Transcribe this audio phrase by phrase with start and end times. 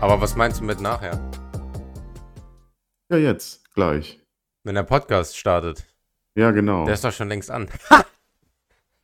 [0.00, 1.20] Aber was meinst du mit nachher?
[3.10, 4.18] Ja, jetzt, gleich.
[4.64, 5.84] Wenn der Podcast startet.
[6.34, 6.86] Ja, genau.
[6.86, 7.68] Der ist doch schon längst an.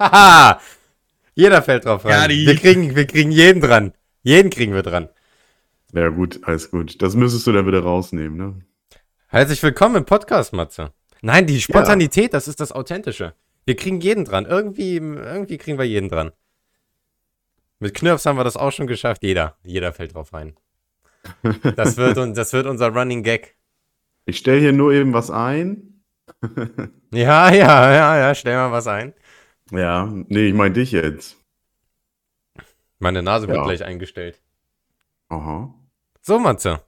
[0.01, 0.59] Haha!
[1.35, 2.31] Jeder fällt drauf rein.
[2.31, 3.93] Ja, wir, kriegen, wir kriegen jeden dran.
[4.23, 5.11] Jeden kriegen wir dran.
[5.93, 7.03] Ja, gut, alles gut.
[7.03, 8.61] Das müsstest du dann wieder rausnehmen, ne?
[9.29, 10.95] Herzlich willkommen im Podcast, Matze.
[11.21, 13.35] Nein, die Spontanität, das ist das Authentische.
[13.67, 14.47] Wir kriegen jeden dran.
[14.47, 16.33] Irgendwie, irgendwie kriegen wir jeden dran.
[17.81, 19.23] Mit Knirps haben wir das auch schon geschafft.
[19.23, 19.59] Jeder.
[19.63, 20.57] Jeder fällt drauf rein.
[21.77, 23.57] Das wird, das wird unser Running Gag.
[24.25, 26.03] Ich stelle hier nur eben was ein.
[27.13, 28.35] Ja, ja, ja, ja.
[28.35, 29.15] Stell mal was ein.
[29.71, 31.37] Ja, nee, ich meine dich jetzt.
[32.99, 33.65] Meine Nase wird Ja.
[33.65, 34.43] gleich eingestellt.
[35.29, 35.73] Aha.
[36.21, 36.81] So, Matze.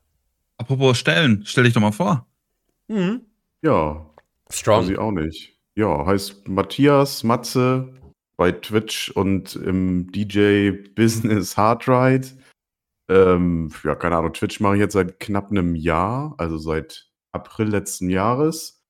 [0.58, 2.26] Apropos stellen, stell dich doch mal vor.
[2.88, 3.22] Mhm.
[3.62, 4.06] Ja,
[4.48, 4.90] weiß Strong.
[4.90, 5.56] ich auch nicht.
[5.76, 7.94] Ja, heißt Matthias Matze
[8.36, 12.26] bei Twitch und im DJ-Business Hardride.
[13.08, 17.68] Ähm, ja, keine Ahnung, Twitch mache ich jetzt seit knapp einem Jahr, also seit April
[17.68, 18.84] letzten Jahres.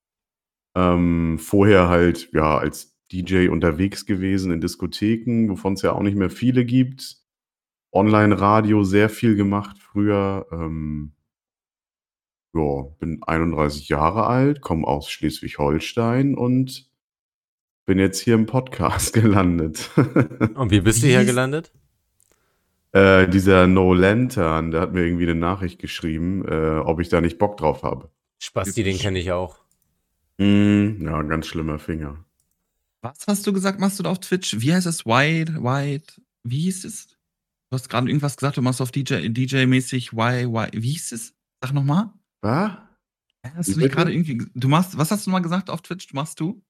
[0.75, 6.17] Ähm, vorher halt, ja, als DJ unterwegs gewesen in Diskotheken, wovon es ja auch nicht
[6.17, 7.17] mehr viele gibt.
[7.91, 10.45] Online-Radio sehr viel gemacht früher.
[10.51, 11.13] Ähm,
[12.53, 16.89] ja, bin 31 Jahre alt, komme aus Schleswig-Holstein und
[17.85, 19.89] bin jetzt hier im Podcast gelandet.
[20.55, 21.71] Und wie bist du hier gelandet?
[22.91, 27.21] Äh, dieser No Lantern, der hat mir irgendwie eine Nachricht geschrieben, äh, ob ich da
[27.21, 28.09] nicht Bock drauf habe.
[28.39, 29.59] Spasti, den kenne ich auch.
[30.37, 32.23] Mm, ja, ganz schlimmer Finger.
[33.01, 34.59] Was hast du gesagt, machst du da auf Twitch?
[34.59, 35.05] Wie heißt es?
[35.05, 37.07] White, White, wie hieß es?
[37.69, 41.35] Du hast gerade irgendwas gesagt, du machst auf DJ, DJ-mäßig, why, why, wie hieß es?
[41.61, 42.11] Sag nochmal.
[42.41, 42.71] Was?
[43.55, 46.07] Hast du gerade irgendwie, du machst, was hast du mal gesagt auf Twitch?
[46.07, 46.61] Du machst du?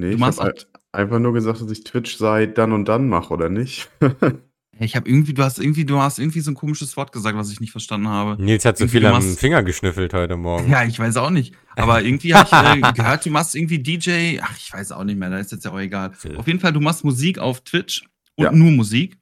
[0.00, 2.86] Nee, Du ich machst habe auch- einfach nur gesagt, dass ich Twitch seit dann und
[2.88, 3.88] dann mache, oder nicht?
[4.82, 7.52] Ich habe irgendwie, du hast irgendwie, du hast irgendwie so ein komisches Wort gesagt, was
[7.52, 8.42] ich nicht verstanden habe.
[8.42, 10.70] Nils hat so Irgendwie, viel am machst- Finger geschnüffelt heute Morgen.
[10.70, 11.54] Ja, ich weiß auch nicht.
[11.76, 14.38] Aber irgendwie habe ich äh, gehört, du machst irgendwie DJ.
[14.40, 16.12] Ach, ich weiß auch nicht mehr, da ist jetzt ja auch egal.
[16.24, 16.38] Ja.
[16.38, 18.52] Auf jeden Fall, du machst Musik auf Twitch und Ja.
[18.52, 19.18] nur Musik.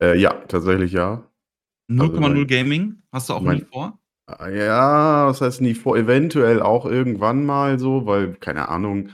[0.00, 1.24] äh, ja, tatsächlich ja.
[1.90, 3.02] 0,0 mein- Gaming.
[3.10, 3.98] Hast du auch mein- nie vor?
[4.28, 9.08] Ah, Ja, was heißt nie vor, eventuell auch irgendwann mal so, weil, keine Ahnung,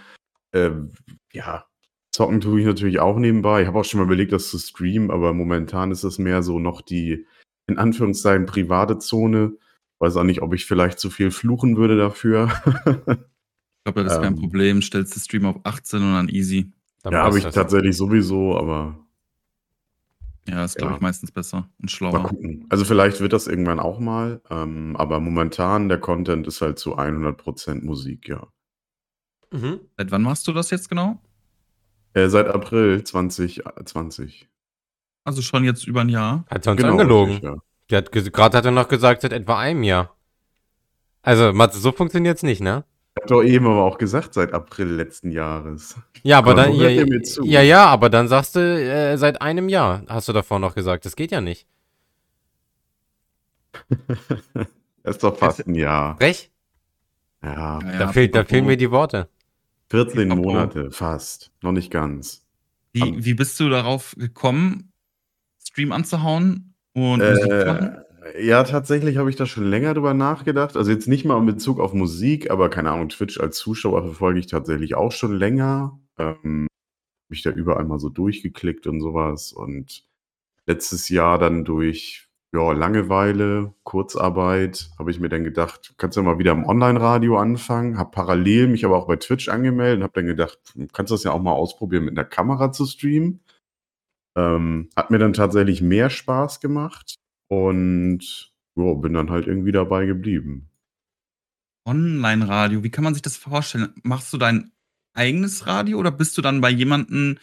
[0.52, 0.92] ähm,
[1.32, 1.64] ja,
[2.10, 3.62] zocken tue ich natürlich auch nebenbei.
[3.62, 6.58] Ich habe auch schon mal überlegt, das zu streamen, aber momentan ist es mehr so
[6.58, 7.26] noch die,
[7.66, 9.54] in Anführungszeichen, private Zone.
[9.98, 12.50] Weiß auch nicht, ob ich vielleicht zu viel fluchen würde dafür.
[13.84, 14.38] Ich glaube, das ist kein Ähm.
[14.38, 14.80] Problem.
[14.80, 16.70] Stellst den Stream auf 18 und dann easy.
[17.02, 17.52] Dann ja, habe ich das.
[17.54, 18.96] tatsächlich sowieso, aber
[20.46, 20.96] Ja, ist, glaube Ja.
[20.96, 22.22] ich, meistens besser und mal schlauer.
[22.22, 22.64] gucken.
[22.68, 26.96] Also vielleicht wird das irgendwann auch mal, ähm, aber momentan der Content ist halt zu
[26.96, 28.46] 100% Musik, ja.
[29.52, 29.80] Mhm.
[29.96, 31.18] Seit wann machst du das jetzt genau?
[32.14, 34.48] Äh, seit April 2020.
[35.24, 36.44] Also schon jetzt über ein Jahr.
[36.50, 37.40] Hat er uns Genau, angelogen.
[37.42, 37.56] ja.
[37.90, 40.16] Der hat gerade hat er noch gesagt, seit etwa einem Jahr.
[41.22, 42.84] Also, Matze, so funktioniert's nicht, ne?
[43.20, 45.96] Hab doch eben aber auch gesagt, seit April letzten Jahres.
[46.22, 50.02] Ja, aber Aber dann, ja, ja, ja, aber dann sagst du, äh, seit einem Jahr,
[50.08, 51.04] hast du davor noch gesagt.
[51.04, 51.66] Das geht ja nicht.
[55.04, 56.16] Das ist doch fast ein Jahr.
[56.16, 56.50] Frech?
[57.42, 59.28] Ja, Ja, Da, fehlt, da fehlen mir die Worte.
[59.92, 60.42] 14 Pipapo.
[60.42, 61.52] Monate, fast.
[61.60, 62.46] Noch nicht ganz.
[62.92, 64.90] Wie, wie bist du darauf gekommen,
[65.62, 67.96] Stream anzuhauen und Musik zu machen?
[68.34, 70.78] Äh, ja, tatsächlich habe ich da schon länger drüber nachgedacht.
[70.78, 74.40] Also jetzt nicht mal in Bezug auf Musik, aber keine Ahnung, Twitch als Zuschauer verfolge
[74.40, 76.00] ich tatsächlich auch schon länger.
[76.16, 76.68] Ähm,
[77.26, 79.52] habe ich da überall mal so durchgeklickt und sowas.
[79.52, 80.06] Und
[80.64, 86.26] letztes Jahr dann durch ja, Langeweile, Kurzarbeit, habe ich mir dann gedacht, kannst du ja
[86.26, 87.96] mal wieder im Online-Radio anfangen.
[87.96, 90.58] Habe parallel mich aber auch bei Twitch angemeldet und habe dann gedacht,
[90.92, 93.40] kannst du das ja auch mal ausprobieren, mit einer Kamera zu streamen.
[94.36, 97.16] Ähm, hat mir dann tatsächlich mehr Spaß gemacht
[97.48, 100.68] und jo, bin dann halt irgendwie dabei geblieben.
[101.86, 103.94] Online-Radio, wie kann man sich das vorstellen?
[104.02, 104.72] Machst du dein
[105.14, 107.38] eigenes Radio oder bist du dann bei jemandem,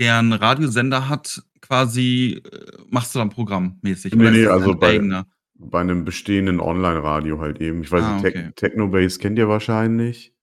[0.00, 2.58] der einen Radiosender hat, quasi, äh,
[2.90, 4.14] machst du dann programmmäßig?
[4.14, 5.26] Nee, nee, also bei- eigener?
[5.56, 7.82] Bei einem bestehenden Online-Radio halt eben.
[7.82, 8.50] Ich weiß Ah, nicht, okay.
[8.56, 10.34] Technobase kennt ihr wahrscheinlich.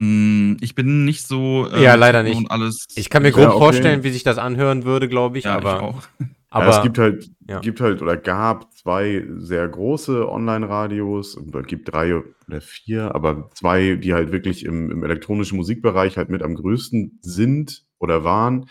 [0.00, 1.66] Hm, ich bin nicht so.
[1.72, 2.36] äh, Ja, leider nicht.
[2.36, 2.86] Und alles.
[2.94, 3.58] Ich kann mir Ja, grob okay.
[3.58, 6.02] vorstellen, wie sich das anhören würde, glaube ich, ja, aber, ich auch.
[6.50, 7.60] aber ja, es gibt halt, ja.
[7.60, 13.96] gibt halt oder gab zwei sehr große Online-Radios, oder gibt drei oder vier, aber zwei,
[13.96, 18.66] die halt wirklich im, im elektronischen Musikbereich halt mit am größten sind oder waren.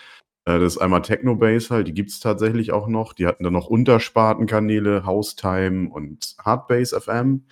[0.50, 3.14] Äh, Das ist einmal Technobase halt, die gibt es tatsächlich auch noch.
[3.14, 7.46] Die hatten dann noch Unterspartenkanäle, House-Time und Hardbase FM.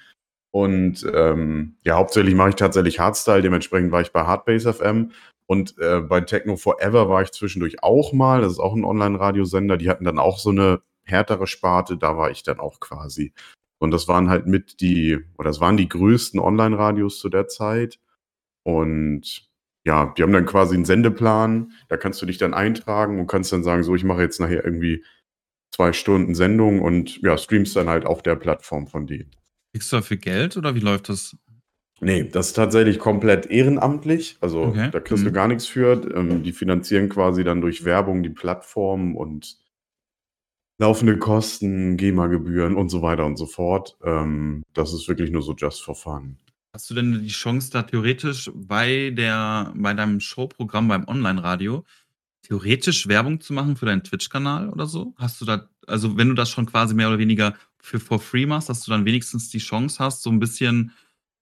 [0.51, 5.11] Und ähm, ja, hauptsächlich mache ich tatsächlich Hardstyle, dementsprechend war ich bei Hardbase FM.
[5.45, 8.41] Und äh, bei Techno Forever war ich zwischendurch auch mal.
[8.41, 9.77] Das ist auch ein Online-Radiosender.
[9.77, 13.33] Die hatten dann auch so eine härtere Sparte, da war ich dann auch quasi.
[13.79, 17.99] Und das waren halt mit die, oder das waren die größten Online-Radios zu der Zeit.
[18.63, 19.46] Und
[19.87, 23.53] ja, die haben dann quasi einen Sendeplan, da kannst du dich dann eintragen und kannst
[23.53, 25.03] dann sagen, so, ich mache jetzt nachher irgendwie
[25.71, 29.31] zwei Stunden Sendung und ja, streamst dann halt auf der Plattform von denen.
[29.73, 31.37] Kriegst du dafür Geld oder wie läuft das?
[32.01, 34.37] Nee, das ist tatsächlich komplett ehrenamtlich.
[34.41, 34.89] Also Okay.
[34.91, 35.33] da kriegst du Mhm.
[35.33, 35.93] gar nichts für.
[36.15, 39.57] Ähm, die finanzieren quasi dann durch Werbung die Plattform und
[40.79, 43.97] laufende Kosten, GEMA-Gebühren und so weiter und so fort.
[44.03, 46.37] Ähm, das ist wirklich nur so just for fun.
[46.77, 51.83] Hast du denn die Chance, da theoretisch bei der bei deinem Showprogramm beim Online-Radio
[52.43, 55.15] theoretisch Werbung zu machen für deinen Twitch-Kanal oder so?
[55.17, 58.45] Hast du da also, wenn du das schon quasi mehr oder weniger für for free
[58.45, 60.91] machst, dass du dann wenigstens die Chance hast, so ein bisschen,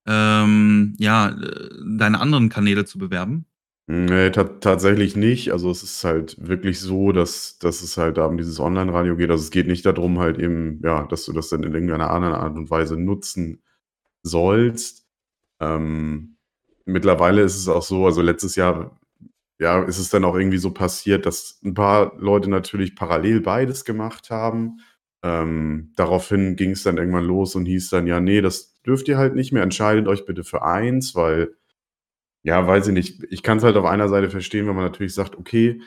[0.06, 3.46] ähm, ja, äh, deine anderen Kanäle zu bewerben?
[3.88, 5.52] Nee, ta tatsächlich nicht.
[5.52, 9.32] Also, es ist halt wirklich so, dass dass es halt da um dieses Online-Radio geht.
[9.32, 12.36] Also, es geht nicht darum halt eben, ja, dass du das dann in irgendeiner anderen
[12.36, 13.62] Art und Weise nutzen
[14.24, 15.05] sollst.
[15.62, 16.38] Ähm,
[16.86, 19.00] mittlerweile ist es auch so also, letztes Jahr,
[19.60, 23.86] ja, ist es dann auch irgendwie so passiert, dass ein paar Leute natürlich parallel beides
[23.86, 24.80] gemacht haben.
[25.24, 29.36] Ähm, daraufhin ging's dann irgendwann los und hieß dann: „Ja, ne, das dürft ihr halt
[29.36, 29.64] nicht mehr.
[29.64, 31.56] Entscheidet euch bitte für eins“, weil
[32.44, 33.24] ja, weiß ich nicht.
[33.32, 35.82] Ich kann's halt auf einer Seite verstehen, wenn man natürlich sagt: „Okay,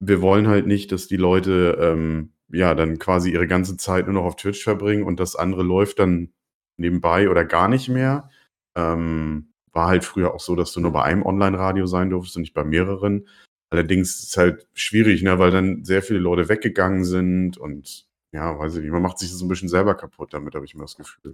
[0.00, 4.14] wir wollen halt nicht, dass die Leute, ähm, ja, dann quasi ihre ganze Zeit nur
[4.16, 6.32] noch auf Twitch verbringen und das andere läuft dann
[6.78, 8.30] nebenbei oder gar nicht mehr.“
[8.76, 12.42] Ähm, war halt früher auch so, dass du nur bei einem Online-Radio sein durftest und
[12.42, 13.26] nicht bei mehreren.
[13.70, 18.58] Allerdings ist es halt schwierig, ne, weil dann sehr viele Leute weggegangen sind und ja,
[18.58, 20.74] weiß ich nicht, man macht sich das so 'n bisschen selber kaputt damit, habe ich
[20.74, 21.32] immer das Gefühl.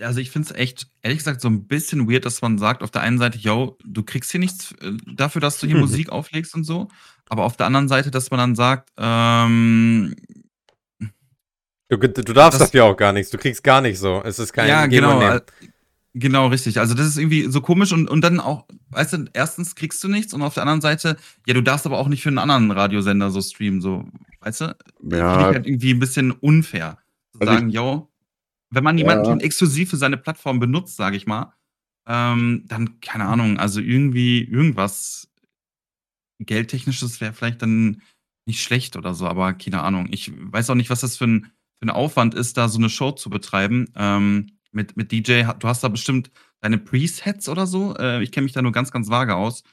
[0.00, 2.90] Also, ich finde es echt, ehrlich gesagt, so ein bisschen weird, dass man sagt auf
[2.90, 6.54] der einen Seite: „Jo, du kriegst hier nichts, äh, dafür, dass du hier Musik auflegst
[6.54, 6.88] und so.“
[7.30, 10.14] Aber auf der anderen Seite, dass man dann sagt, ähm
[11.88, 13.30] Du du darfst Das- dafür auch gar nichts.
[13.30, 14.22] Du kriegst gar nicht so.
[14.24, 15.40] Es ist kein ja, Geben genau.
[16.14, 16.78] Genau, richtig.
[16.78, 20.08] Also, das ist irgendwie so komisch und und dann auch weißt du, erstens kriegst du
[20.08, 21.16] nichts und auf der anderen Seite,
[21.46, 24.04] ja, du darfst aber auch nicht für einen anderen Radiosender so streamen, so,
[24.40, 24.76] weißt du?
[25.30, 26.98] Finde ich Ja, halt irgendwie ein bisschen unfair.
[27.32, 28.10] Zu Also sagen: „Jo,
[28.70, 29.42] wenn man jemanden Ja.
[29.42, 31.54] exklusiv für seine Plattform benutzt, sage ich mal,
[32.08, 35.28] ähm, dann keine Ahnung, also, irgendwie irgendwas
[36.40, 38.02] Geldtechnisches wäre vielleicht dann
[38.46, 40.08] nicht schlecht oder so, aber keine Ahnung.
[40.10, 41.44] Ich weiß auch nicht, was das für 'n
[41.78, 45.44] für 'n Aufwand ist, da so 'ne Show zu betreiben, ähm, mit mit DJ.
[45.58, 46.30] Du hast da bestimmt
[46.60, 47.94] deine Presets oder so?
[47.96, 49.64] Äh, ich kenne mich da nur ganz, ganz vage aus,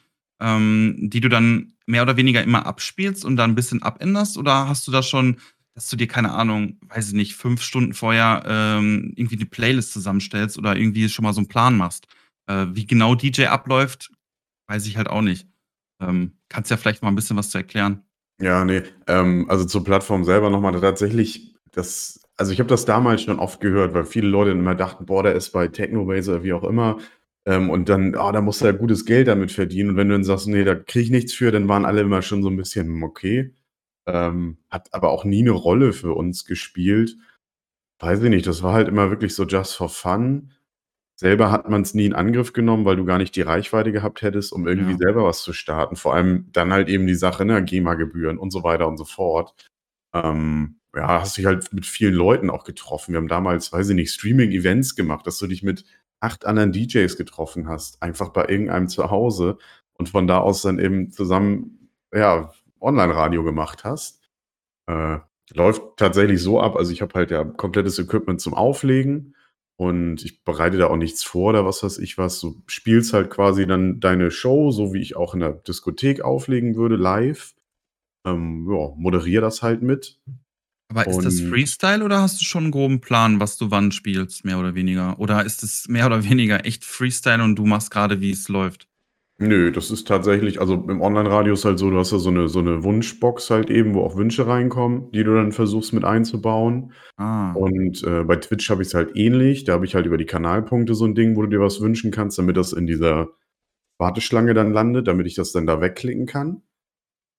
[0.42, 4.38] ähm, die du dann mehr oder weniger immer abspielst und dann 'n bisschen abänderst?
[4.38, 5.38] Oder hast du da schon,
[5.76, 9.94] dass du dir, keine Ahnung, weiß ich nicht, 5 Stunden vorher, ähm, irgendwie die Playlist
[9.94, 12.08] zusammenstellst oder irgendwie schon mal so 'n Plan machst?
[12.48, 14.12] Äh, wie genau DJ abläuft,
[14.68, 15.48] weiß ich halt auch nicht.
[16.02, 18.04] Ähm, kannst ja vielleicht mal 'n bisschen was zu erklären.
[18.42, 22.86] Ja, ne, ähm, also, zur Plattform selber noch mal tatsächlich, das also, ich habe das
[22.86, 26.44] damals schon oft gehört, weil viele Leute immer dachten: „Boah, der ist bei Technobase“ oder
[26.44, 27.00] wie auch immer,
[27.46, 30.16] ähm, und dann: „Ah, da musst du ja gutes Geld damit verdienen.“ Und wenn du
[30.16, 32.58] dann sagst: „Ne, da kriege ich nichts für“, dann waren alle immer schon so 'n
[32.58, 33.54] bisschen: „Hm, okay.“
[34.08, 37.18] Ähm, hat aber auch nie 'ne Rolle für uns gespielt.
[38.02, 40.52] Weiß ich nicht, das war halt immer wirklich so just for fun.
[41.18, 44.54] Selber hat man's nie in Angriff genommen, weil du gar nicht die Reichweite gehabt hättest,
[44.54, 44.98] um irgendwie Ja.
[44.98, 45.96] selber was zu starten.
[45.98, 49.54] Vor allem dann halt eben die Sache, ne, GEMA-Gebühren und so weiter und so fort.
[50.16, 53.14] Ähm, ja, hast dich halt mit vielen Leuten auch getroffen.
[53.14, 55.86] Wir haben damals, weiß ich nicht, Streaming-Events gemacht, dass du dich mit
[56.20, 59.58] 8 anderen DJs getroffen hast, einfach bei irgendeinem zu Hause
[59.94, 64.22] und von da aus dann eben zusammen, ja, Online-Radio gemacht hast.
[64.88, 65.20] Äh,
[65.54, 69.36] läuft tatsächlich so ab also, ich habe halt ja komplettes Equipment zum Auflegen
[69.78, 72.40] und ich bereite da auch nichts vor oder was weiß ich was.
[72.42, 76.76] Du spielst halt quasi dann deine Show, so wie ich auch in der Diskothek auflegen
[76.76, 77.56] würde, live.
[78.26, 80.20] Ähm, ja, moderiere das halt mit.
[80.92, 84.44] Aber ist das Freestyle oder hast du schon 'n groben Plan, was du wann spielst,
[84.44, 85.20] mehr oder weniger?
[85.20, 88.88] Oder ist es mehr oder weniger echt Freestyle und du machst grade, wie's läuft?
[89.42, 92.50] Nö, das ist tatsächlich also, im Online-Radio ist halt so, du hast ja so 'ne
[92.50, 96.92] so 'ne Wunschbox halt eben, wo auch Wünsche reinkommen, die du dann versuchst mit einzubauen.
[97.18, 97.54] Ah.
[97.54, 99.66] Und, äh, bei Twitch habe ich's halt ähnlich.
[99.66, 102.12] Da habe ich halt über die Kanalpunkte so 'n Ding, wo du dir was wünschen
[102.12, 103.30] kannst, damit das in dieser
[104.00, 106.64] Warteschlange dann landet, damit ich das dann da wegklicken kann.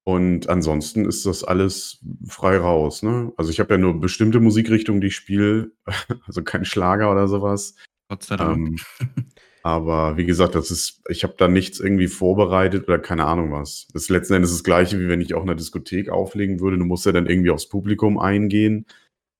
[0.04, 3.33] Und ansonsten ist das alles frei raus, ne?
[3.37, 5.73] Also, ich habe ja nur bestimmte Musikrichtungen, die ich spiele,
[6.26, 7.75] also, kein Schlager oder so was.
[8.09, 8.57] Gott sei Dank.
[8.69, 8.76] Ähm,
[9.62, 13.88] aber wie gesagt, das ist ich habe da nichts irgendwie vorbereitet oder keine Ahnung was.
[13.92, 16.78] Das ist letzten Endes das Gleiche, wie wenn ich auch in 'ner Diskothek auflegen würde.
[16.78, 18.87] Du musst ja dann irgendwie aufs Publikum eingehen.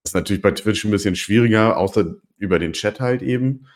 [0.05, 3.67] Ist natürlich bei Twitch 'n bisschen schwieriger, außer über den Chat halt eben.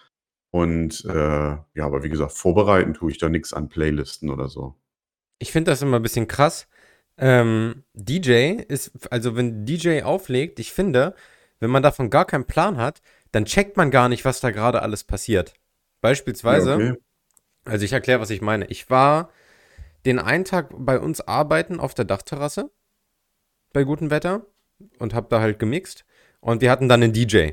[0.52, 4.76] Und, äh, ja, aber wie gesagt, vorbereiten tue ich da nix an Playlisten oder so.
[5.40, 6.68] Ich finde das immer 'n bisschen krass,
[7.16, 11.14] Ähm, DJ ist, also wenn DJ auflegt, ich finde,
[11.60, 13.00] wenn man davon gar keinen Plan hat,
[13.32, 15.54] dann checkt man gar nicht, was da gerade alles passiert.
[16.00, 16.94] Beispielsweise, Ja, okay.
[17.64, 18.66] also ich erkläre, was ich meine.
[18.66, 19.30] Ich war
[20.04, 22.70] den einen Tag bei uns arbeiten auf der Dachterrasse
[23.72, 24.46] bei gutem Wetter
[24.98, 26.04] und hab da halt gemixt
[26.40, 27.52] und wir hatten dann einen DJ.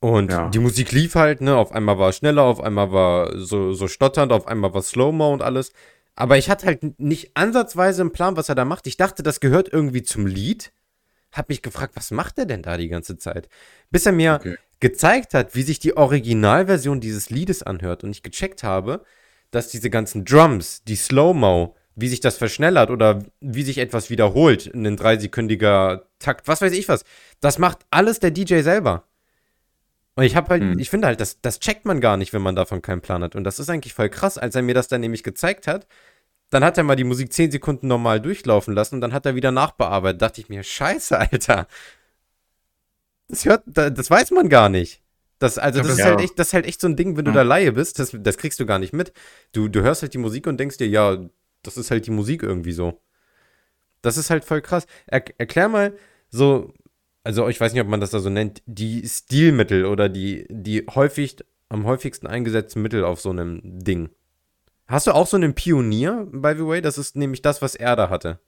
[0.00, 0.48] Und Ja.
[0.48, 3.88] die Musik lief halt, ne, auf einmal war es schneller, auf einmal war so, so
[3.88, 5.72] stotternd, auf einmal war Slow-Mo und alles.
[6.14, 8.86] Aber ich hatte halt nicht ansatzweise einen Plan, was er da macht.
[8.86, 10.72] Ich dachte, das gehört irgendwie zum Lied.
[11.32, 13.48] Hab mich gefragt, was macht er denn da die ganze Zeit?
[13.90, 14.56] Bis er mir Okay.
[14.80, 19.04] gezeigt hat, wie sich die Originalversion dieses Liedes anhört und ich gecheckt habe,
[19.50, 24.66] dass diese ganzen Drums, die Slow-Mo, wie sich das verschnellert oder wie sich etwas wiederholt,
[24.66, 27.04] in ein dreisekündiger Takt, was weiß ich was,
[27.40, 29.04] das macht alles der DJ selber.
[30.14, 30.78] Und ich habe halt, Hm.
[30.78, 33.34] ich finde halt, das, das checkt man gar nicht, wenn man davon keinen Plan hat.
[33.34, 35.86] Und das ist eigentlich voll krass, als er mir das dann nämlich gezeigt hat.
[36.50, 39.34] Dann hat er mal die Musik 10 Sekunden normal durchlaufen lassen und dann hat er
[39.34, 40.20] wieder nachbearbeitet.
[40.20, 41.66] Dachte ich mir, scheiße, Alter.
[43.28, 45.00] Das hört, da- das weiß man gar nicht.
[45.38, 46.04] Das, also, Ja, das ist ja.
[46.06, 47.36] halt echt, das ist halt echt so ein Ding, wenn du Ja.
[47.36, 49.12] da Laie bist, das, das kriegst du gar nicht mit.
[49.52, 51.18] Du, du hörst halt die Musik und denkst dir, ja,
[51.62, 53.00] das ist halt die Musik irgendwie so.
[54.02, 54.86] Das ist halt voll krass.
[55.06, 55.96] Er, erklär mal
[56.30, 56.72] so,
[57.24, 60.86] also ich weiß nicht, ob man das da so nennt, die Stilmittel oder die, die
[60.94, 61.36] häufig,
[61.68, 64.10] am häufigsten eingesetzten Mittel auf so einem Ding.
[64.86, 66.82] Hast du auch so einen Pionier, by the way?
[66.82, 68.40] Das ist nämlich das, was er da hatte.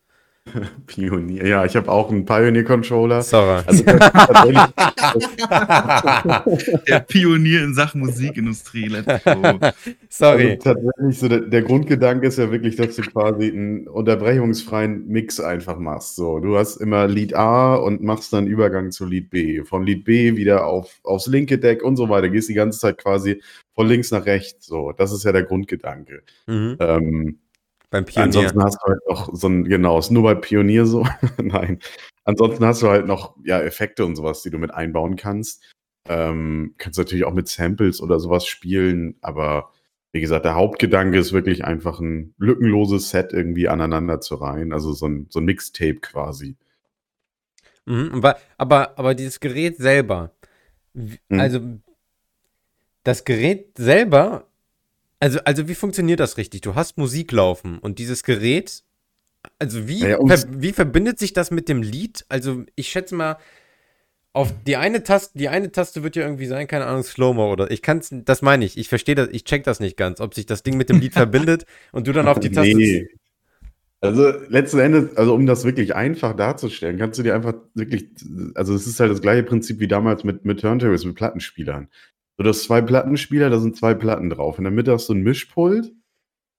[0.86, 1.46] Pionier.
[1.46, 3.22] Ja, ich habe auch einen Pioneer-Controller.
[3.22, 3.64] Sarah.
[3.66, 3.82] Also
[6.88, 8.88] Der Pionier in Sachen Musikindustrie.
[8.88, 9.32] Let's go.
[10.08, 10.50] Sorry.
[10.50, 15.40] Also tatsächlich so der, der Grundgedanke ist ja wirklich, dass du quasi einen unterbrechungsfreien Mix
[15.40, 16.16] einfach machst.
[16.16, 19.64] So, du hast immer Lied A und machst dann Übergang zu Lied B.
[19.64, 22.28] Von Lied B wieder auf, aufs linke Deck und so weiter.
[22.28, 24.66] Gehst die ganze Zeit quasi von links nach rechts.
[24.66, 26.22] So, das ist ja der Grundgedanke.
[26.46, 26.76] mhm.
[26.78, 27.38] Ähm,
[27.94, 28.24] Beim Pionier.
[28.24, 31.06] Ansonsten hast du halt noch so ein, genau, ist nur bei Pionier so.
[31.40, 31.78] Nein.
[32.24, 35.62] Ansonsten hast du halt noch ja, Effekte und sowas, die du mit einbauen kannst.
[36.08, 39.70] Ähm, kannst natürlich auch mit Samples oder sowas spielen, aber
[40.10, 44.72] wie gesagt, der Hauptgedanke ist wirklich einfach ein lückenloses Set irgendwie aneinander zu reihen.
[44.72, 46.56] Also so ein, so ein Mixtape quasi.
[47.86, 50.32] Mhm, aber, aber, aber dieses Gerät selber,
[50.94, 51.18] Mhm.
[51.40, 51.60] also
[53.04, 54.48] das Gerät selber,
[55.24, 56.60] also, also wie funktioniert das richtig?
[56.60, 58.82] Du hast Musik laufen und dieses Gerät,
[59.58, 62.26] also wie, Naja, ver, wie verbindet sich das mit dem Lied?
[62.28, 63.38] Also ich schätze mal,
[64.34, 67.70] auf die eine Taste, die eine Taste wird ja irgendwie sein, keine Ahnung, Slow-Mo oder
[67.70, 70.44] ich kann's, das meine ich, ich verstehe das, ich check das nicht ganz, ob sich
[70.44, 72.76] das Ding mit dem Lied verbindet und du dann auf die Taste.
[72.76, 73.08] Nee.
[74.02, 78.10] Also letzten Endes, also um das wirklich einfach darzustellen, kannst du dir einfach wirklich,
[78.56, 81.88] also es ist halt das gleiche Prinzip wie damals mit, mit Turntables, mit Plattenspielern.
[82.36, 84.58] Du hast zwei Plattenspieler, da sind zwei Platten drauf.
[84.58, 85.92] In der Mitte hast du ein Mischpult.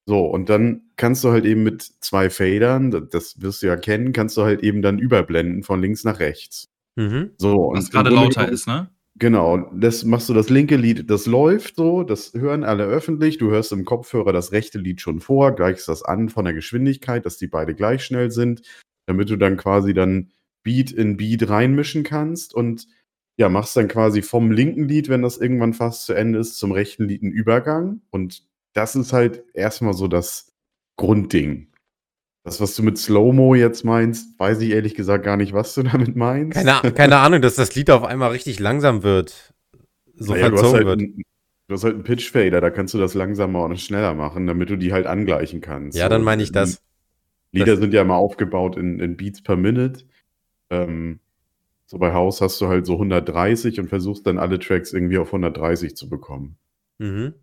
[0.07, 3.75] So, und dann kannst du halt eben mit zwei Fadern, das- das wirst du ja
[3.75, 6.67] kennen, kannst du halt eben dann überblenden von links nach rechts.
[6.95, 7.31] Mhm.
[7.37, 8.89] So, Was gerade lauter ist, ne?
[9.17, 13.37] Genau, das machst du das linke Lied, das läuft so, das hören alle öffentlich.
[13.37, 17.25] Du hörst im Kopfhörer das rechte Lied schon vor, gleichst das an von der Geschwindigkeit,
[17.25, 18.61] dass die beide gleich schnell sind,
[19.07, 20.31] damit du dann quasi dann
[20.63, 22.87] Beat in Beat reinmischen kannst und
[23.37, 26.71] ja, machst dann quasi vom linken Lied, wenn das irgendwann fast zu Ende ist, zum
[26.71, 28.01] rechten Lied einen Übergang.
[28.09, 30.53] Und das ist halt erstmal so das
[30.97, 31.67] Grundding.
[32.43, 35.83] Das, was du mit Slow-Mo jetzt meinst, weiß ich ehrlich gesagt gar nicht, was du
[35.83, 36.53] damit meinst.
[36.57, 39.53] Keine, keine Ahnung, dass das Lied auf einmal richtig langsam wird.
[40.15, 40.99] So Naja, du, verzogen halt wird.
[41.01, 41.21] einen,
[41.67, 44.77] du hast halt einen Pitch-Fader, da kannst du das langsamer und schneller machen, damit du
[44.77, 45.97] die halt angleichen kannst.
[45.97, 46.81] Ja, dann meine ich das.
[47.51, 50.05] Lieder Das- sind ja immer aufgebaut in, in Beats per Minute.
[50.69, 51.19] Ähm,
[51.85, 55.27] so bei House hast du halt so 130 und versuchst dann alle Tracks irgendwie auf
[55.27, 56.57] 130 zu bekommen.
[56.97, 57.33] Mhm.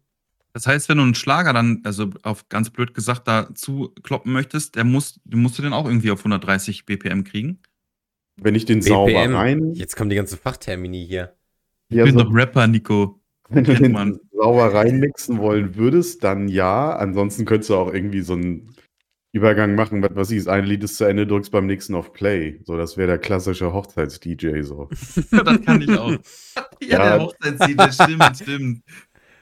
[0.55, 4.77] Das heißt, wenn du einen Schlager dann, also auf ganz blöd gesagt, dazu kloppen möchtest,
[4.77, 7.61] der muss, den musst du den auch irgendwie auf 130 BPM kriegen.
[8.37, 9.35] Wenn ich den sauber BPM.
[9.35, 11.35] rein, Jetzt kommen die ganzen Fachtermini hier.
[11.89, 13.21] Ich Ja, bin so- doch Rapper, Nico.
[13.49, 14.19] wenn du den man.
[14.33, 16.97] sauber reinmixen wollen würdest, dann ja.
[16.97, 18.75] Ansonsten könntest du auch irgendwie so einen
[19.33, 22.13] Übergang machen, was weiß ich, das eine Lied ist zu Ende, drückst beim nächsten auf
[22.13, 22.61] Play.
[22.65, 24.91] So, das wäre der klassische Hochzeits-DJ so.
[25.31, 26.11] das kann ich auch.
[26.11, 26.19] ja,
[26.83, 26.99] Ja.
[27.17, 28.83] der Hochzeitslied, stimmt, stimmt.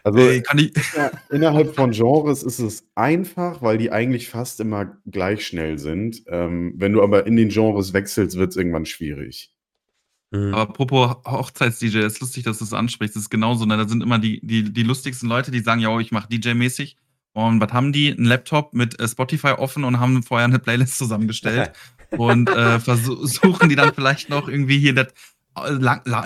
[0.05, 4.61] Also Ey, kann ich, Ja, innerhalb von Genres ist es einfach, weil die eigentlich fast
[4.61, 6.23] immer gleich schnell sind.
[6.29, 9.53] Ähm, wenn du aber in den Genres wechselst, wird es irgendwann schwierig.
[10.31, 10.55] Mhm.
[10.55, 13.17] Aber apropos Hochzeits-DJ, ist lustig, dass du es ansprichst.
[13.17, 13.67] Das ist genauso.
[13.67, 13.77] Ne?
[13.77, 16.97] Da sind immer die, die, die lustigsten Leute, die sagen, ja, ich mache DJ-mäßig.
[17.33, 18.09] Und was haben die?
[18.11, 21.73] Ein Laptop mit äh, Spotify offen und haben vorher eine Playlist zusammengestellt
[22.17, 25.09] und äh, versuchen die dann vielleicht noch irgendwie hier das
[25.57, 25.71] äh,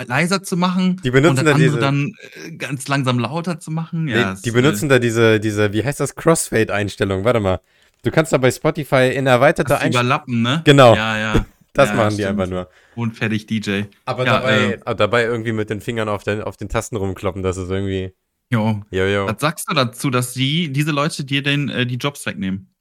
[0.05, 0.99] leiser zu machen.
[1.03, 2.13] Die benutzen und dann diese- dann
[2.45, 4.07] äh, ganz langsam lauter zu machen.
[4.07, 7.23] Ja, Nee, es, die benutzen da diese, diese, wie heißt das, Crossfade-Einstellung.
[7.23, 7.59] Warte mal.
[8.03, 10.05] Du kannst da bei Spotify in erweiterter Das Einstellung.
[10.07, 10.61] überlappen, ne?
[10.65, 10.95] Genau.
[10.95, 11.45] Ja, ja.
[11.73, 12.39] Das Ja, machen die stimmt.
[12.39, 12.69] einfach nur.
[12.95, 13.81] Unfertig DJ.
[14.05, 16.95] Aber Ja, dabei, äh, aber dabei irgendwie mit den Fingern auf den, auf den Tasten
[16.95, 18.13] rumkloppen, das ist irgendwie.
[18.51, 18.81] Jo.
[18.91, 19.27] Jojo.
[19.27, 22.73] Was sagst du dazu, dass die, diese Leute dir den, äh, die Jobs wegnehmen?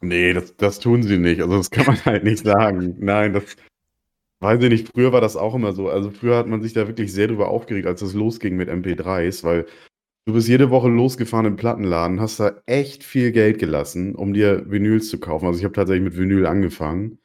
[0.00, 1.40] Nee, das, das tun sie nicht.
[1.40, 2.96] Also das kann man halt nicht sagen.
[2.98, 3.56] Nein, das
[4.40, 4.88] weiß ich nicht.
[4.94, 5.88] Früher war das auch immer so.
[5.88, 9.42] Also früher hat man sich da wirklich sehr drüber aufgeregt, als es losging mit MP3s,
[9.42, 9.66] weil
[10.26, 14.70] du bist jede Woche losgefahren im Plattenladen, hast da echt viel Geld gelassen, um dir
[14.70, 15.46] Vinyls zu kaufen.
[15.46, 17.18] Also ich habe tatsächlich mit Vinyl angefangen.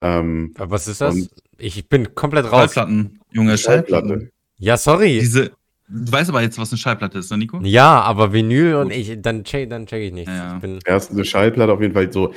[0.00, 1.28] Ähm, Aber was ist das?
[1.56, 2.72] Ich bin komplett raus.
[2.74, 4.30] Schallplatten, Junge, Schallplatten.
[4.58, 5.18] Ja, sorry.
[5.20, 5.52] Diese,
[5.88, 7.60] du weißt aber jetzt, was eine Schallplatte ist, ne, Nico?
[7.62, 10.30] ja, aber Vinyl und ich, dann check, dann check ich nichts.
[10.30, 10.56] Ja.
[10.56, 12.34] Ich bin, Erst eine Schallplatte auf jeden Fall so.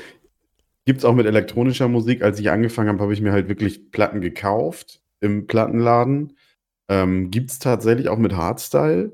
[0.86, 2.24] Gibt's auch mit elektronischer Musik.
[2.24, 6.38] Als ich angefangen habe, habe ich mir halt wirklich Platten gekauft im Plattenladen.
[6.90, 9.12] Ähm, gibt's tatsächlich auch mit Hardstyle.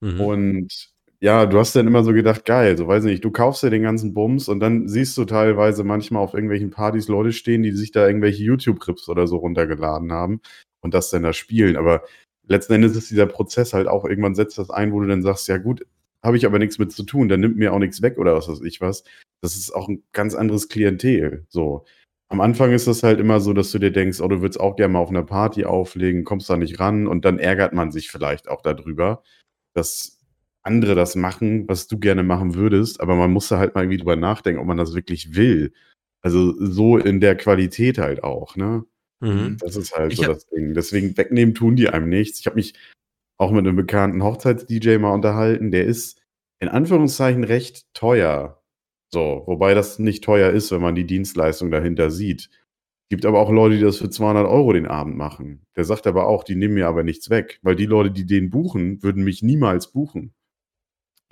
[0.00, 0.20] mhm.
[0.20, 0.90] Und
[1.22, 3.68] ja, du hast dann immer so gedacht, geil, so weiß ich nicht, du kaufst dir
[3.68, 7.72] den ganzen Bums und dann siehst du teilweise manchmal auf irgendwelchen Partys Leute stehen, die
[7.72, 10.40] sich da irgendwelche YouTube-Clips oder so runtergeladen haben
[10.80, 11.76] und das dann da spielen.
[11.76, 12.04] Aber
[12.50, 15.48] letzten Endes ist dieser Prozess halt auch, irgendwann setzt das ein, wo du dann sagst,
[15.48, 15.86] ja gut,
[16.22, 18.48] habe ich aber nichts mit zu tun, dann nimmt mir auch nichts weg oder was
[18.48, 19.04] weiß ich was.
[19.40, 21.46] Das ist auch ein ganz anderes Klientel.
[21.48, 21.84] So.
[22.28, 24.76] Am Anfang ist das halt immer so, dass du dir denkst, oh, du würdest auch
[24.76, 28.10] gerne mal auf einer Party auflegen, kommst da nicht ran und dann ärgert man sich
[28.10, 29.22] vielleicht auch darüber,
[29.74, 30.18] dass
[30.62, 33.98] andere das machen, was du gerne machen würdest, aber man muss da halt mal irgendwie
[33.98, 35.72] drüber nachdenken, ob man das wirklich will.
[36.22, 38.84] Also so in der Qualität halt auch, ne?
[39.20, 39.58] Mhm.
[39.60, 40.74] Das ist halt Ich so das Ding.
[40.74, 42.40] Deswegen wegnehmen tun die einem nichts.
[42.40, 42.74] Ich habe mich
[43.38, 45.70] auch mit einem bekannten Hochzeits-DJ mal unterhalten.
[45.70, 46.20] Der ist
[46.60, 48.62] in Anführungszeichen recht teuer.
[49.12, 52.50] So, wobei das nicht teuer ist, wenn man die Dienstleistung dahinter sieht.
[53.08, 55.66] Gibt aber auch Leute, die das für 200 Euro den Abend machen.
[55.74, 58.50] Der sagt aber auch, die nehmen mir aber nichts weg, weil die Leute, die den
[58.50, 60.32] buchen, würden mich niemals buchen.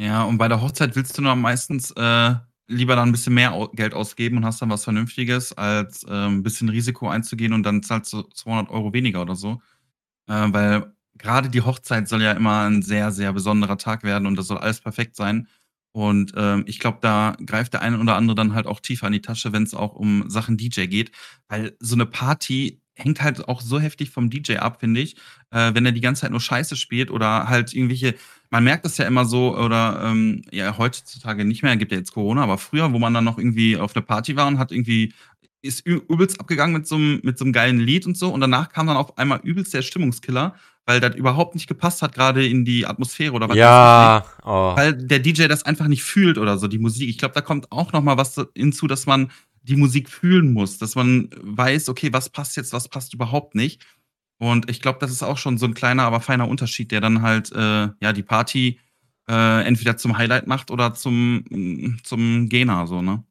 [0.01, 2.35] Ja, und bei der Hochzeit willst du nur meistens äh,
[2.69, 6.43] lieber dann ein bisschen mehr Geld ausgeben und hast dann was Vernünftiges, als äh, ein
[6.43, 9.61] bisschen Risiko einzugehen und dann zahlst du 200 Euro weniger oder so.
[10.29, 14.37] Äh, weil gerade die Hochzeit soll ja immer ein sehr, sehr besonderer Tag werden und
[14.37, 15.49] das soll alles perfekt sein.
[15.93, 19.15] Und ähm, ich glaube, da greift der eine oder andere dann halt auch tiefer in
[19.15, 21.11] die Tasche, wenn es auch um Sachen DJ geht.
[21.49, 25.17] Weil so eine Party hängt halt auch so heftig vom DJ ab, finde ich.
[25.51, 28.15] Äh, wenn er die ganze Zeit nur Scheiße spielt oder halt irgendwelche
[28.51, 32.13] man merkt das ja immer so, oder ähm, ja, heutzutage nicht mehr, gibt ja jetzt
[32.13, 35.13] Corona, aber früher, wo man dann noch irgendwie auf einer Party war und hat irgendwie,
[35.61, 38.71] ist übelst abgegangen mit so einem mit so einem geilen Lied und so, und danach
[38.71, 40.55] kam dann auf einmal übelst der Stimmungskiller,
[40.87, 44.75] weil das überhaupt nicht gepasst hat, gerade in die Atmosphäre oder was Ja, oh.
[44.77, 47.11] weil der DJ das einfach nicht fühlt oder so, die Musik.
[47.11, 49.31] Ich glaube, da kommt auch noch mal was hinzu, dass man
[49.63, 53.85] die Musik fühlen muss, dass man weiß, okay, was passt jetzt, was passt überhaupt nicht.
[54.39, 57.23] Und ich glaube, das ist auch schon so ein kleiner, aber feiner Unterschied, der dann
[57.23, 58.79] halt äh, ja die Party
[59.29, 63.25] äh, entweder zum Highlight macht oder zum mm, zum Gena so ne.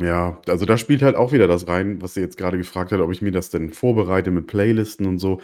[0.00, 3.00] Ja, also da spielt halt auch wieder das rein, was sie jetzt gerade gefragt hat,
[3.00, 5.40] ob ich mir das denn vorbereite mit Playlisten und so.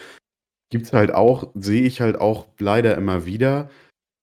[0.70, 3.70] Gibt's halt auch, sehe ich halt auch leider immer wieder.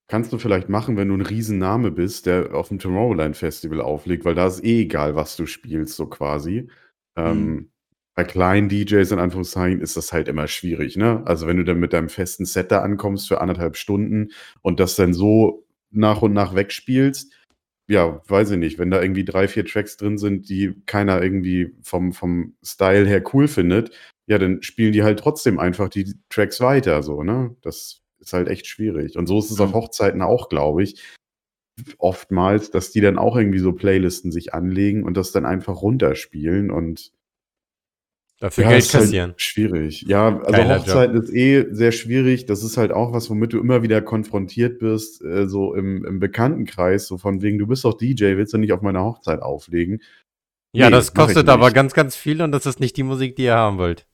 [0.07, 4.25] Kannst du vielleicht machen, wenn du ein Riesenname bist, der auf dem Tomorrowland Festival auflegt,
[4.25, 6.69] weil da ist eh egal, was du spielst, so quasi.
[7.15, 7.71] Ähm,
[8.19, 11.23] bei kleinen DJs in Anführungszeichen ist das halt immer schwierig, ne?
[11.25, 14.97] Also wenn du dann mit deinem festen Set da ankommst für anderthalb Stunden und das
[14.97, 17.31] dann so nach und nach wegspielst,
[17.87, 21.73] ja, weiß ich nicht, wenn da irgendwie drei, vier Tracks drin sind, die keiner irgendwie
[21.81, 23.91] vom, vom Style her cool findet,
[24.27, 27.55] ja, dann spielen die halt trotzdem einfach die Tracks weiter, so, ne?
[27.61, 29.17] Das ist halt echt schwierig.
[29.17, 31.01] Und so ist es auf Hochzeiten auch, glaube ich.
[31.97, 36.69] Oftmals, dass die dann auch irgendwie so Playlisten sich anlegen und das dann einfach runterspielen
[36.69, 37.13] und
[38.39, 39.33] Dafür ja, Geld ist halt kassieren.
[39.35, 40.03] schwierig.
[40.07, 40.85] Ja, also Geiler Job.
[40.85, 42.45] Hochzeiten ist eh sehr schwierig.
[42.45, 46.19] Das ist halt auch was, womit du immer wieder konfrontiert bist, äh, so im, im
[46.19, 50.01] Bekanntenkreis, so von wegen, du bist doch DJ, willst du nicht auf meiner Hochzeit auflegen?
[50.71, 53.43] Ja, Nee, das kostet aber ganz, ganz viel und das ist nicht die Musik, die
[53.43, 54.05] ihr haben wollt.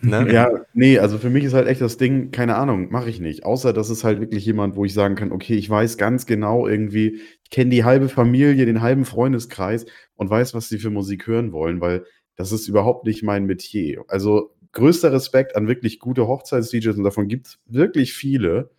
[0.00, 0.26] Ne?
[0.32, 3.44] Ja, nee, also für mich ist halt echt das Ding, keine Ahnung, mache ich nicht.
[3.44, 6.66] Außer das ist halt wirklich jemand, wo ich sagen kann, okay, ich weiß ganz genau
[6.66, 9.86] irgendwie, ich kenne die halbe Familie, den halben Freundeskreis
[10.16, 12.04] und weiß, was sie für Musik hören wollen, weil
[12.38, 14.04] das ist überhaupt nicht mein Metier.
[14.08, 18.70] Also größter Respekt an wirklich gute Hochzeits-DJs und davon gibt es wirklich viele.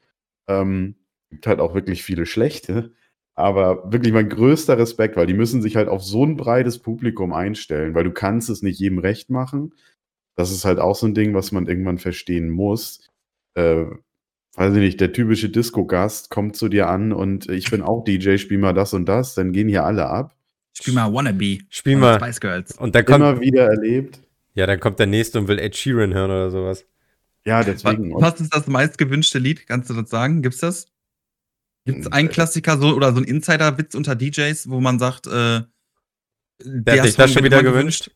[0.48, 0.96] Ähm,
[1.30, 2.94] gibt halt auch wirklich viele schlechte.
[3.36, 7.34] Aber wirklich mein größter Respekt, weil die müssen sich halt auf so ein breites Publikum
[7.34, 9.74] einstellen, weil du kannst es nicht jedem recht machen.
[10.36, 13.10] Das ist halt auch so ein Ding, was man irgendwann verstehen muss.
[13.56, 13.86] Äh,
[14.56, 18.38] weiß ich nicht, der typische Disco-Gast kommt zu dir an und ich bin auch DJ,
[18.38, 20.36] spiel mal das und das, dann gehen hier alle ab.
[20.74, 21.60] Spiel mal Wannabe.
[21.70, 22.16] Spiel mal.
[22.20, 22.78] Spice Girls.
[22.78, 24.20] Und dann kommt, Immer wieder erlebt.
[24.54, 26.86] ja, dann kommt der nächste und will Ed Sheeran hören oder sowas.
[27.46, 28.14] Ja, Was, deswegen.
[28.14, 29.66] was ist das meistgewünschte Lied?
[29.68, 30.42] Kannst du das sagen?
[30.42, 30.88] Gibt's das?
[31.86, 35.28] Gibt's Hm, einen äh, Klassiker so oder so einen Insider-Witz unter DJs, wo man sagt,
[35.28, 35.62] äh,
[36.62, 38.12] Der hat sich das schon wieder gewünscht.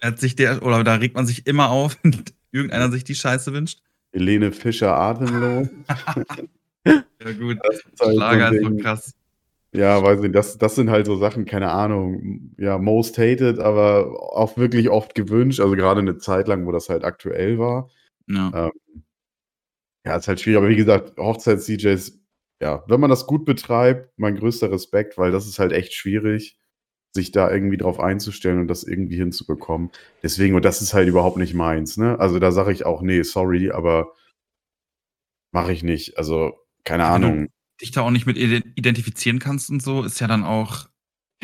[0.00, 3.14] Er hat sich der, oder da regt man sich immer auf, wenn irgendeiner sich die
[3.14, 3.80] Scheiße wünscht.
[4.12, 5.68] Helene Fischer atemlos.
[6.86, 7.58] Ja, gut.
[7.64, 8.78] Das ist halt Schlager so ein ist Ding.
[8.80, 9.14] krass.
[9.72, 14.06] Ja, weiß nicht, das, das sind halt so Sachen, keine Ahnung, ja, most hated, aber
[14.34, 17.90] auch wirklich oft gewünscht, also gerade eine Zeit lang, wo das halt aktuell war.
[18.28, 18.68] Ja.
[18.68, 19.02] Ähm,
[20.06, 22.20] ja, ist halt schwierig, aber wie gesagt, Hochzeits-DJs,
[22.62, 26.58] ja, wenn man das gut betreibt, mein größter Respekt, weil das ist halt echt schwierig,
[27.12, 29.90] sich da irgendwie drauf einzustellen und das irgendwie hinzubekommen.
[30.22, 32.18] Deswegen, und das ist halt überhaupt nicht meins, ne?
[32.20, 34.12] Also da sage ich auch, nee, sorry, aber
[35.52, 36.18] mache ich nicht.
[36.18, 36.52] Also,
[36.84, 37.48] keine Ahnung.
[37.80, 40.88] Dich da auch nicht mit ide- identifizieren kannst und so, ist ja dann auch.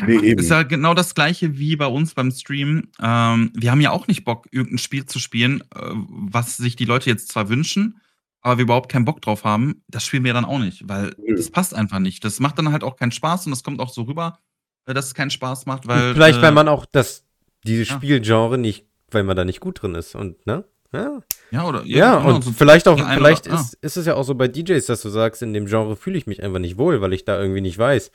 [0.01, 0.39] Nee, eben.
[0.39, 2.89] ist ja genau das gleiche wie bei uns beim Stream.
[2.99, 6.85] Ähm, wir haben ja auch nicht Bock, irgendein Spiel zu spielen, äh, was sich die
[6.85, 8.01] Leute jetzt zwar wünschen,
[8.41, 9.83] aber wir überhaupt keinen Bock drauf haben.
[9.87, 11.35] Das spielen wir dann auch nicht, weil Nö.
[11.35, 12.25] das passt einfach nicht.
[12.25, 14.39] Das macht dann halt auch keinen Spaß und das kommt auch so rüber,
[14.87, 16.15] äh, dass es keinen Spaß macht, weil.
[16.15, 17.23] Vielleicht, weil äh, man auch das,
[17.63, 17.97] dieses ja.
[17.97, 20.65] Spielgenre nicht, weil man da nicht gut drin ist und, ne?
[20.93, 21.83] Ja, Ja, oder.
[21.85, 24.47] ja, genau, und so vielleicht auch, vielleicht oder- ist, ist es ja auch so bei
[24.47, 27.25] DJs, dass du sagst, in dem Genre fühle ich mich einfach nicht wohl, weil ich
[27.25, 28.11] da irgendwie nicht weiß,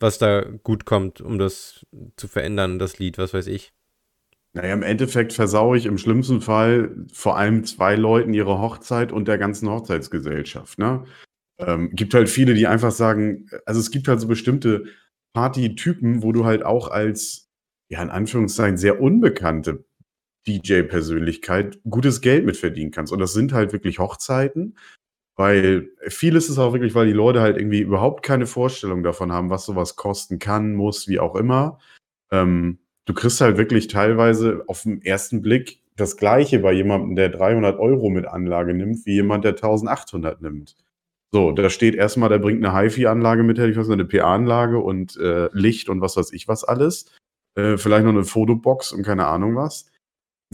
[0.00, 1.84] was da gut kommt, um das
[2.16, 3.72] zu verändern, das Lied, was weiß ich.
[4.54, 9.26] Naja, im Endeffekt versaue ich im schlimmsten Fall vor allem zwei Leuten ihre Hochzeit und
[9.28, 10.78] der ganzen Hochzeitsgesellschaft.
[10.78, 11.04] Ne?
[11.58, 14.84] Ähm, gibt halt viele, die einfach sagen, also es gibt halt so bestimmte
[15.34, 17.48] Partytypen, wo du halt auch als,
[17.90, 19.84] ja, in Anführungszeichen, sehr unbekannte
[20.46, 23.12] DJ-Persönlichkeit gutes Geld mit verdienen kannst.
[23.12, 24.76] Und das sind halt wirklich Hochzeiten,
[25.36, 29.50] weil vieles ist auch wirklich, weil die Leute halt irgendwie überhaupt keine Vorstellung davon haben,
[29.50, 31.78] was sowas kosten kann, muss, wie auch immer.
[32.30, 37.28] Ähm, du kriegst halt wirklich teilweise auf den ersten Blick das Gleiche bei jemandem, der
[37.28, 40.76] 300 Euro mit Anlage nimmt, wie jemand, der 1800 nimmt.
[41.34, 45.16] So, da steht erstmal, der bringt eine HiFi-Anlage mit, hätte ich was, eine PA-Anlage und
[45.16, 47.10] äh, Licht und was weiß ich was alles.
[47.54, 49.90] Äh, vielleicht noch eine Fotobox und keine Ahnung was.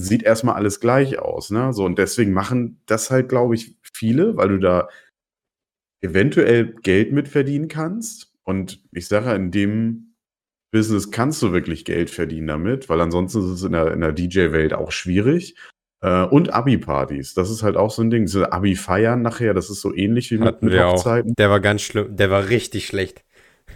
[0.00, 1.72] Sieht erstmal alles gleich aus, ne?
[1.72, 4.88] So, und deswegen machen das halt, glaube ich, viele, weil du da
[6.00, 8.32] eventuell Geld mit verdienen kannst.
[8.44, 10.14] Und ich sage, in dem
[10.70, 14.12] Business kannst du wirklich Geld verdienen damit, weil ansonsten ist es in der, in der
[14.12, 15.56] DJ-Welt auch schwierig.
[16.00, 18.26] Äh, und Abi-Partys, das ist halt auch so ein Ding.
[18.26, 20.94] Diese Abi-Feiern nachher, das ist so ähnlich wie mit, mit auch.
[20.94, 21.34] Hochzeiten.
[21.36, 23.24] Der war ganz schlimm, der war richtig schlecht.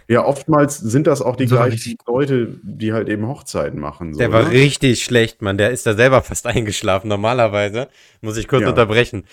[0.07, 4.13] Ja, oftmals sind das auch die war gleichen richtig- Leute, die halt eben Hochzeiten machen.
[4.13, 4.51] So, Der war ne?
[4.51, 5.57] richtig schlecht, Mann.
[5.57, 7.07] Der ist da selber fast eingeschlafen.
[7.07, 7.87] Normalerweise,
[8.21, 8.69] muss ich kurz Ja.
[8.69, 9.23] unterbrechen.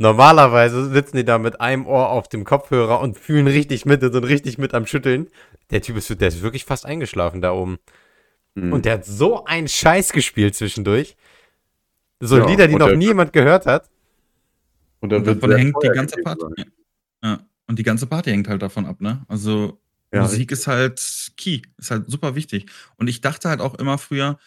[0.00, 4.14] Normalerweise sitzen die da mit einem Ohr auf dem Kopfhörer und fühlen richtig mit, sind
[4.24, 5.28] richtig mit am Schütteln.
[5.70, 7.78] Der Typ ist, der ist wirklich fast eingeschlafen da oben.
[8.54, 8.72] Mhm.
[8.72, 11.16] Und der hat so einen Scheiß gespielt zwischendurch.
[12.20, 13.88] So Ja, Lieder, die und noch der- nie jemand gehört hat.
[15.00, 16.44] und da Und wird davon hängt die ganze Party.
[17.24, 17.40] Ja.
[17.66, 19.24] Und die ganze Party hängt halt davon ab, ne?
[19.28, 19.78] Also
[20.12, 22.70] Ja, Musik ist halt key, ist halt super wichtig.
[22.96, 24.38] Und ich dachte halt auch immer früher,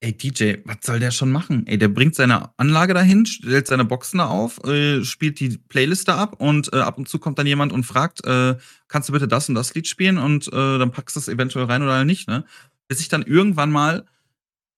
[0.00, 1.66] ey DJ, was soll der schon machen?
[1.66, 6.14] Ey, der bringt seine Anlage dahin, stellt seine Boxen da auf, äh, spielt die Playliste
[6.14, 8.56] ab und äh, ab und zu kommt dann jemand und fragt, äh,
[8.88, 11.64] kannst du bitte das und das Lied spielen und äh, dann packst du es eventuell
[11.64, 12.44] rein oder nicht, ne?
[12.88, 14.04] Bis ich dann irgendwann mal,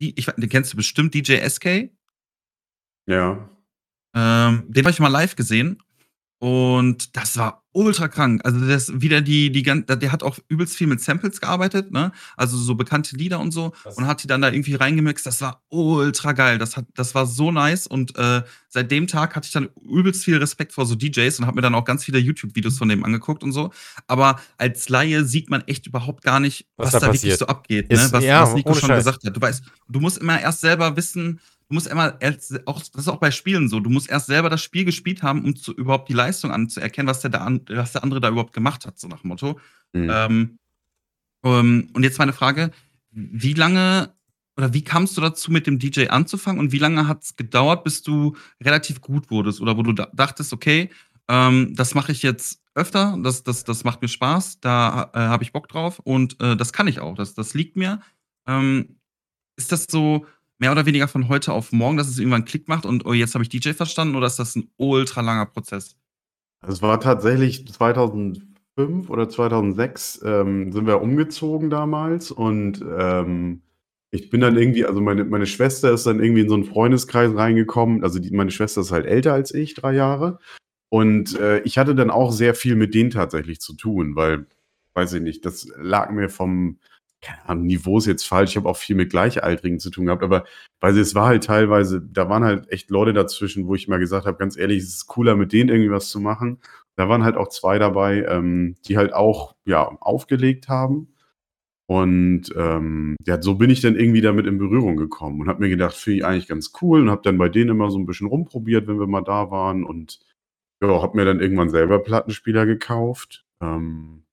[0.01, 1.91] die, ich, den kennst du bestimmt, DJ SK,
[3.07, 3.49] ja.
[4.15, 5.83] ähm, den habe ich mal live gesehen
[6.39, 8.41] und das war ultra krank.
[8.45, 12.11] Also das wieder die die der hat auch übelst viel mit Samples gearbeitet, ne?
[12.37, 15.25] Also so bekannte Lieder und so Was- und hat die dann da irgendwie reingemixt.
[15.27, 16.59] Das war ultra geil.
[16.59, 20.25] Das hat das war so nice und äh, seit dem Tag hatte ich dann übelst
[20.25, 22.89] viel Respekt vor so DJs und habe mir dann auch ganz viele YouTube Videos von
[22.89, 23.71] dem angeguckt und so,
[24.09, 27.39] aber als Laie sieht man echt überhaupt gar nicht, Was was, da da, wirklich passiert.
[27.39, 28.13] so abgeht, Ist- ne?
[28.13, 29.05] Was, ja, was Nico schon Scheiß.
[29.05, 29.37] gesagt hat.
[29.37, 33.09] Du weißt, du musst immer erst selber wissen, du musst immer erst, auch, das ist
[33.09, 36.09] auch bei Spielen so, du musst erst selber das Spiel gespielt haben, um zu, überhaupt
[36.09, 39.21] die Leistung anzuerkennen, was der, da was der andere da überhaupt gemacht hat, so nach
[39.21, 39.61] dem Motto.
[39.93, 40.11] Mhm.
[40.13, 40.59] Ähm,
[41.45, 42.71] ähm, und jetzt meine Frage,
[43.11, 44.15] wie lange
[44.57, 47.85] oder wie kamst du dazu, mit dem DJ anzufangen und wie lange hat es gedauert,
[47.85, 50.91] bis du relativ gut wurdest oder wo du da dachtest, okay,
[51.29, 55.45] ähm, das mache ich jetzt öfter, das, das, das macht mir Spaß, da äh, habe
[55.45, 58.01] ich Bock drauf und äh, das kann ich auch, das, das liegt mir.
[58.49, 58.99] Ähm,
[59.57, 60.27] ist das so
[60.59, 63.13] mehr oder weniger von heute auf morgen, dass es irgendwann einen Klick macht und oh,
[63.13, 65.97] jetzt habe ich DJ verstanden oder ist das ein ultra langer Prozess?
[66.67, 73.63] Es war tatsächlich 2005 oder 2006 ähm, sind wir umgezogen damals und ähm,
[74.11, 77.35] ich bin dann irgendwie, also meine, meine Schwester ist dann irgendwie in so einen Freundeskreis
[77.35, 78.03] reingekommen.
[78.03, 80.39] Also die, meine Schwester ist halt älter als ich, drei Jahre.
[80.89, 84.47] Und äh, ich hatte dann auch sehr viel mit denen tatsächlich zu tun, weil,
[84.95, 86.79] weiß ich nicht, das lag mir vom
[87.21, 88.51] keine Ahnung, Niveau ist jetzt falsch.
[88.51, 90.45] Ich habe auch viel mit Gleichaltrigen zu tun gehabt, aber
[90.81, 94.27] weil es war halt teilweise, da waren halt echt Leute dazwischen, wo ich mal gesagt
[94.27, 96.61] habe, ganz ehrlich, es ist cooler, mit denen irgendwie was zu machen.
[96.97, 101.15] Da waren halt auch zwei dabei, ähm, die halt auch ja aufgelegt haben.
[101.91, 105.71] Und ähm, ja, so bin ich dann irgendwie damit in Berührung gekommen und habe mir
[105.71, 108.27] gedacht, finde ich eigentlich ganz cool und habe dann bei denen immer so ein bisschen
[108.27, 110.21] rumprobiert, wenn wir mal da waren und
[110.83, 113.47] ja, habe mir dann irgendwann selber Plattenspieler gekauft.
[113.63, 114.25] Ähm,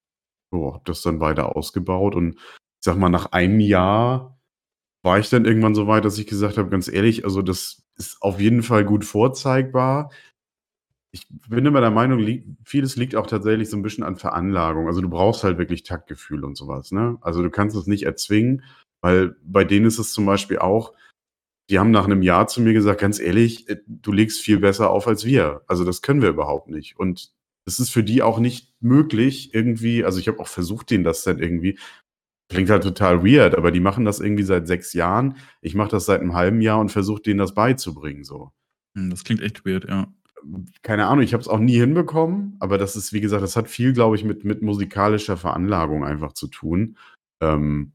[0.54, 2.38] ja, habe das dann weiter ausgebaut und
[2.86, 4.40] sag mal, nach einem Jahr
[5.04, 8.22] war ich dann irgendwann so weit, dass ich gesagt habe, ganz ehrlich, also das ist
[8.22, 10.10] auf jeden Fall gut vorzeigbar
[11.16, 12.28] ich bin immer der Meinung,
[12.66, 14.88] vieles liegt auch tatsächlich so ein bisschen an Veranlagung.
[14.88, 16.92] Also du brauchst halt wirklich Taktgefühl und sowas.
[16.92, 17.18] Ne?
[17.22, 18.64] Also du kannst es nicht erzwingen,
[19.02, 20.94] weil bei denen ist es zum Beispiel auch,
[21.70, 24.90] die haben nach einem Jahr zu mir gesagt, ganz ehrlich, äh, du legst viel besser
[24.90, 25.62] auf als wir.
[25.68, 27.00] Also das können wir überhaupt nicht.
[27.00, 27.32] Und
[27.66, 31.24] es ist für die auch nicht möglich, irgendwie, also ich habe auch versucht, denen das
[31.24, 31.80] dann irgendwie,
[32.50, 35.38] klingt halt total weird, aber die machen das irgendwie seit sechs Jahren.
[35.62, 38.24] Ich mache das seit einem halben Jahr und versuche denen das beizubringen.
[38.24, 38.52] So.
[38.96, 40.08] Hm, das klingt echt weird, ja
[40.84, 43.68] keine Ahnung, ich habe es auch nie hinbekommen, aber das ist, wie gesagt, das hat
[43.68, 46.98] viel, glaube ich, mit, mit musikalischer Veranlagung einfach zu tun.
[47.42, 47.94] Ähm,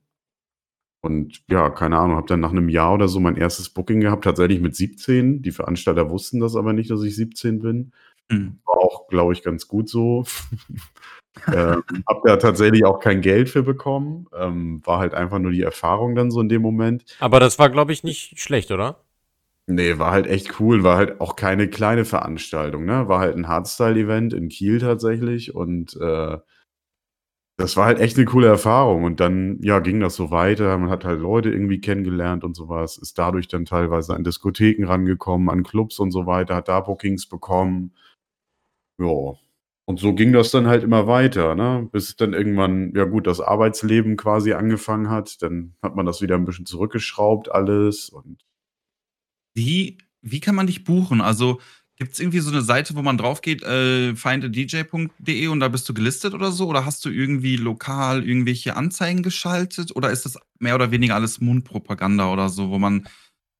[1.02, 4.24] und ja, keine Ahnung, habe dann nach einem Jahr oder so mein erstes Booking gehabt,
[4.24, 5.42] tatsächlich mit 17.
[5.42, 7.92] Die Veranstalter wussten das aber nicht, dass ich 17 bin.
[8.30, 8.58] Mhm.
[8.66, 10.24] War auch, glaube ich, ganz gut so.
[11.52, 14.26] ähm, hab da tatsächlich auch kein Geld für bekommen.
[14.36, 17.04] Ähm, war halt einfach nur die Erfahrung dann so in dem Moment.
[17.20, 19.00] Aber das war, glaube ich, nicht schlecht, oder?
[19.66, 20.82] Nee, war halt echt cool.
[20.82, 23.08] War halt auch keine kleine Veranstaltung, ne?
[23.08, 26.38] War halt ein Hardstyle-Event in Kiel tatsächlich und äh,
[27.60, 29.04] das war halt echt eine coole Erfahrung.
[29.04, 30.76] Und dann, ja, ging das so weiter.
[30.78, 35.50] Man hat halt Leute irgendwie kennengelernt und sowas, ist dadurch dann teilweise an Diskotheken rangekommen,
[35.50, 37.92] an Clubs und so weiter, hat da Bookings bekommen.
[38.98, 39.34] Ja.
[39.90, 41.88] Und so ging das dann halt immer weiter, ne?
[41.90, 45.42] Bis dann irgendwann, ja gut, das Arbeitsleben quasi angefangen hat.
[45.42, 48.08] Dann hat man das wieder ein bisschen zurückgeschraubt, alles.
[48.08, 48.44] Und
[49.52, 51.20] wie, wie kann man dich buchen?
[51.20, 51.60] Also
[51.96, 55.88] gibt es irgendwie so eine Seite, wo man drauf geht, äh, findadj.de und da bist
[55.88, 56.68] du gelistet oder so?
[56.68, 59.96] Oder hast du irgendwie lokal irgendwelche Anzeigen geschaltet?
[59.96, 63.08] Oder ist das mehr oder weniger alles Mundpropaganda oder so, wo man,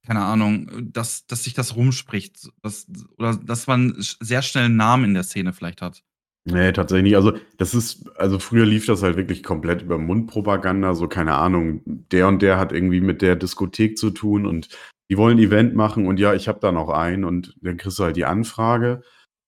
[0.07, 2.49] keine Ahnung, dass, dass sich das rumspricht?
[2.63, 2.87] Dass,
[3.19, 6.05] oder dass man sehr schnell einen Namen in der Szene vielleicht hat?
[6.45, 7.17] Nee, tatsächlich nicht.
[7.17, 11.83] Also, das ist also früher lief das halt wirklich komplett über Mundpropaganda, so keine Ahnung,
[11.85, 14.69] der und der hat irgendwie mit der Diskothek zu tun und
[15.11, 17.99] die wollen ein Event machen und ja, ich habe da noch einen und dann kriegst
[17.99, 19.03] du halt die Anfrage.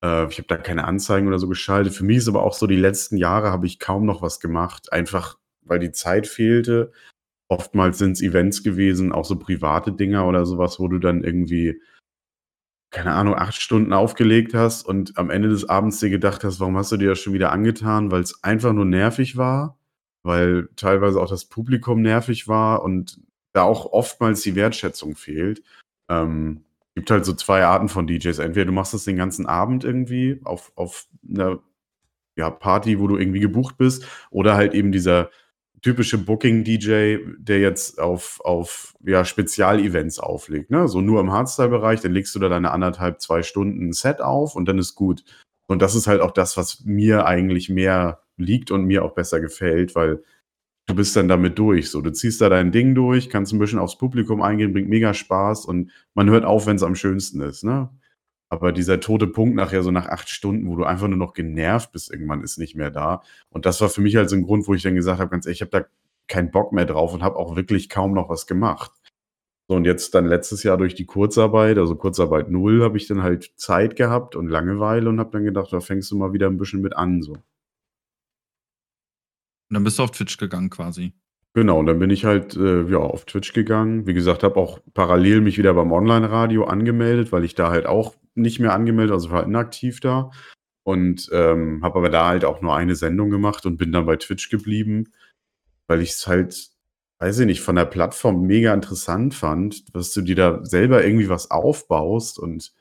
[0.05, 1.95] Äh, ich habe da keine Anzeigen oder so geschaltet.
[1.95, 4.93] Für mich ist aber auch so, die letzten Jahre habe ich kaum noch was gemacht,
[4.93, 6.93] einfach weil die Zeit fehlte.
[7.49, 11.81] Oftmals sind es Events gewesen, auch so private Dinger oder sowas, wo du dann irgendwie,
[12.93, 16.77] keine Ahnung, acht Stunden aufgelegt hast und am Ende des Abends dir gedacht hast, warum
[16.77, 18.11] hast du dir das schon wieder angetan?
[18.11, 19.79] Weil es einfach nur nervig war,
[20.23, 23.19] weil teilweise auch das Publikum nervig war und
[23.55, 25.63] da auch oftmals die Wertschätzung fehlt.
[26.11, 28.39] Ähm, gibt halt so zwei Arten von DJs.
[28.39, 31.61] Entweder du machst das den ganzen Abend irgendwie auf, auf einer
[32.37, 35.31] ja, Party, wo du irgendwie gebucht bist, oder halt eben dieser
[35.83, 40.71] typische Booking-DJ, der jetzt auf, auf ja, Spezialevents auflegt.
[40.71, 40.89] Ne?
[40.89, 44.67] So nur im Hardstyle-Bereich, dann legst du da deine anderthalb, zwei Stunden Set auf und
[44.67, 45.25] dann ist gut.
[45.67, 49.41] Und das ist halt auch das, was mir eigentlich mehr liegt und mir auch besser
[49.41, 50.23] gefällt, weil
[50.87, 51.91] du bist dann damit durch.
[51.91, 55.15] So, du ziehst da dein Ding durch, kannst ein bisschen aufs Publikum eingehen, bringt mega
[55.15, 57.91] Spaß und man hört auf, wenn es am schönsten ist, ne?
[58.53, 61.91] Aber dieser tote Punkt nachher, so nach acht Stunden, wo du einfach nur noch genervt
[61.91, 63.23] bist, irgendwann ist nicht mehr da.
[63.49, 65.47] Und das war für mich halt so ein Grund, wo ich dann gesagt habe, ganz
[65.47, 65.87] ehrlich, ich habe da
[66.29, 68.93] keinen Bock mehr drauf und habe auch wirklich kaum noch was gemacht.
[69.69, 73.23] So, und jetzt dann letztes Jahr durch die Kurzarbeit, also Kurzarbeit null, habe ich dann
[73.23, 76.59] halt Zeit gehabt und Langeweile und habe dann gedacht, da fängst du mal wieder ein
[76.59, 77.33] bisschen mit an, so.
[77.33, 77.43] Und
[79.71, 81.15] dann bist du auf Twitch gegangen quasi.
[81.55, 84.07] Genau, und dann bin ich halt äh, ja, auf Twitch gegangen.
[84.07, 88.15] Wie gesagt, habe auch parallel mich wieder beim Online-Radio angemeldet, weil ich da halt auch
[88.35, 90.31] nicht mehr angemeldet, also war inaktiv da.
[90.85, 94.17] Und ähm, habe aber da halt auch nur eine Sendung gemacht und bin dann bei
[94.17, 95.13] Twitch geblieben,
[95.87, 96.71] weil ich es halt,
[97.21, 101.29] weiß ich nicht, von der Plattform mega interessant fand, dass du dir da selber irgendwie
[101.29, 102.75] was aufbaust und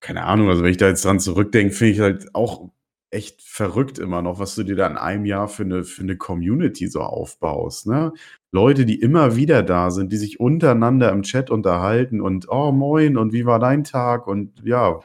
[0.00, 2.70] keine Ahnung, also wenn ich da jetzt dran zurückdenke, finde ich halt auch
[3.10, 6.16] echt verrückt immer noch, was du dir da in einem Jahr für eine, für eine
[6.16, 7.86] Community so aufbaust.
[7.86, 8.12] Ne?
[8.52, 13.16] Leute, die immer wieder da sind, die sich untereinander im Chat unterhalten und oh moin
[13.16, 15.00] und wie war dein Tag und ja,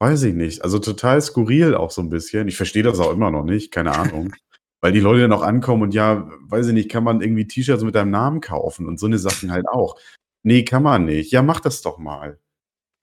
[0.00, 0.62] weiß ich nicht.
[0.64, 2.48] Also total skurril auch so ein bisschen.
[2.48, 4.32] Ich verstehe das auch immer noch nicht, keine Ahnung.
[4.80, 7.84] Weil die Leute dann auch ankommen und ja, weiß ich nicht, kann man irgendwie T-Shirts
[7.84, 9.96] mit deinem Namen kaufen und so eine Sachen halt auch.
[10.42, 11.30] Nee, kann man nicht.
[11.32, 12.38] Ja, mach das doch mal.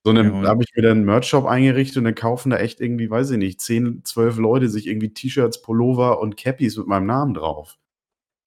[0.06, 2.58] So 'ne Ja, da habe ich mir dann 'n Merch-Shop eingerichtet und dann kaufen da
[2.58, 6.86] echt irgendwie, weiß ich nicht, 10, 12 Leute sich irgendwie T-Shirts, Pullover und Cappies mit
[6.88, 7.78] meinem Namen drauf.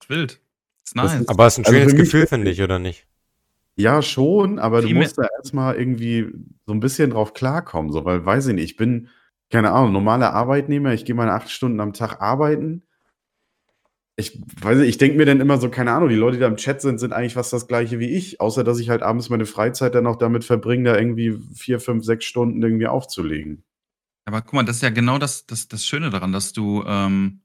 [0.08, 0.40] Wild.
[0.86, 1.22] Ist Das nice.
[1.22, 3.06] ist aber ist 'n Also schönes für mich Gefühl, finde ich, oder nicht?
[3.78, 6.30] Ja, schon, aber du Viel mehr musst da erst mal irgendwie
[6.64, 9.08] so 'n bisschen drauf klarkommen, so, weil, weiß ich nicht, ich bin,
[9.50, 12.84] keine Ahnung, normaler Arbeitnehmer, ich gehe meine 8 Stunden am Tag arbeiten
[14.18, 16.46] ich weiß nicht, ich denke mir dann immer so, keine Ahnung, die Leute, die da
[16.46, 19.28] im Chat sind, sind eigentlich fast das Gleiche wie ich, außer dass ich halt abends
[19.28, 23.64] meine Freizeit dann auch damit verbringe, da irgendwie vier, fünf, sechs Stunden irgendwie aufzulegen.
[24.26, 27.42] Aber guck mal, das ist ja genau das, das, das Schöne daran, dass du, ähm,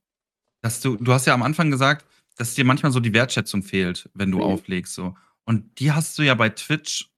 [0.61, 2.05] dass du, du hast ja am Anfang gesagt,
[2.39, 4.43] dass dir manchmal so die Wertschätzung fehlt, wenn du Mhm.
[4.45, 4.93] auflegst.
[4.95, 5.15] So.
[5.45, 7.09] Und die hast du ja bei Twitch,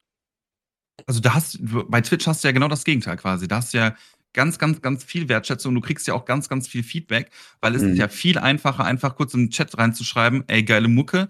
[1.05, 3.47] also da hast bei Twitch hast du ja genau das Gegenteil quasi.
[3.47, 3.95] Da hast du ja
[4.33, 5.75] ganz, ganz, ganz viel Wertschätzung.
[5.75, 7.29] Du kriegst ja auch ganz, ganz viel Feedback,
[7.59, 7.89] weil es Mhm.
[7.89, 11.29] ist ja viel einfacher, einfach kurz im Chat reinzuschreiben, ey, geile Mucke,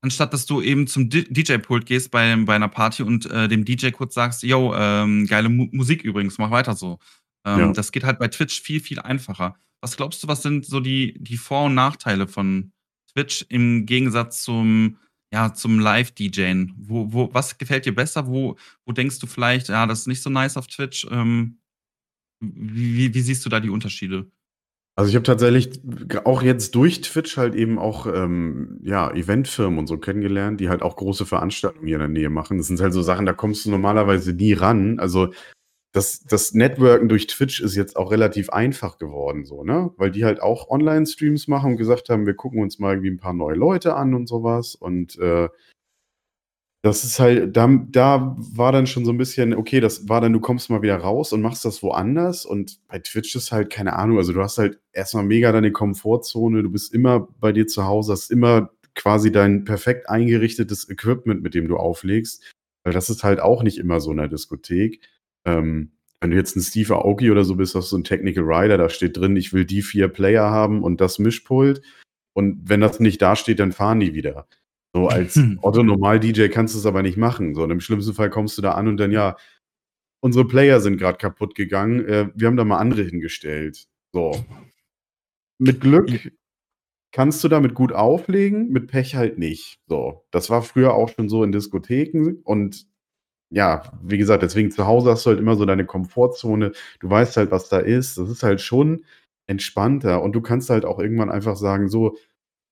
[0.00, 3.90] anstatt dass du eben zum DJ-Pult gehst bei, bei einer Party und äh, dem DJ
[3.90, 6.98] kurz sagst, yo, ähm, geile Mu Musik übrigens, mach weiter so.
[7.44, 7.72] Ähm, Ja.
[7.72, 9.56] Das geht halt bei Twitch viel, viel einfacher.
[9.80, 12.72] Was glaubst du, was sind so die, die Vor- und Nachteile von
[13.18, 14.98] Twitch im Gegensatz zum,
[15.32, 16.74] ja, zum Live-DJen?
[16.78, 18.28] Wo, wo, was gefällt dir besser?
[18.28, 21.06] Wo, wo denkst du vielleicht, ja, das ist nicht so nice auf Twitch?
[21.10, 21.58] Ähm,
[22.40, 24.30] wie, wie, siehst du da die Unterschiede?
[24.96, 25.80] Also ich habe tatsächlich
[26.24, 30.82] auch jetzt durch Twitch halt eben auch ähm, ja, Eventfirmen und so kennengelernt, die halt
[30.82, 32.58] auch große Veranstaltungen hier in der Nähe machen.
[32.58, 34.98] Das sind halt so Sachen, da kommst du normalerweise nie ran.
[34.98, 35.32] Also
[35.92, 39.90] das, das Networken durch Twitch ist jetzt auch relativ einfach geworden, so, ne?
[39.96, 43.18] Weil die halt auch Online-Streams machen und gesagt haben, wir gucken uns mal irgendwie ein
[43.18, 44.74] paar neue Leute an und sowas.
[44.74, 45.48] Und äh,
[46.82, 50.32] das ist halt, da, da war dann schon so ein bisschen, okay, das war dann,
[50.32, 52.44] du kommst mal wieder raus und machst das woanders.
[52.44, 56.62] Und bei Twitch ist halt, keine Ahnung, also du hast halt erstmal mega deine Komfortzone,
[56.62, 61.54] du bist immer bei dir zu Hause, hast immer quasi dein perfekt eingerichtetes Equipment, mit
[61.54, 62.44] dem du auflegst.
[62.84, 65.00] Weil das ist halt auch nicht immer so in der Diskothek.
[65.44, 68.76] Ähm, wenn du jetzt ein Steve Aoki oder so bist, hast du einen Technical Rider,
[68.76, 71.80] da steht drin, ich will die vier Player haben und das Mischpult.
[72.32, 74.48] Und wenn das nicht da steht, dann fahren die wieder.
[74.94, 77.54] So als Otto Normal DJ kannst du es aber nicht machen.
[77.54, 79.36] So und im schlimmsten Fall kommst du da an und dann ja,
[80.20, 82.04] unsere Player sind gerade kaputt gegangen.
[82.04, 83.86] Äh, wir haben da mal andere hingestellt.
[84.12, 84.44] So.
[85.58, 86.32] Mit Glück
[87.12, 89.80] kannst du damit gut auflegen, mit Pech halt nicht.
[89.88, 90.24] So.
[90.30, 92.86] Das war früher auch schon so in Diskotheken und
[93.50, 96.72] ja, wie gesagt, deswegen zu Hause hast du halt immer so deine Komfortzone.
[97.00, 98.18] Du weißt halt, was da ist.
[98.18, 99.04] Das ist halt schon
[99.46, 102.16] entspannter und du kannst halt auch irgendwann einfach sagen, so,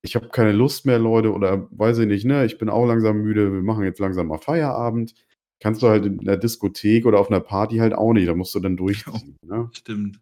[0.03, 3.23] ich habe keine Lust mehr, Leute, oder weiß ich nicht, ne, ich bin auch langsam
[3.23, 5.15] müde, wir machen jetzt langsam mal Feierabend.
[5.61, 8.55] Kannst du halt in der Diskothek oder auf einer Party halt auch nicht, da musst
[8.55, 9.37] du dann durchziehen.
[9.43, 9.71] Ne?
[9.73, 10.21] Stimmt.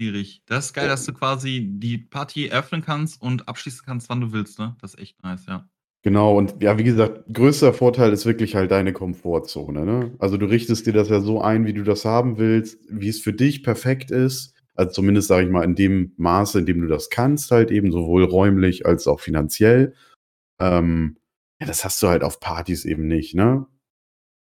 [0.00, 0.42] Schwierig.
[0.46, 4.32] Das ist geil, dass du quasi die Party eröffnen kannst und abschließen kannst, wann du
[4.32, 4.76] willst, ne?
[4.80, 5.68] Das ist echt nice, ja.
[6.02, 9.84] Genau, und ja, wie gesagt, größter Vorteil ist wirklich halt deine Komfortzone.
[9.84, 10.14] Ne?
[10.18, 13.20] Also du richtest dir das ja so ein, wie du das haben willst, wie es
[13.20, 14.54] für dich perfekt ist.
[14.74, 17.92] Also zumindest, sage ich mal, in dem Maße, in dem du das kannst, halt eben
[17.92, 19.94] sowohl räumlich als auch finanziell.
[20.58, 21.18] Ähm,
[21.60, 23.66] ja, das hast du halt auf Partys eben nicht, ne?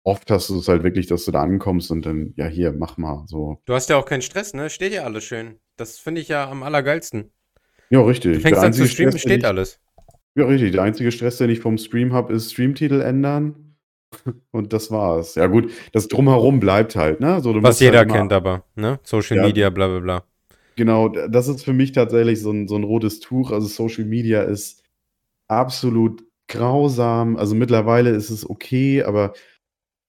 [0.06, 2.98] Oft hast du es halt wirklich, dass du da ankommst und dann, ja, hier, mach
[2.98, 3.62] mal so.
[3.65, 4.69] Du hast ja auch keinen Stress, ne?
[4.69, 5.60] Steht ja alles schön.
[5.76, 7.34] Das finde ich ja am allergeilsten.
[7.89, 8.36] Ja, richtig.
[8.36, 9.80] Du fängst an zu streamen, steht alles.
[10.35, 10.71] Ja, richtig.
[10.73, 13.75] Der einzige Stress, den ich vom Stream habe, ist Streamtitel ändern.
[14.51, 15.35] Und das war's.
[15.35, 17.41] Ja, gut, das Drumherum bleibt halt, ne?
[17.41, 18.99] So, Was musst jeder halt kennt aber, ne?
[19.03, 19.43] Social Ja.
[19.45, 20.23] Media, bla bla bla.
[20.75, 23.51] Genau, das ist für mich tatsächlich so ein, so ein rotes Tuch.
[23.51, 24.83] Also Social Media ist
[25.49, 27.35] absolut grausam.
[27.37, 29.33] Also mittlerweile ist es okay, aber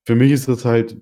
[0.07, 0.97] für mich ist es halt,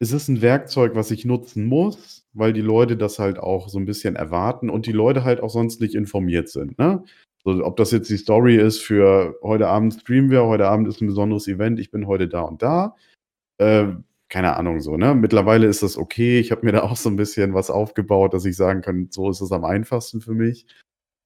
[0.00, 3.78] es ist ein Werkzeug, was ich nutzen muss, weil die Leute das halt auch so
[3.78, 6.78] ein bisschen erwarten und die Leute halt auch sonst nicht informiert sind.
[6.78, 7.02] Ne?
[7.44, 11.00] So, ob das jetzt die Story ist für heute Abend streamen wir, heute Abend ist
[11.00, 12.96] ein besonderes Event, ich bin heute da und da.
[13.58, 13.88] Äh,
[14.28, 15.14] keine Ahnung so, ne?
[15.14, 16.38] Mittlerweile ist das okay.
[16.38, 19.30] Ich habe mir da auch so ein bisschen was aufgebaut, dass ich sagen kann, so
[19.30, 20.66] ist es am einfachsten für mich.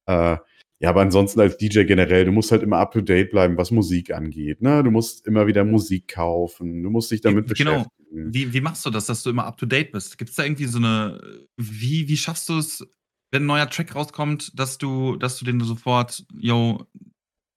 [0.07, 0.37] Äh,
[0.83, 3.70] ja, aber ansonsten als DJ generell, du musst halt immer up to date bleiben, was
[3.70, 4.62] Musik angeht.
[4.62, 4.83] Ne?
[4.83, 7.85] Du musst immer wieder Musik kaufen, du musst dich damit Genau.
[7.85, 8.35] beschäftigen.
[8.35, 10.18] Wie, wie machst du das, dass du immer up to date bist?
[10.18, 11.20] Gibt es da irgendwie so eine.
[11.57, 12.84] Wie, wie schaffst du es,
[13.33, 16.87] wenn ein neuer Track rauskommt, dass du, dass du den sofort, yo,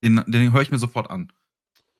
[0.03, 1.31] den, den höre ich mir sofort an?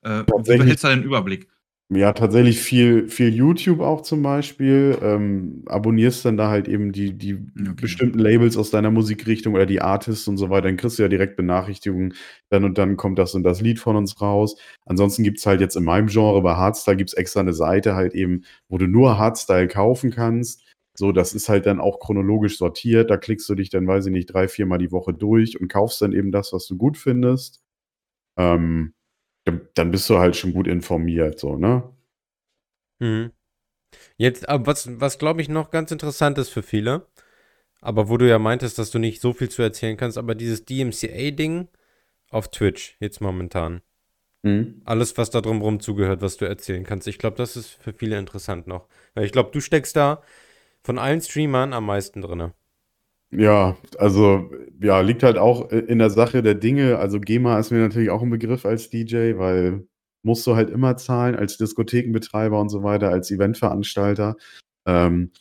[0.02, 1.48] Äh, wie Tatsächlich- behältst du deinen Überblick?
[1.90, 4.98] Ja, tatsächlich viel, viel YouTube auch zum Beispiel.
[5.04, 7.74] Ähm, abonnierst dann da halt eben die, die Okay.
[7.80, 10.64] bestimmten Labels aus deiner Musikrichtung oder die Artists und so weiter.
[10.64, 12.16] Dann kriegst du ja direkt Benachrichtigungen.
[12.50, 14.56] Dann und dann kommt das und das Lied von uns raus.
[14.88, 18.46] Ansonsten gibt's halt jetzt in meinem Genre bei Hardstyle gibt's extra eine Seite halt eben,
[18.68, 20.64] wo du nur Hardstyle kaufen kannst.
[20.98, 23.10] So, das ist halt dann auch chronologisch sortiert.
[23.10, 26.02] Da klickst du dich dann, weiß ich nicht, drei, viermal die Woche durch und kaufst
[26.02, 27.62] dann eben das, was du gut findest.
[28.38, 28.94] Ähm,
[29.76, 31.84] dann- bist du halt schon gut informiert, so, ne?
[33.00, 33.32] Mhm.
[34.18, 37.08] Jetzt, aber was, was glaube ich noch ganz interessant ist für viele,
[37.82, 40.66] aber wo du ja meintest, dass du nicht so viel zu erzählen kannst, aber dieses
[40.66, 41.70] DMCA-Ding
[42.30, 43.82] auf Twitch jetzt momentan.
[44.44, 44.82] Mhm.
[44.86, 47.08] Alles, was da drumherum zugehört, was du erzählen kannst.
[47.08, 48.88] Ich glaube, das ist für viele interessant noch.
[49.16, 50.22] Ich glaube, du steckst da
[50.86, 52.52] von allen Streamern am meisten drin.
[53.32, 57.00] Ja, also, ja, liegt halt auch in der Sache der Dinge.
[57.00, 59.88] Also, GEMA ist mir natürlich auch ein Begriff als DJ, weil
[60.24, 64.36] musst du halt immer zahlen als Diskothekenbetreiber und so weiter, als Eventveranstalter.
[64.86, 65.32] Ähm,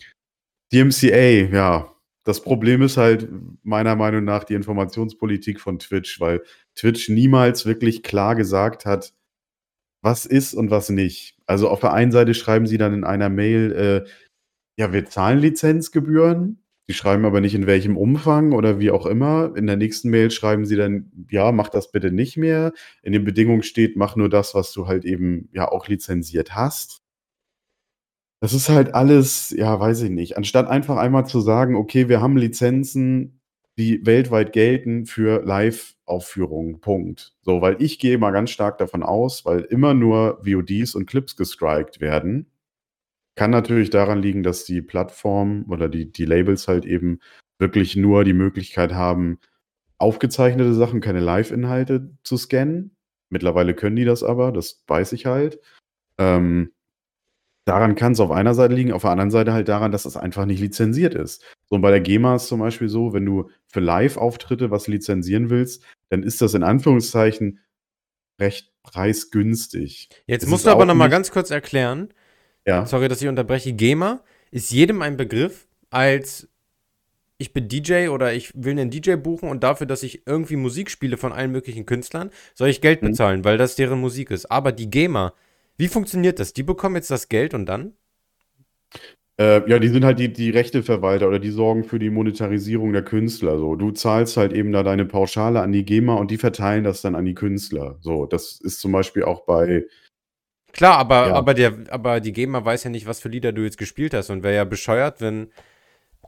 [0.72, 3.28] DMCA, ja, das Problem ist halt
[3.62, 6.42] meiner Meinung nach die Informationspolitik von Twitch, weil
[6.74, 9.12] Twitch niemals wirklich klar gesagt hat,
[10.02, 11.36] was ist und was nicht.
[11.46, 14.10] Also auf der einen Seite schreiben sie dann in einer Mail, äh,
[14.76, 19.52] ja, wir zahlen Lizenzgebühren, die schreiben aber nicht in welchem Umfang oder wie auch immer.
[19.56, 22.72] In der nächsten Mail schreiben sie dann, ja, mach das bitte nicht mehr.
[23.02, 27.00] In den Bedingungen steht, mach nur das, was du halt eben ja auch lizenziert hast.
[28.40, 30.36] Das ist halt alles, ja, weiß ich nicht.
[30.36, 33.40] Anstatt einfach einmal zu sagen, okay, wir haben Lizenzen,
[33.78, 36.80] die weltweit gelten für Live-Aufführungen.
[36.80, 37.34] Punkt.
[37.40, 41.36] So, weil ich gehe mal ganz stark davon aus, weil immer nur VODs und Clips
[41.36, 42.50] gestrikt werden.
[43.36, 47.20] Kann natürlich daran liegen, dass die Plattform oder die, die Labels halt eben
[47.58, 49.38] wirklich nur die Möglichkeit haben,
[49.98, 52.96] aufgezeichnete Sachen, keine Live-Inhalte zu scannen.
[53.30, 55.60] Mittlerweile können die das aber, das weiß ich halt.
[56.18, 56.74] Ähm,
[57.66, 60.18] Daran kann es auf einer Seite liegen, auf der anderen Seite halt daran, dass es
[60.18, 61.42] einfach nicht lizenziert ist.
[61.66, 65.48] So, und bei der GEMA ist zum Beispiel so, wenn du für Live-Auftritte was lizenzieren
[65.48, 67.60] willst, dann ist das in Anführungszeichen
[68.38, 70.10] recht preisgünstig.
[70.26, 72.12] Jetzt es musst du aber noch mal ganz kurz erklären,
[72.66, 72.86] ja.
[72.86, 76.48] sorry, dass ich unterbreche, GEMA ist jedem ein Begriff als
[77.36, 80.90] ich bin DJ oder ich will einen DJ buchen und dafür, dass ich irgendwie Musik
[80.90, 83.08] spiele von allen möglichen Künstlern, soll ich Geld mhm.
[83.08, 83.44] bezahlen, mhm.
[83.44, 84.50] weil das deren Musik ist.
[84.50, 85.34] Aber die GEMA
[85.76, 86.52] wie funktioniert das?
[86.52, 87.94] Die bekommen jetzt das Geld und dann?
[89.36, 93.02] Äh, ja, die sind halt die, die Rechteverwalter oder die sorgen für die Monetarisierung der
[93.02, 93.58] Künstler.
[93.58, 97.02] So, du zahlst halt eben da deine Pauschale an die GEMA und die verteilen das
[97.02, 97.98] dann an die Künstler.
[98.00, 99.86] So, das ist zum Beispiel auch bei.
[100.74, 101.34] Klar, aber, ja.
[101.34, 104.28] aber, der, aber die GEMA weiß ja nicht, was für Lieder du jetzt gespielt hast
[104.30, 105.48] und wäre ja bescheuert, wenn.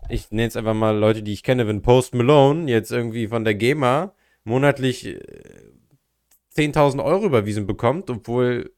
[0.09, 3.44] Ich nenne jetzt einfach mal Leute, die ich kenne, wenn Post Malone jetzt irgendwie von
[3.44, 5.05] der GEMA monatlich
[6.57, 8.70] 10.000 äh, Euro überwiesen bekommt, obwohl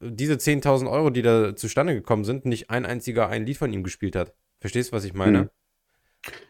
[0.00, 3.82] diese 10.000 Euro, die da zustande gekommen sind, nicht ein einziger ein Lied von ihm
[3.82, 4.34] gespielt hat.
[4.60, 5.38] Verstehst du, was ich meine?
[5.38, 5.50] Hm.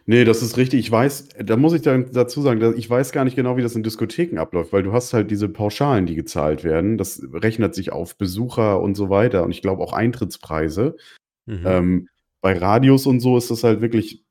[0.06, 0.80] Nee, das ist richtig.
[0.80, 3.74] Ich weiß, da muss ich dann dazu sagen, ich weiß gar nicht genau, wie das
[3.74, 6.98] in Diskotheken abläuft, weil du hast halt diese Pauschalen, die gezahlt werden.
[6.98, 10.96] Das rechnet sich auf Besucher und so weiter und ich glaube auch Eintrittspreise.
[11.46, 11.62] Mhm.
[11.64, 12.08] Ähm,
[12.42, 14.22] bei Radios und so ist das halt wirklich,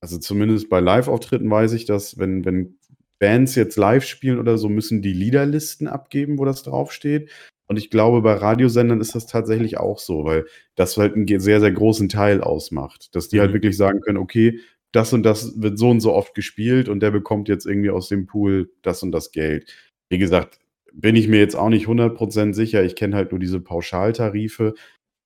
[0.00, 2.78] also zumindest bei Live-Auftritten weiß ich, dass wenn, wenn
[3.18, 7.30] Bands jetzt live spielen oder so, müssen die Liederlisten abgeben, wo das draufsteht.
[7.68, 11.60] Und ich glaube, bei Radiosendern ist das tatsächlich auch so, weil das halt einen sehr,
[11.60, 13.14] sehr großen Teil ausmacht.
[13.14, 13.54] Dass die halt mhm.
[13.54, 14.60] wirklich sagen können, okay,
[14.92, 18.08] das und das wird so und so oft gespielt und der bekommt jetzt irgendwie aus
[18.08, 19.70] dem Pool das und das Geld.
[20.08, 20.58] Wie gesagt,
[20.92, 22.82] bin ich mir jetzt auch nicht 100% sicher.
[22.82, 24.74] Ich kenne halt nur diese Pauschaltarife.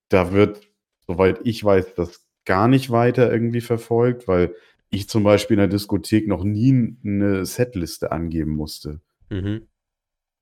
[0.09, 0.61] Da wird,
[1.07, 4.55] soweit ich weiß, das gar nicht weiter irgendwie verfolgt, weil
[4.91, 9.01] ich zum Beispiel in der Diskothek noch nie eine Setliste angeben musste.
[9.31, 9.69] Mhm.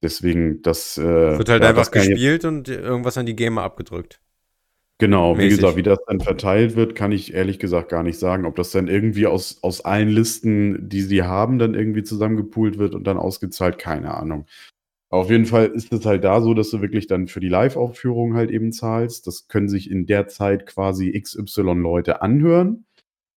[0.02, 0.96] Deswegen, das.
[0.98, 4.20] Äh, Wird halt ja, einfach gespielt und irgendwas an die Gamer abgedrückt.
[5.00, 5.50] Genau, Mäßig.
[5.50, 8.44] wie gesagt, wie das dann verteilt wird, kann ich ehrlich gesagt gar nicht sagen.
[8.44, 12.94] Ob das dann irgendwie aus, aus allen Listen, die sie haben, dann irgendwie zusammengepoolt wird
[12.94, 14.46] und dann ausgezahlt, keine Ahnung.
[15.08, 18.34] Auf jeden Fall ist es halt da so, dass du wirklich dann für die Live-Aufführung
[18.34, 19.26] halt eben zahlst.
[19.26, 22.84] Das können sich in der Zeit quasi XY Leute anhören.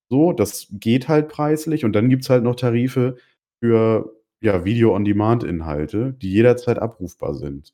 [0.10, 1.86] So, das geht halt preislich.
[1.86, 3.16] Und dann gibt es halt noch Tarife
[3.62, 4.14] für
[4.44, 7.74] ja, Video-on-Demand-Inhalte, die jederzeit abrufbar sind.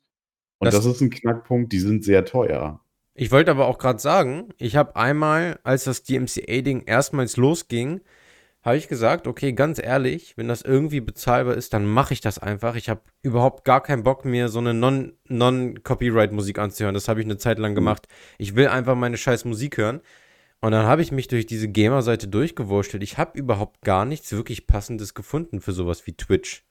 [0.58, 2.80] Und das, das ist ein Knackpunkt, die sind sehr teuer.
[3.14, 8.00] Ich wollte aber auch gerade sagen, ich habe einmal, als das DMCA-Ding erstmals losging,
[8.62, 12.38] habe ich gesagt, okay, ganz ehrlich, wenn das irgendwie bezahlbar ist, dann mache ich das
[12.38, 12.76] einfach.
[12.76, 16.94] Ich habe überhaupt gar keinen Bock mir so eine Non-Copyright-Musik non anzuhören.
[16.94, 17.76] Das habe ich eine Zeit lang mhm.
[17.76, 18.06] gemacht.
[18.38, 20.02] Ich will einfach meine scheiß Musik hören.
[20.62, 23.02] Und dann habe ich mich durch diese Gamer-Seite durchgewurschtelt.
[23.02, 26.64] Ich habe überhaupt gar nichts wirklich Passendes gefunden für sowas wie Twitch.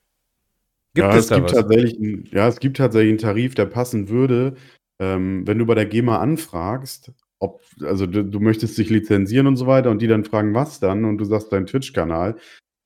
[0.93, 1.53] Gibt ja, es, es gibt was?
[1.53, 4.55] tatsächlich einen, ja, es gibt tatsächlich einen Tarif, der passen würde.
[4.99, 9.55] Ähm, wenn du bei der GEMA anfragst, ob, also du, du, möchtest dich lizenzieren und
[9.55, 12.35] so weiter und die dann fragen, was dann, und du sagst dein Twitch-Kanal,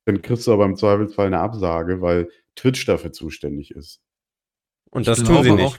[0.05, 4.01] dann kriegst du aber im Zweifelsfall eine Absage, weil Twitch dafür zuständig ist.
[4.91, 5.65] Und das tun sie nicht.
[5.65, 5.77] Auch,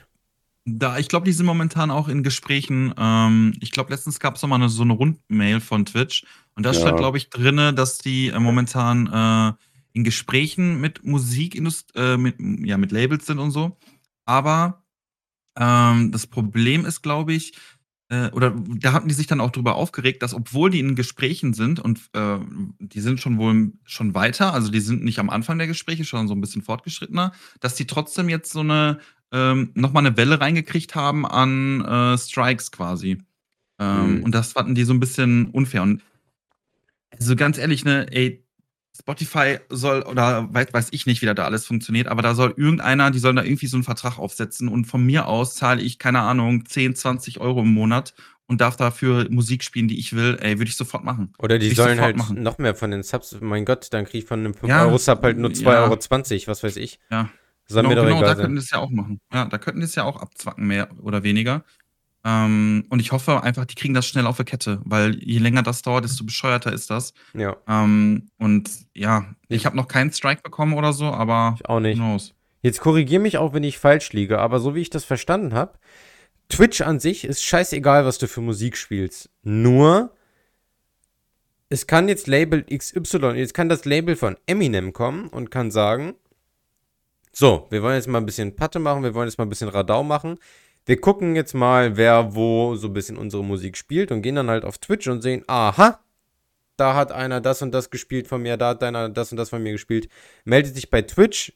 [0.65, 2.93] da, ich glaube, die sind momentan auch in Gesprächen.
[2.97, 6.25] Ähm, ich glaube, letztens gab es noch mal eine, so eine Rundmail von Twitch.
[6.55, 6.79] Und da ja.
[6.79, 9.53] stand, glaube ich, drin, dass die äh, momentan äh,
[9.93, 13.77] in Gesprächen mit Musikindustrie, äh, mit, ja, mit Labels sind und so.
[14.25, 14.83] Aber
[15.57, 17.53] ähm, das Problem ist, glaube ich,
[18.09, 21.53] äh, oder da hatten die sich dann auch drüber aufgeregt, dass obwohl die in Gesprächen
[21.53, 22.37] sind und äh,
[22.79, 26.27] die sind schon wohl schon weiter, also die sind nicht am Anfang der Gespräche, schon
[26.27, 28.99] so ein bisschen fortgeschrittener, dass die trotzdem jetzt so eine
[29.31, 33.17] ähm, nochmal eine Welle reingekriegt haben an äh, Strikes quasi.
[33.79, 34.23] Ähm, mhm.
[34.23, 35.83] Und das fanden die so ein bisschen unfair.
[35.83, 36.01] Und
[37.11, 38.45] also ganz ehrlich, ne, ey,
[38.97, 43.11] Spotify soll, oder weiß, weiß ich nicht, wie da alles funktioniert, aber da soll irgendeiner,
[43.11, 46.21] die sollen da irgendwie so einen Vertrag aufsetzen und von mir aus zahle ich, keine
[46.21, 48.13] Ahnung, 10, 20 Euro im Monat
[48.47, 51.33] und darf dafür Musik spielen, die ich will, ey, würde ich sofort machen.
[51.39, 52.41] Oder die sollen halt machen.
[52.41, 53.35] noch mehr von den Subs.
[53.41, 55.83] Mein Gott, dann krieg ich von einem Ja, 5-Euro-Sub halt nur 2,20 ja.
[55.83, 56.99] Euro, was weiß ich.
[57.11, 57.29] Ja.
[57.67, 58.55] Soll genau, genau, da könnten sein.
[58.55, 59.19] die es ja auch machen.
[59.33, 61.63] Ja, da könnten es ja auch abzwacken, mehr oder weniger.
[62.23, 65.61] Ähm, und ich hoffe einfach, die kriegen das schnell auf der Kette, weil je länger
[65.61, 67.13] das dauert, desto bescheuerter ist das.
[67.33, 71.79] Ja, Ähm, und ja, ich habe noch keinen Strike bekommen oder so, aber ich auch
[71.79, 71.97] nicht.
[71.97, 72.33] knows?
[72.63, 75.77] Jetzt korrigier mich auch, wenn ich falsch liege, aber so wie ich das verstanden habe,
[76.49, 79.29] Twitch an sich ist scheißegal, was du für Musik spielst.
[79.43, 80.11] Nur,
[81.69, 86.15] es kann jetzt Label XY, jetzt kann das Label von Eminem kommen und kann sagen,
[87.37, 89.69] so, wir wollen jetzt mal ein bisschen Patte machen, wir wollen jetzt mal ein bisschen
[89.69, 90.37] Radau machen.
[90.85, 94.49] Wir gucken jetzt mal, wer wo so ein bisschen unsere Musik spielt und gehen dann
[94.49, 95.99] halt auf Twitch und sehen, aha,
[96.77, 99.49] da hat einer das und das gespielt von mir, da hat einer das und das
[99.49, 100.07] von mir gespielt.
[100.45, 101.51] Meldet sich bei Twitch,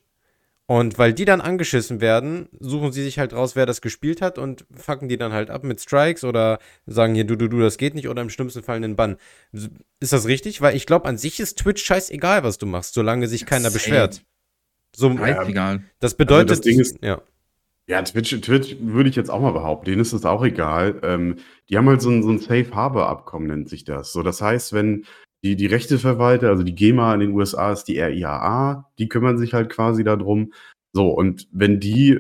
[0.70, 4.38] und weil die dann angeschissen werden, suchen sie sich halt raus, wer das gespielt hat
[4.38, 7.80] und fucken die dann halt ab mit Strikes oder sagen hier, du, du, du, das
[7.80, 9.18] geht nicht oder im schlimmsten Fall einen Bann.
[10.00, 10.62] Ist das richtig?
[10.62, 13.74] Weil ich glaube, an sich ist Twitch scheißegal, was du machst, solange sich keiner Safe.
[13.74, 14.22] beschwert.
[14.96, 15.84] So, Scheißegal.
[16.00, 17.22] das bedeutet, das Ding ist- ja.
[17.88, 21.00] Ja, Twitch, Twitch würde ich jetzt auch mal behaupten, denen ist das auch egal.
[21.02, 21.38] Ähm,
[21.70, 24.14] die haben halt so ein, so ein Safe Harbor Abkommen, nennt sich das.
[24.14, 25.06] So, das heißt, wenn
[25.44, 29.56] die, die Rechteverwalter, also die GEMA in den USA ist die RIAA, die kümmern sich
[29.56, 30.54] halt quasi darum.
[30.94, 32.20] So, und wenn die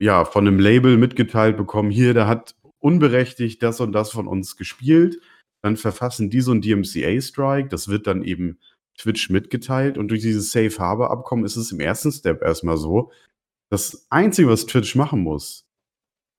[0.00, 4.56] ja von einem Label mitgeteilt bekommen, hier, da hat unberechtigt das und das von uns
[4.56, 5.20] gespielt,
[5.62, 8.58] dann verfassen die so ein DMCA-Strike, das wird dann eben
[8.98, 13.12] Twitch mitgeteilt und durch dieses Safe Harbor Abkommen ist es im ersten Step erstmal so,
[13.70, 15.66] das Einzige, was Twitch machen muss,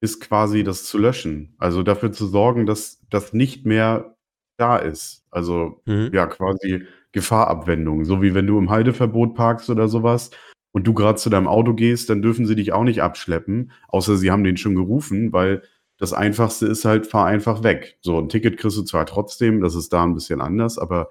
[0.02, 1.56] ist quasi das zu löschen.
[1.58, 4.16] Also dafür zu sorgen, dass das nicht mehr
[4.58, 5.26] da ist.
[5.32, 6.12] Also Mhm.
[6.14, 8.06] ja, quasi Gefahrabwendung.
[8.06, 10.32] So wie wenn du im Halteverbot parkst oder sowas
[10.74, 14.18] und du gerade zu deinem Auto gehst, dann dürfen sie dich auch nicht abschleppen, außer
[14.18, 15.64] sie haben den schon gerufen, weil
[15.98, 17.98] das Einfachste ist halt, fahr einfach weg.
[18.02, 21.10] So, ein Ticket kriegst du zwar trotzdem, das ist da ein bisschen anders, aber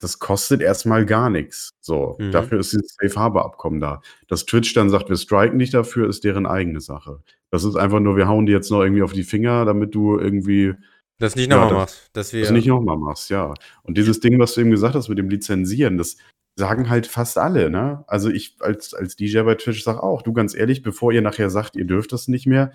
[0.00, 1.70] das kostet erstmal gar nichts.
[1.80, 2.32] So, Mhm.
[2.32, 4.00] dafür ist dieses Safe Harbor Abkommen da.
[4.28, 7.20] Dass Twitch dann sagt, wir striken dich dafür, ist deren eigene Sache.
[7.50, 10.18] Das ist einfach nur, wir hauen dir jetzt noch irgendwie auf die Finger, damit du
[10.18, 10.74] irgendwie
[11.18, 12.10] Das nicht Ja, nochmal das- machst.
[12.14, 13.52] Dass wir, das nicht nochmal machst, ja.
[13.82, 16.16] Und dieses Ding, was du eben gesagt hast mit dem Lizenzieren, das
[16.58, 18.04] sagen halt fast alle, ne?
[18.06, 21.50] Also ich als, als DJ bei Twitch sag auch, du ganz ehrlich, bevor ihr nachher
[21.50, 22.72] sagt, ihr dürft das nicht mehr,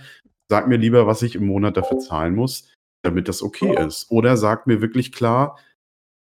[0.50, 2.70] sag mir lieber, was ich im Monat dafür zahlen muss,
[3.04, 4.12] damit das okay ist.
[4.12, 5.58] Oder sag mir wirklich klar,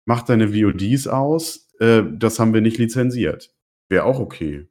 [0.06, 3.50] mach deine VODs aus, äh, das haben wir nicht lizenziert.
[3.90, 4.66] Wäre auch okay.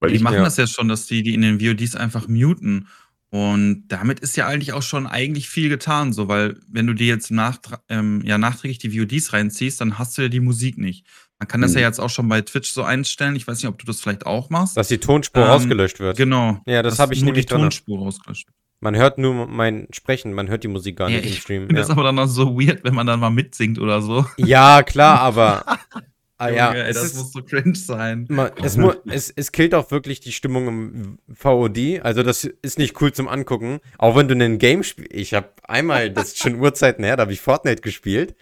[0.00, 0.44] Weil die ich, machen ja.
[0.44, 2.88] das ja schon, dass die die in den VODs einfach muten.
[3.30, 7.08] Und damit ist ja eigentlich auch schon eigentlich viel getan, so, weil wenn du dir
[7.08, 11.04] jetzt nachtra ähm, ja, nachträglich die VODs reinziehst, dann hast du ja die Musik nicht.
[11.38, 11.78] Man kann das Mhm.
[11.78, 13.34] ja jetzt auch schon bei Twitch so einstellen.
[13.36, 14.76] Ich weiß nicht, ob du das vielleicht auch machst.
[14.76, 16.16] dass die Tonspur Ähm, ausgelöscht wird.
[16.16, 16.60] genau.
[16.66, 17.62] Ja, das habe ich nur nämlich die drin.
[17.62, 18.48] Tonspur rausgelöscht.
[18.80, 21.62] Man hört nur mein Sprechen, man hört die Musik gar Ja, nicht im ich Stream.
[21.66, 21.94] finde das Ja.
[21.94, 24.26] aber dann auch so weird, wenn man dann mal mitsingt oder so.
[24.36, 25.64] ja, klar, aber.
[26.38, 28.26] ah, ja, Junge, ey, es das ist- muss so cringe sein.
[28.28, 32.00] Ma- Es, es, es killt auch wirklich die Stimmung im VOD.
[32.02, 33.80] Also, das ist nicht cool zum Angucken.
[33.96, 35.12] Auch wenn du einen Game spielst.
[35.14, 38.36] Ich habe einmal, das ist schon Urzeiten her, da habe ich Fortnite gespielt.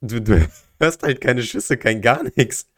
[0.00, 0.48] Du, du
[0.78, 2.68] hörst halt keine Schüsse, kein gar nichts.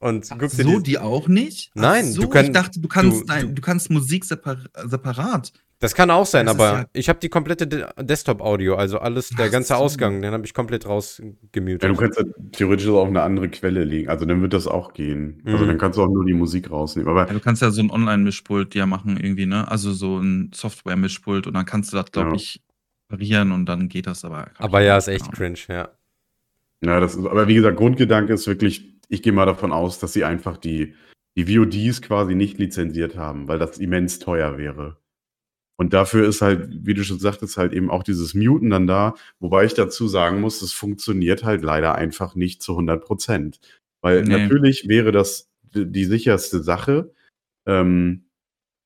[0.00, 1.70] Und Ach guckst dir so, die, die auch nicht?
[1.74, 5.52] Nein, so, du kann- ich dachte, du kannst, du- nein, du kannst Musik separ separat.
[5.80, 9.28] Das kann auch sein, Das aber ja- ich habe die komplette De Desktop-Audio, also alles,
[9.30, 9.74] der Ach ganze so.
[9.74, 11.82] Ausgang, den habe ich komplett rausgemutet.
[11.84, 14.08] ja, du kannst ja theoretisch auch eine andere Quelle legen.
[14.08, 15.40] Also dann wird das auch gehen.
[15.46, 15.68] Also Mhm.
[15.68, 17.08] dann kannst du auch nur die Musik rausnehmen.
[17.08, 19.70] Aber Ja, du kannst ja so ein Online-Mischpult ja machen irgendwie, ne?
[19.70, 22.34] Also so ein Software-Mischpult und dann kannst du das, glaube Ja.
[22.34, 22.60] ich,
[23.08, 24.48] variieren und dann geht das aber.
[24.58, 25.36] aber ja, ist echt Genau.
[25.36, 25.88] cringe, ja.
[26.84, 30.12] Ja, das ist, aber wie gesagt, Grundgedanke ist wirklich, ich gehe mal davon aus, dass
[30.12, 30.94] sie einfach die,
[31.36, 34.96] die VODs quasi nicht lizenziert haben, weil das immens teuer wäre.
[35.80, 39.14] Und dafür ist halt, wie du schon sagtest, halt eben auch dieses Muten dann da,
[39.38, 43.60] wobei ich dazu sagen muss, es funktioniert halt leider einfach nicht zu 100 Prozent.
[44.02, 44.30] Weil Nee.
[44.30, 47.12] natürlich wäre das die, sicherste Sache,
[47.66, 48.24] ähm,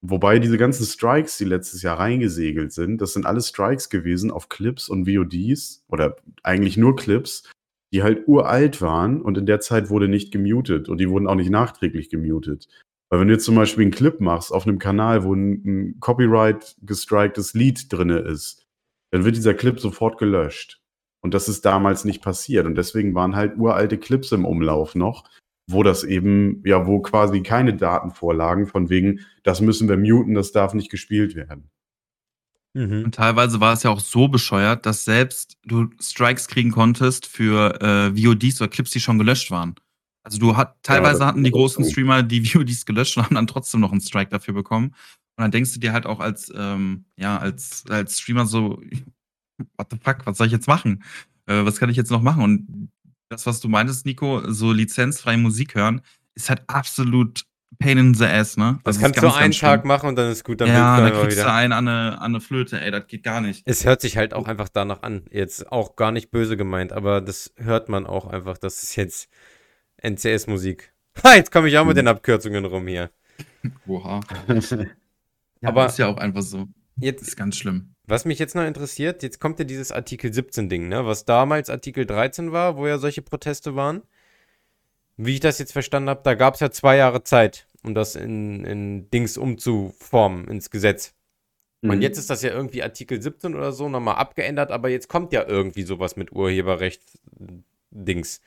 [0.03, 4.49] wobei diese ganzen Strikes, die letztes Jahr reingesegelt sind, das sind alles Strikes gewesen auf
[4.49, 7.49] Clips und VODs oder eigentlich nur Clips,
[7.95, 11.37] die halt uralt waren und in der Zeit wurde nicht gemutet und die wurden auch
[11.37, 12.69] nicht nachträglich gemutet.
[13.13, 16.01] Weil wenn du jetzt zum Beispiel einen Clip machst auf einem Kanal, wo ein, ein
[16.01, 18.67] Copyright gestriktes Lied drinne ist,
[19.11, 20.81] dann wird dieser Clip sofort gelöscht.
[21.21, 22.65] Und das ist damals nicht passiert.
[22.65, 25.29] Und deswegen waren halt uralte Clips im Umlauf noch,
[25.69, 30.33] wo das eben, ja, wo quasi keine Daten vorlagen, von wegen, das müssen wir muten,
[30.33, 31.69] das darf nicht gespielt werden.
[32.73, 33.05] Mhm.
[33.05, 37.79] Und teilweise war es ja auch so bescheuert, dass selbst du Strikes kriegen konntest für
[37.83, 39.75] äh, VODs oder Clips, die schon gelöscht waren.
[40.23, 41.85] Also du hat, teilweise das hatten die großen.
[41.85, 44.95] Streamer die VODs gelöscht und haben dann trotzdem noch einen Strike dafür bekommen.
[45.37, 48.81] Und dann denkst du dir halt auch als, ähm, ja, als, als Streamer so,
[49.77, 51.03] what the fuck, was soll ich jetzt machen?
[51.47, 52.43] Äh, was kann ich jetzt noch machen?
[52.43, 52.91] Und
[53.29, 56.03] das, was du meintest, Nico, so lizenzfreie Musik hören,
[56.35, 57.45] ist halt absolut
[57.79, 58.79] pain in the ass, ne?
[58.85, 59.71] Das ist kannst du ganz, einen ganz schlimm.
[59.71, 61.47] Tag machen und dann ist gut, dann ja, willst du da einfach kriegst wieder.
[61.47, 63.63] du einen an eine, an eine Flöte, ey, das geht gar nicht.
[63.65, 65.25] Es hört sich halt auch einfach danach an.
[65.31, 68.59] Jetzt auch gar nicht böse gemeint, aber das hört man auch einfach.
[68.59, 69.29] Das ist jetzt
[70.03, 70.93] NCS-Musik.
[71.25, 73.11] Ha, jetzt komme ich auch mit den Abkürzungen rum hier.
[73.87, 74.21] Oha.
[75.65, 76.67] Ja, Aber- ist ja auch einfach so.
[76.97, 77.95] Jetzt, Ist ganz schlimm.
[78.07, 81.07] was mich jetzt noch interessiert, jetzt kommt ja dieses Artikel 17-Ding, ne?
[81.07, 84.03] Was damals Artikel 13 war, wo ja solche Proteste waren.
[85.17, 88.17] Wie ich das jetzt verstanden habe, da gab es ja zwei Jahre Zeit, um das
[88.17, 91.15] in, in Dings umzuformen, ins Gesetz.
[91.81, 92.03] Und Mhm.
[92.03, 95.47] jetzt ist das ja irgendwie Artikel 17 oder so nochmal abgeändert, aber jetzt kommt ja
[95.47, 98.41] irgendwie sowas mit Urheberrecht-Dings.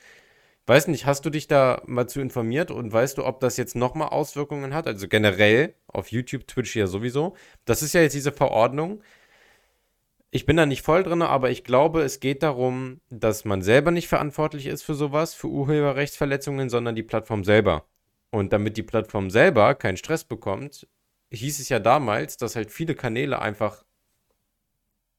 [0.67, 3.75] Weiß nicht, hast du dich da mal zu informiert und weißt du, ob das jetzt
[3.75, 4.87] nochmal Auswirkungen hat?
[4.87, 7.35] Also generell auf YouTube, Twitch ja sowieso.
[7.65, 9.03] Das ist ja jetzt diese Verordnung.
[10.31, 13.91] Ich bin da nicht voll drin, aber ich glaube, es geht darum, dass man selber
[13.91, 17.85] nicht verantwortlich ist für sowas, für Urheberrechtsverletzungen, sondern die Plattform selber.
[18.31, 20.87] Und damit die Plattform selber keinen Stress bekommt,
[21.31, 23.85] hieß es ja damals, dass halt viele Kanäle einfach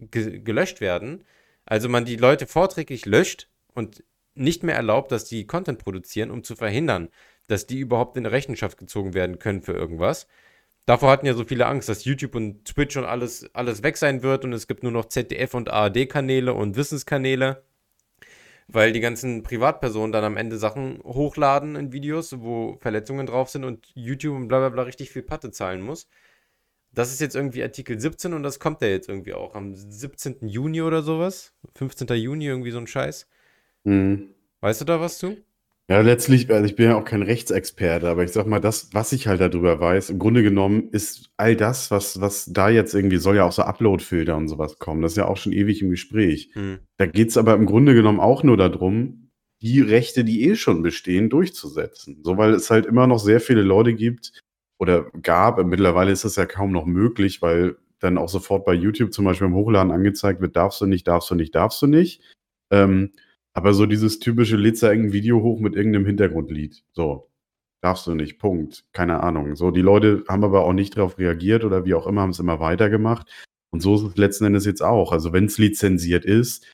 [0.01, 1.25] ge gelöscht werden.
[1.65, 4.05] Also man die Leute vorträglich löscht und
[4.37, 7.09] nicht mehr erlaubt, dass die Content produzieren, um zu verhindern,
[7.47, 10.27] dass die überhaupt in Rechenschaft gezogen werden können für irgendwas.
[10.87, 14.23] Davor hatten ja so viele Angst, dass YouTube und Twitch und alles, alles weg sein
[14.23, 17.65] wird und es gibt nur noch ZDF und ARD-Kanäle und Wissenskanäle,
[18.69, 23.65] weil die ganzen Privatpersonen dann am Ende Sachen hochladen in Videos, wo Verletzungen drauf sind
[23.65, 26.09] und YouTube und bla bla bla richtig viel Patte zahlen muss.
[26.93, 30.49] Das ist jetzt irgendwie Artikel 17 und das kommt ja jetzt irgendwie auch am 17.
[30.49, 31.53] Juni oder sowas.
[31.75, 32.09] 15.
[32.17, 33.29] Juni, irgendwie so ein Scheiß.
[33.87, 34.35] Mhm.
[34.61, 35.37] Weißt du da was zu?
[35.89, 39.13] Ja, letztlich, also ich bin ja auch kein Rechtsexperte, aber ich sag mal, das, was
[39.13, 43.19] ich halt darüber weiß, im Grunde genommen ist all das, was, was da jetzt irgendwie
[43.19, 45.03] soll ja auch so Upload-Filter und sowas kommen.
[45.03, 46.51] Das ist ja auch schon ewig im Gespräch.
[46.55, 46.81] Hm.
[46.97, 49.31] Da geht's aber im Grunde genommen auch nur darum,
[49.63, 52.19] die Rechte, die eh schon bestehen, durchzusetzen.
[52.25, 54.33] So, weil es halt immer noch sehr viele Leute gibt
[54.79, 59.13] oder gab, mittlerweile ist das ja kaum noch möglich, weil dann auch sofort bei YouTube
[59.13, 62.23] zum Beispiel im Hochladen angezeigt wird, darfst du nicht, darfst du nicht, darfst du nicht.
[62.71, 63.13] Ähm,
[63.57, 66.85] aber so dieses typische, lädst da irgendein Video hoch mit irgendeinem Hintergrundlied.
[66.93, 67.31] So,
[67.81, 68.85] darfst du nicht, Punkt.
[68.93, 69.57] Keine Ahnung.
[69.57, 72.39] So, die Leute haben aber auch nicht darauf reagiert oder wie auch immer, haben es
[72.39, 73.33] immer weitergemacht.
[73.71, 75.11] Und so ist es letzten Endes jetzt auch.
[75.11, 76.71] Also, wenn es lizenziert ist,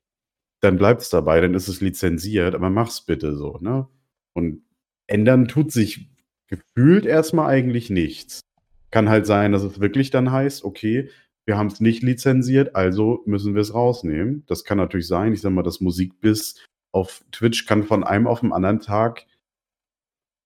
[0.61, 3.87] dann bleibt es dabei, dann ist es lizenziert, aber mach's bitte so, ne?
[4.35, 4.64] Und
[5.07, 6.09] ändern tut sich
[6.49, 8.41] gefühlt erstmal eigentlich nichts.
[8.91, 11.11] Kann halt sein, dass es wirklich dann heißt, okay,
[11.47, 14.45] wir haben es nicht lizenziert, also müssen wir es rausnehmen.
[14.49, 15.33] Das kann natürlich sein.
[15.33, 16.61] Ich sag mal, das Musikbiss
[16.93, 19.26] auf Twitch kann von einem auf den anderen Tag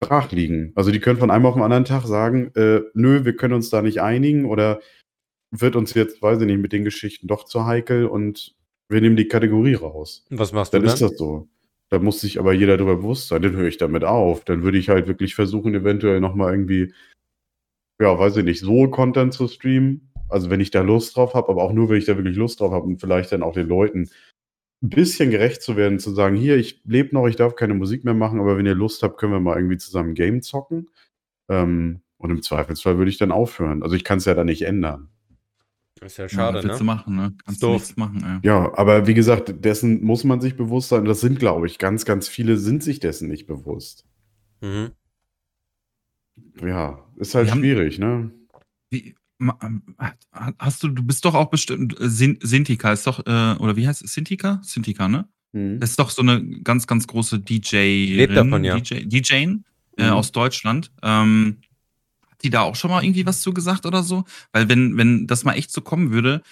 [0.01, 0.73] brach liegen.
[0.75, 3.71] Also die können von einem auf den anderen Tag sagen, äh, nö, wir können uns
[3.71, 4.81] da nicht einigen oder
[5.51, 8.55] wird uns jetzt, weiß ich nicht, mit den Geschichten doch zu heikel und
[8.89, 10.25] wir nehmen die Kategorie raus.
[10.31, 10.95] Was machst du Dann dann?
[10.95, 11.49] ist das so.
[11.89, 14.45] Da muss sich aber jeder darüber bewusst sein, dann höre ich damit auf.
[14.45, 16.93] Dann würde ich halt wirklich versuchen, eventuell nochmal irgendwie,
[18.01, 20.13] ja, weiß ich nicht, so Content zu streamen.
[20.29, 22.61] Also wenn ich da Lust drauf habe, aber auch nur, wenn ich da wirklich Lust
[22.61, 24.11] drauf habe und vielleicht dann auch den Leuten
[24.83, 28.05] ein bisschen gerecht zu werden, zu sagen, hier, ich lebe noch, ich darf keine Musik
[28.05, 30.91] mehr machen, aber wenn ihr Lust habt, können wir mal irgendwie zusammen ein Game zocken.
[31.49, 33.83] Ähm, und im Zweifelsfall würde ich dann aufhören.
[33.83, 35.09] Also ich kann es ja dann nicht ändern.
[36.03, 36.85] Ist ja Ja, schade, was willst ne?
[36.87, 37.35] machen, ne?
[37.45, 37.75] Kannst du doof.
[37.77, 38.47] nichts machen, ey.
[38.47, 41.05] Ja, aber wie gesagt, dessen muss man sich bewusst sein.
[41.07, 44.05] Das sind, glaube ich, ganz, ganz viele sind sich dessen nicht bewusst.
[44.61, 44.91] Mhm.
[46.61, 48.31] Ja, ist halt Wir haben- schwierig, ne?
[48.91, 49.15] Wie,
[50.59, 53.87] hast du, du bist doch auch bestimmt, äh, Sin- Sintika ist doch, äh, oder wie
[53.87, 54.15] heißt es?
[54.15, 54.61] Sintika?
[54.63, 55.29] Sintika, ne?
[55.53, 55.79] Mhm.
[55.81, 58.15] Das ist doch so eine ganz, ganz große DJ.
[58.17, 58.79] Lebt davon, ja.
[58.79, 59.65] DJ, DJin
[59.99, 60.13] äh, Mhm.
[60.13, 60.91] aus Deutschland.
[61.03, 61.59] Ähm,
[62.31, 64.25] hat die da auch schon mal irgendwie was zu gesagt oder so?
[64.53, 66.43] Weil wenn, wenn das mal echt so kommen würde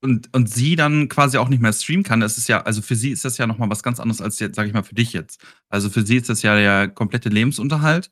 [0.00, 2.96] und, und sie dann quasi auch nicht mehr streamen kann, das ist ja, also für
[2.96, 5.12] sie ist das ja nochmal was ganz anderes als jetzt, sag ich mal, für dich
[5.12, 5.40] jetzt.
[5.68, 8.10] Also für sie ist das ja der komplette Lebensunterhalt.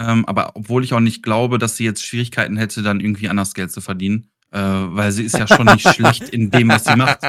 [0.00, 3.54] Ähm, aber obwohl ich auch nicht glaube, dass sie jetzt Schwierigkeiten hätte, dann irgendwie anders
[3.54, 6.96] Geld zu verdienen, äh, weil sie ist ja schon nicht schlecht in dem, was sie
[6.96, 7.20] macht.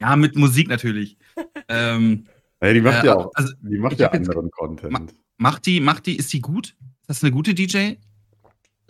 [0.00, 1.16] Ja, mit Musik natürlich.
[1.68, 2.26] Ähm,
[2.62, 5.14] Ja, die macht äh, ja auch, also, die macht ja hab jetzt- anderen Content.
[5.38, 6.74] Macht die, macht die, ist die gut?
[7.02, 7.92] Ist das eine gute DJ?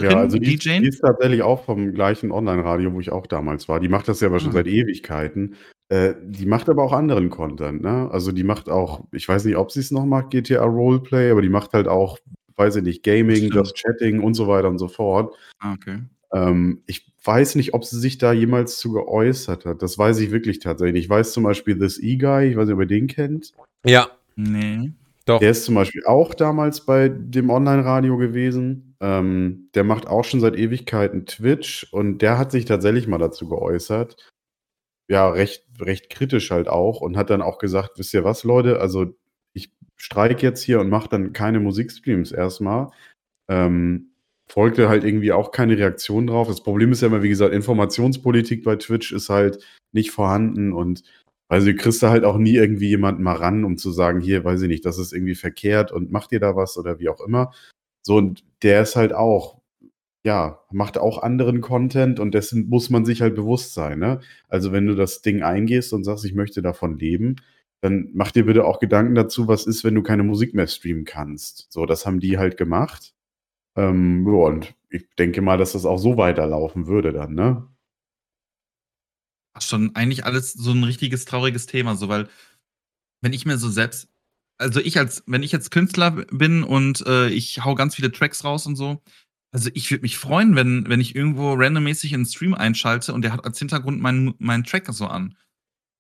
[0.01, 3.80] Ja, also die, die ist tatsächlich auch vom gleichen Online-Radio, wo ich auch damals war.
[3.80, 4.55] Die macht das ja aber schon Ah.
[4.55, 5.55] seit Ewigkeiten.
[5.89, 8.09] Äh, die macht aber auch anderen Content, ne?
[8.12, 11.41] Also die macht auch, ich weiß nicht, ob sie es noch macht, GTA Roleplay, aber
[11.43, 12.18] die macht halt auch,
[12.57, 13.50] weiß ich nicht, Gaming.
[13.52, 15.34] Just Chatting und so weiter und so fort.
[15.59, 15.98] Ah, okay.
[16.32, 19.82] Ähm, ich weiß nicht, ob sie sich da jemals zu geäußert hat.
[19.82, 21.04] Das weiß ich wirklich tatsächlich.
[21.04, 23.52] Ich weiß zum Beispiel This E-Guy, ich weiß nicht, ob ihr den kennt.
[23.84, 24.92] Ja, Nee.
[25.24, 25.40] Doch.
[25.40, 28.96] Der ist zum Beispiel auch damals bei dem Online-Radio gewesen.
[29.00, 33.48] Ähm, der macht auch schon seit Ewigkeiten Twitch und der hat sich tatsächlich mal dazu
[33.48, 34.16] geäußert.
[35.09, 38.80] Ja, recht, recht kritisch halt auch und hat dann auch gesagt, wisst ihr was, Leute,
[38.80, 39.16] also
[39.97, 42.90] ich streike jetzt hier und mache dann keine Musikstreams erstmal.
[43.49, 44.11] Ähm,
[44.49, 46.49] folgte halt irgendwie auch keine Reaktion drauf.
[46.49, 51.03] Das Problem ist ja immer, wie gesagt, Informationspolitik bei Twitch ist halt nicht vorhanden und
[51.49, 54.44] also du kriegst da halt auch nie irgendwie jemanden mal ran, um zu sagen, hier,
[54.44, 57.20] weiß ich nicht, das ist irgendwie verkehrt und macht ihr da was oder wie auch
[57.20, 57.53] immer.
[58.05, 59.61] So, und der ist halt auch,
[60.24, 64.20] ja, macht auch anderen Content und dessen muss man sich halt bewusst sein, ne?
[64.49, 67.36] Also wenn du das Ding eingehst und sagst, ich möchte davon leben,
[67.87, 71.05] dann mach dir bitte auch Gedanken dazu, was ist, wenn du keine Musik mehr streamen
[71.05, 71.66] kannst.
[71.70, 73.14] So, das haben die halt gemacht.
[73.76, 77.68] Ähm, und ich denke mal, dass das auch so weiterlaufen würde dann, ne?
[79.59, 82.28] schon eigentlich alles so ein richtiges trauriges Thema, so weil
[83.22, 84.09] wenn ich mir so selbst
[84.59, 88.45] also ich als wenn ich jetzt Künstler bin und, äh, ich hau ganz viele Tracks
[88.45, 89.03] raus und so,
[89.53, 93.32] also ich würde mich freuen, wenn wenn ich irgendwo randommäßig 'n Stream einschalte und der
[93.34, 95.37] hat als Hintergrund meinen meinen Track so an.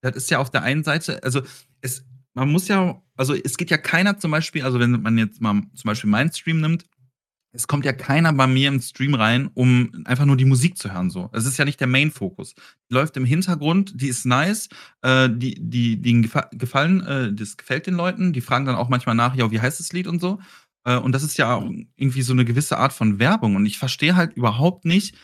[0.02, 1.42] Das ist ja auf der einen Seite also
[1.80, 5.40] es man muss ja also es geht ja keiner zum Beispiel also wenn man jetzt
[5.40, 6.86] mal zum Beispiel meinen Stream nimmt
[7.56, 10.92] es kommt ja keiner bei mir im Stream rein, um einfach nur die Musik zu
[10.92, 11.30] hören so.
[11.32, 12.54] Es ist ja nicht der Main-Fokus.
[12.54, 14.68] Die läuft im Hintergrund, die ist nice,
[15.02, 18.32] äh, die die die gefa gefallen äh, das gefällt den Leuten.
[18.32, 20.38] Die fragen dann auch manchmal nach: „Ja, wie heißt das Lied?“ und so.
[20.84, 21.62] Äh, und das ist ja
[21.96, 23.56] irgendwie so eine gewisse Art von Werbung.
[23.56, 25.16] Und ich verstehe halt überhaupt nicht,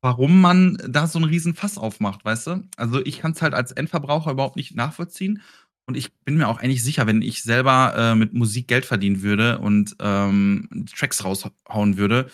[0.00, 2.64] warum man da so 'n riesen Fass aufmacht, weißt du?
[2.76, 5.42] Also, ich kann es halt als Endverbraucher überhaupt nicht nachvollziehen.
[5.86, 9.22] Und ich bin mir auch eigentlich sicher, wenn ich selber äh, mit Musik Geld verdienen
[9.22, 12.30] würde und ähm, Tracks raushauen würde,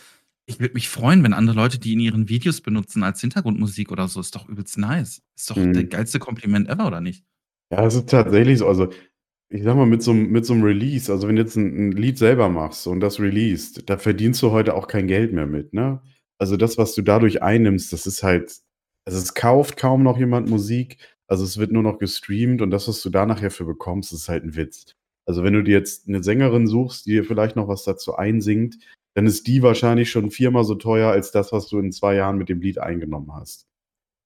[0.46, 4.08] ich würde mich freuen, wenn andere Leute die in ihren Videos benutzen als Hintergrundmusik oder
[4.08, 4.20] so.
[4.20, 5.22] Ist doch übelst nice.
[5.36, 5.72] Ist doch mhm.
[5.72, 7.24] der geilste Kompliment ever, oder nicht?
[7.72, 8.68] Ja, es ist tatsächlich so.
[8.68, 8.88] Also,
[9.48, 11.92] ich sag mal, mit so, mit so einem Release, also wenn du jetzt ein, ein
[11.92, 15.72] Lied selber machst und das released, da verdienst du heute auch kein Geld mehr mit,
[15.72, 16.00] ne?
[16.39, 18.57] Also das, was du dadurch einnimmst, das ist halt,
[19.05, 20.99] also es kauft kaum noch jemand Musik.
[21.28, 24.28] Also es wird nur noch gestreamt und das, was du da nachher für bekommst, ist
[24.28, 24.93] halt ein Witz.
[25.26, 28.78] Also wenn du dir jetzt eine Sängerin suchst, die dir vielleicht noch was dazu einsingt,
[29.14, 32.39] dann ist die wahrscheinlich schon viermal so teuer als das, was du in zwei Jahren
[32.39, 33.66] mit dem Lied eingenommen hast.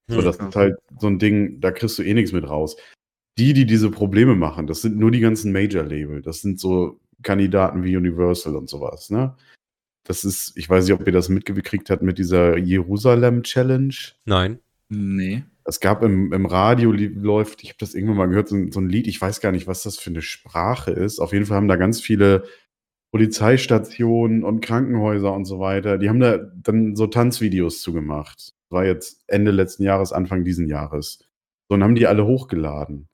[0.09, 2.77] So, hm, das ist halt so ein Ding, da kriegst du eh nichts mit raus.
[3.39, 6.21] Die, die diese Probleme machen, das sind nur die ganzen Major-Label.
[6.21, 9.37] Das sind so Kandidaten wie Universal und sowas, ne?
[10.05, 13.95] Das ist, ich weiß nicht, ob ihr das mitgekriegt habt mit dieser Jerusalem Challenge.
[14.25, 14.59] Nein.
[14.89, 15.45] Nee.
[15.65, 18.89] Es gab im, im Radio läuft, ich habe das irgendwann mal gehört, so, so, ein
[18.89, 21.21] Lied, ich weiß gar nicht, was das für eine Sprache ist.
[21.21, 22.45] Auf jeden Fall haben da ganz viele
[23.13, 28.55] Polizeistationen und Krankenhäuser und so weiter, die haben da dann so Tanzvideos zugemacht.
[28.69, 31.19] War jetzt Ende letzten Jahres, Anfang diesen Jahres.
[31.69, 33.09] So, und haben die alle hochgeladen.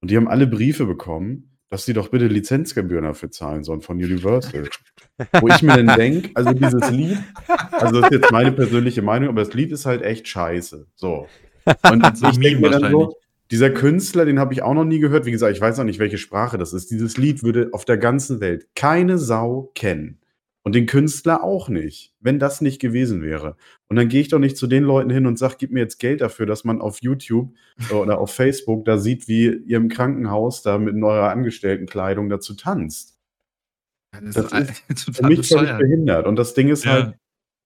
[0.00, 3.96] Und die haben alle Briefe bekommen, dass sie doch bitte Lizenzgebühren dafür zahlen sollen von
[3.96, 4.68] Universal.
[5.40, 7.18] Wo ich mir dann denke, also dieses Lied,
[7.72, 10.86] also das ist jetzt meine persönliche Meinung, aber das Lied ist halt echt scheiße.
[10.94, 11.26] So.
[11.90, 13.16] Und ich denke mir dann so,
[13.50, 15.26] dieser Künstler, den habe ich auch noch nie gehört.
[15.26, 16.90] Wie gesagt, ich weiß noch nicht, welche Sprache das ist.
[16.90, 20.18] Dieses Lied würde auf der ganzen Welt keine Sau kennen.
[20.62, 23.56] Und den Künstler auch nicht, wenn das nicht gewesen wäre.
[23.88, 25.98] Und dann gehe ich doch nicht zu den Leuten hin und sage, gib mir jetzt
[25.98, 27.54] Geld dafür, dass man auf YouTube
[27.90, 33.17] oder auf Facebook da sieht, wie ihr im Krankenhaus da mit eurer Angestelltenkleidung dazu tanzt.
[34.12, 34.52] Das, das
[34.88, 36.26] ist für mich völlig behindert.
[36.26, 36.92] Und das Ding ist ja.
[36.92, 37.14] halt,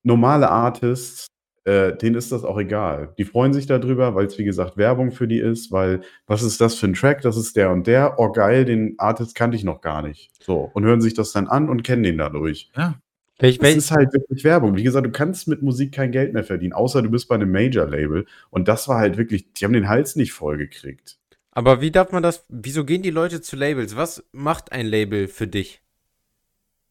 [0.03, 1.28] normale Artists
[1.64, 3.14] äh, denen ist das auch egal.
[3.18, 6.61] Die freuen sich darüber, weil es wie gesagt Werbung für die ist, weil was ist
[6.61, 7.22] das für ein Track?
[7.22, 8.18] Das ist der und der.
[8.18, 10.30] Oh geil, den Artist kannte ich noch gar nicht.
[10.43, 12.70] So und hören sich das dann an und kennen den dadurch.
[12.76, 12.99] Ja.
[13.38, 14.76] Welch, das ist halt wirklich Werbung.
[14.76, 17.51] Wie gesagt, du kannst mit Musik kein Geld mehr verdienen, außer du bist bei einem
[17.51, 18.26] Major-Label.
[18.51, 21.18] Und das war halt wirklich, die haben den Hals nicht voll gekriegt.
[21.51, 23.97] Aber wie darf man das, wieso gehen die Leute zu Labels?
[23.97, 25.82] Was macht ein Label für dich?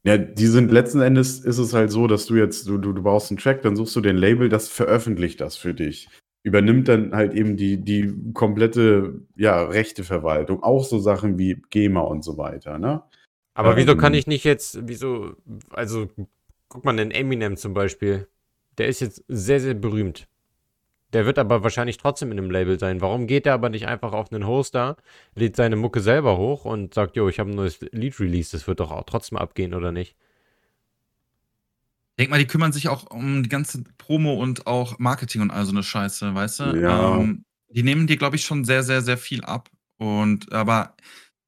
[0.04, 3.04] Ja, die sind letzten Endes ist es halt so, dass du jetzt, du, du, du
[3.04, 6.10] baust einen Track, dann suchst du den Label, das veröffentlicht das für dich.
[6.44, 12.24] Übernimmt dann halt eben die, die komplette ja, Rechteverwaltung, auch so Sachen wie GEMA und
[12.24, 13.04] so weiter, ne?
[13.54, 15.36] Aber ähm, wieso kann ich nicht jetzt, wieso,
[15.70, 16.08] also
[16.68, 18.28] guck mal, den Eminem zum Beispiel,
[18.78, 20.28] der ist jetzt sehr, sehr berühmt.
[21.14, 23.02] Der wird aber wahrscheinlich trotzdem in einem Label sein.
[23.02, 24.96] Warum geht er aber nicht einfach auf einen Hoster,
[25.36, 28.68] lädt seine Mucke selber hoch und sagt, jo, ich habe ein neues Lied released, das
[28.68, 30.16] wird doch auch trotzdem abgehen, oder nicht?
[32.18, 35.66] Denk mal, die kümmern sich auch um die ganze Promo und auch Marketing und all
[35.66, 36.64] so eine Scheiße, weißt du?
[36.80, 37.18] Ja.
[37.18, 39.70] Ähm, die nehmen dir, glaube ich, schon sehr, sehr, sehr viel ab.
[39.98, 40.96] Und aber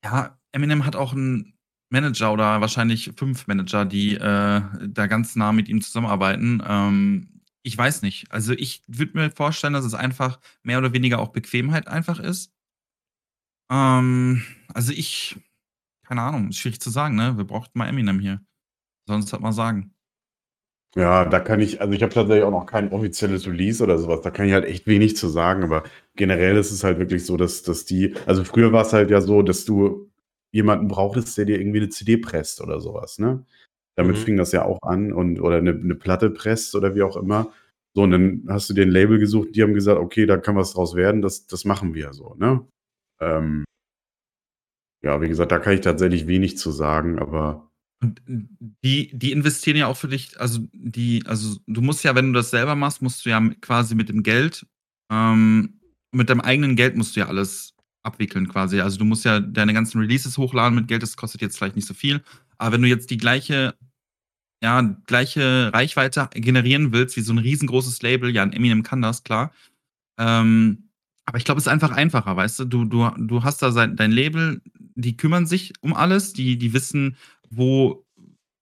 [0.04, 1.54] ja, Eminem hat auch einen
[1.90, 4.20] Manager oder wahrscheinlich fünf Manager, die äh,
[4.88, 6.62] da ganz nah mit ihm zusammenarbeiten.
[6.68, 7.33] Ähm,
[7.64, 8.32] ich weiß nicht.
[8.32, 12.52] Also, ich würde mir vorstellen, dass es einfach mehr oder weniger auch Bequemheit einfach ist.
[13.72, 14.44] Ähm,
[14.74, 15.38] also, ich
[16.04, 17.38] keine Ahnung, schwierig zu sagen, ne?
[17.38, 18.42] Wir brauchten mal Eminem hier.
[19.08, 19.94] Sonst halt mal sagen.
[20.96, 24.22] Ja, da kann ich, also ich habe tatsächlich auch noch kein offizielles Release oder sowas.
[24.22, 25.84] Da kann ich halt echt wenig zu sagen, aber
[26.16, 29.20] generell ist es halt wirklich so, dass, dass die, also früher war es halt ja
[29.22, 30.12] so, dass du
[30.52, 33.44] jemanden brauchtest, der dir irgendwie eine CD presst oder sowas, ne?
[33.96, 34.22] Damit Mhm.
[34.22, 37.52] fing das ja auch an und oder eine, eine Platte presst oder wie auch immer.
[37.96, 40.56] So, und dann hast du dir ein Label gesucht, die haben gesagt, okay, da kann
[40.56, 42.66] was draus werden, das, das machen wir so, ne?
[43.22, 43.66] Ähm,
[45.04, 47.70] ja, wie gesagt, da kann ich tatsächlich wenig zu sagen, aber
[48.02, 52.28] Und die, die investieren ja auch für dich, also die, also du musst ja, wenn
[52.28, 54.66] du das selber machst, musst du ja quasi mit dem Geld,
[55.12, 55.80] ähm,
[56.12, 58.82] mit deinem eigenen Geld musst du ja alles abwickeln quasi.
[58.82, 61.88] Also du musst ja deine ganzen Releases hochladen mit Geld, das kostet jetzt vielleicht nicht
[61.88, 62.22] so viel.
[62.58, 63.76] Aber wenn du jetzt die gleiche,
[64.64, 69.24] ja, gleiche Reichweite generieren willst, wie so ein riesengroßes Label, ja, ein Eminem kann das,
[69.24, 69.52] klar.
[70.18, 70.90] Ähm,
[71.26, 72.66] aber ich glaube, es ist einfach einfacher, weißt du?
[72.66, 74.62] Du, du, du hast da sein, dein Label,
[74.96, 77.18] die kümmern sich um alles, die, die wissen,
[77.50, 78.06] wo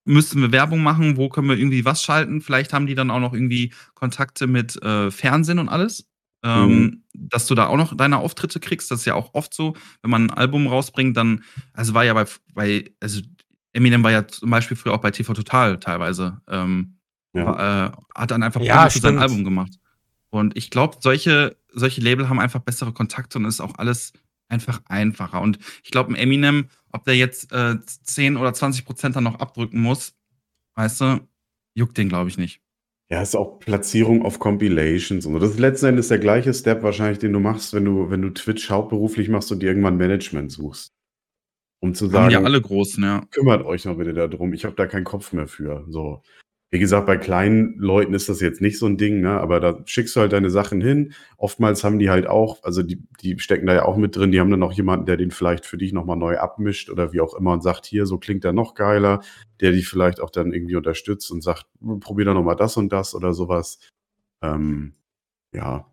[0.03, 2.41] müssen wir Werbung machen, wo können wir irgendwie was schalten.
[2.41, 6.07] Vielleicht haben die dann auch noch irgendwie Kontakte mit äh, Fernsehen und alles.
[6.43, 9.75] Ähm, Dass du da auch noch deine Auftritte kriegst, das ist ja auch oft so,
[10.01, 11.43] wenn man ein Album rausbringt, dann,
[11.73, 12.25] also war ja bei,
[12.55, 13.21] bei also
[13.73, 16.41] Eminem war ja zum Beispiel früher auch bei TV Total teilweise.
[16.47, 16.97] Ähm,
[17.33, 17.45] ja.
[17.45, 19.19] war, äh, hat dann einfach Ja, für sein.
[19.19, 19.73] Album gemacht.
[20.29, 24.13] Und ich glaube, solche, solche Label haben einfach bessere Kontakte und ist auch alles
[24.47, 25.41] einfach einfacher.
[25.41, 29.39] Und ich glaube, ein Eminem, ob der jetzt äh, 10 oder 20 Prozent dann noch
[29.39, 30.13] abdrücken muss,
[30.75, 31.27] weißt du,
[31.73, 32.61] juckt den, glaube ich, nicht.
[33.09, 35.39] Ja, ist auch Platzierung auf Compilations und so.
[35.39, 38.29] Das ist letzten Endes der gleiche Step wahrscheinlich, den du machst, wenn du, wenn du
[38.29, 40.93] Twitch hauptberuflich machst und dir irgendwann Management suchst.
[41.81, 43.23] Um zu sagen, ja alle großen, ja.
[43.31, 45.83] kümmert euch noch bitte darum, ich habe da keinen Kopf mehr für.
[45.89, 46.21] So.
[46.69, 49.31] Wie gesagt, bei kleinen Leuten ist das jetzt nicht so ein Ding, ne?
[49.31, 51.13] aber da schickst du halt deine Sachen hin.
[51.35, 54.39] Oftmals haben die halt auch, also die, die stecken da ja auch mit drin, die
[54.39, 57.33] haben dann auch jemanden, der den vielleicht für dich nochmal neu abmischt oder wie auch
[57.33, 59.21] immer und sagt, hier, so klingt er noch geiler,
[59.59, 61.65] der dich vielleicht auch dann irgendwie unterstützt und sagt,
[61.99, 63.79] probier doch nochmal das und das oder sowas.
[64.41, 64.93] Ähm,
[65.53, 65.91] ja,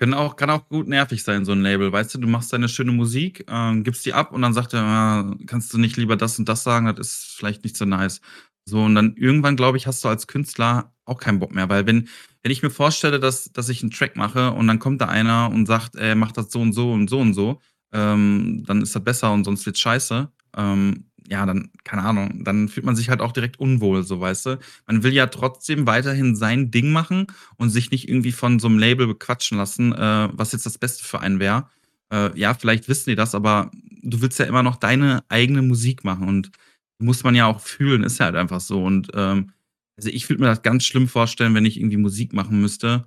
[0.00, 1.92] Können auch, kann auch gut nervig sein, so ein Label.
[1.92, 4.80] Weißt du, du machst deine schöne Musik, ähm, gibst die ab und dann sagt er,
[4.82, 8.22] ah, kannst du nicht lieber das und das sagen, das ist vielleicht nicht so nice.
[8.64, 11.86] So, und dann irgendwann, glaube ich, hast du als Künstler auch keinen Bock mehr, weil
[11.86, 12.08] wenn,
[12.42, 15.50] wenn ich mir vorstelle, dass, dass ich einen Track mache und dann kommt da einer
[15.52, 17.60] und sagt, ey, mach das so und so und so und so,
[17.92, 20.32] ähm, dann ist das besser und sonst wird's scheiße.
[20.56, 24.46] Ähm, ja, dann, keine Ahnung, dann fühlt man sich halt auch direkt unwohl, so weißt
[24.46, 24.58] du.
[24.86, 28.78] Man will ja trotzdem weiterhin sein Ding machen und sich nicht irgendwie von so einem
[28.78, 31.68] Label bequatschen lassen, äh, was jetzt das Beste für einen wäre.
[32.12, 33.70] Äh, ja, vielleicht wissen die das, aber
[34.02, 36.50] du willst ja immer noch deine eigene Musik machen und
[36.98, 38.84] muss man ja auch fühlen, ist ja halt einfach so.
[38.84, 39.52] Und ähm,
[39.96, 43.06] also ich würde mir das ganz schlimm vorstellen, wenn ich irgendwie Musik machen müsste,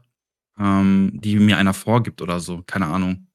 [0.60, 2.64] ähm, die mir einer vorgibt oder so.
[2.66, 3.28] Keine Ahnung.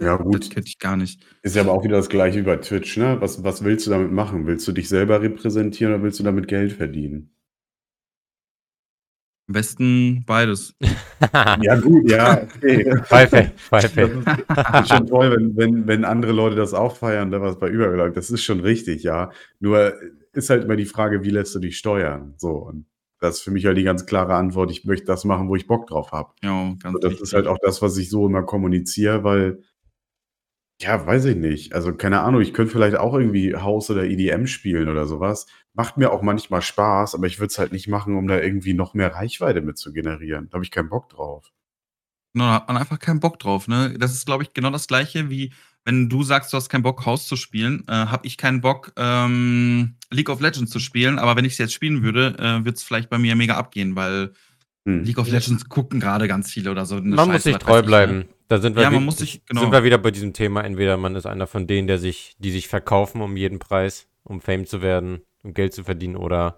[0.00, 0.40] Ja, gut.
[0.40, 1.20] Das könnte ich gar nicht.
[1.42, 3.16] Ist ja aber auch wieder das gleiche wie bei Twitch, ne?
[3.20, 4.46] Was, was willst du damit machen?
[4.46, 7.30] Willst du dich selber repräsentieren oder willst du damit Geld verdienen?
[9.48, 10.74] Am besten beides.
[11.62, 12.96] Ja, gut, ja, okay.
[13.04, 14.00] Pfeife, Pfeife.
[14.00, 17.58] ist, das ist schon toll, wenn, wenn, wenn andere Leute das auch feiern, da was
[17.58, 18.16] bei übergelangt.
[18.16, 19.30] Das ist schon richtig, ja.
[19.58, 19.92] Nur
[20.32, 22.32] ist halt immer die Frage, wie lässt du dich steuern?
[22.38, 22.86] So, und
[23.18, 24.70] das ist für mich halt die ganz klare Antwort.
[24.70, 26.32] Ich möchte das machen, wo ich Bock drauf habe.
[26.42, 27.24] Ja, ganz Und das wichtig.
[27.24, 29.62] ist halt auch das, was ich so immer kommuniziere, weil,
[30.80, 31.74] ja, weiß ich nicht.
[31.74, 35.46] Also, keine Ahnung, ich könnte vielleicht auch irgendwie House oder EDM spielen oder sowas.
[35.74, 38.74] Macht mir auch manchmal Spaß, aber ich würde es halt nicht machen, um da irgendwie
[38.74, 40.48] noch mehr Reichweite mit zu generieren.
[40.48, 41.52] Da habe ich keinen Bock drauf.
[42.32, 43.94] Genau, da hat man einfach keinen Bock drauf, ne?
[43.98, 45.52] Das ist, glaube ich, genau das Gleiche, wie
[45.84, 48.92] wenn du sagst, du hast keinen Bock, Haus zu spielen, äh, habe ich keinen Bock,
[48.96, 52.76] ähm, League of Legends zu spielen, aber wenn ich es jetzt spielen würde, äh, wird
[52.76, 54.32] es vielleicht bei mir mega abgehen, weil
[54.98, 55.04] Hm.
[55.04, 56.96] League of Legends gucken gerade ganz viele oder so.
[56.96, 58.18] eine Man muss Scheiße, sich was treu ich, bleiben.
[58.18, 58.26] ne?
[58.48, 59.60] Da sind wir, Ja, man wie- muss sich- genau.
[59.62, 60.62] sind wir wieder bei diesem Thema.
[60.62, 64.40] Entweder man ist einer von denen, der sich, die sich verkaufen um jeden Preis, um
[64.40, 66.56] Fame zu werden, um Geld zu verdienen, oder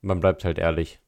[0.00, 1.00] man bleibt halt ehrlich.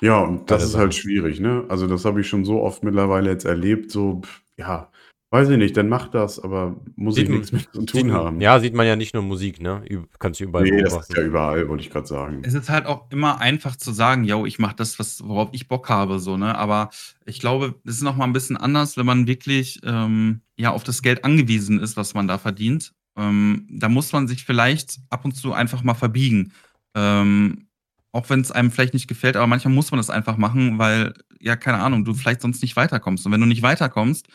[0.00, 1.64] Ja, und das ist halt schwierig, ne?
[1.68, 4.22] Also, das habe ich schon so oft mittlerweile jetzt erlebt, so,
[4.56, 4.90] ja,
[5.34, 7.90] weiß ich nicht, dann mach das, aber muss Sieht ich man- nichts mit zu Sieht,
[7.90, 8.40] tun haben.
[8.40, 9.82] ja, sieht man ja nicht nur Musik, ne?
[9.90, 11.12] Üb kannst du überall nee, das beobachten.
[11.12, 12.42] ist ja überall, wollte ich gerade sagen.
[12.44, 15.68] Es ist halt auch immer einfach zu sagen, yo, ich mache das, was, worauf ich
[15.68, 16.56] Bock habe, so, ne?
[16.56, 16.90] Aber
[17.26, 20.84] ich glaube, es ist noch mal ein bisschen anders, wenn man wirklich ähm, ja auf
[20.84, 22.92] das Geld angewiesen ist, was man da verdient.
[23.16, 26.52] Ähm, da muss man sich vielleicht ab und zu einfach mal verbiegen.
[26.94, 27.66] Ähm,
[28.12, 31.14] auch wenn es einem vielleicht nicht gefällt, aber manchmal muss man das einfach machen, weil,
[31.40, 33.26] ja, keine Ahnung, du vielleicht sonst nicht weiterkommst.
[33.26, 34.28] Und wenn du nicht weiterkommst,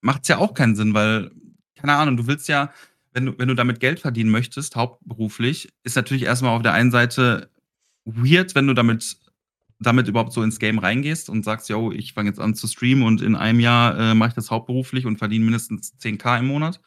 [0.00, 1.30] macht es ja auch keinen Sinn, weil,
[1.76, 2.72] keine Ahnung, du willst ja,
[3.12, 6.90] wenn du, wenn du damit Geld verdienen möchtest, hauptberuflich, ist natürlich erstmal auf der einen
[6.90, 7.50] Seite
[8.04, 9.16] weird, wenn du damit,
[9.80, 13.04] damit überhaupt so ins Game reingehst und sagst, yo, ich fange jetzt an zu streamen
[13.04, 16.80] und in einem Jahr äh, mache ich das hauptberuflich und verdiene mindestens 10k im Monat.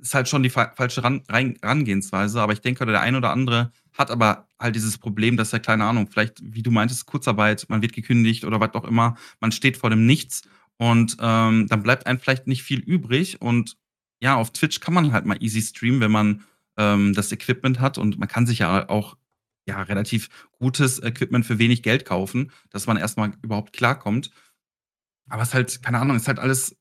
[0.00, 3.72] ist halt schon die fa falsche Ran Herangehensweise, aber ich denke, der ein oder andere
[3.92, 7.82] hat aber halt dieses Problem, dass er, keine Ahnung, vielleicht, wie du meintest, Kurzarbeit, man
[7.82, 10.42] wird gekündigt oder was auch immer, man steht vor dem Nichts
[10.78, 13.40] und ähm, dann bleibt einem vielleicht nicht viel übrig.
[13.40, 13.76] Und
[14.20, 16.44] ja, auf Twitch kann man halt mal easy streamen, wenn man
[16.76, 19.16] ähm, das Equipment hat und man kann sich ja auch
[19.66, 24.30] ja, relativ gutes Equipment für wenig Geld kaufen, dass man erstmal überhaupt klarkommt.
[25.28, 26.76] Aber es ist halt, keine Ahnung, es ist halt alles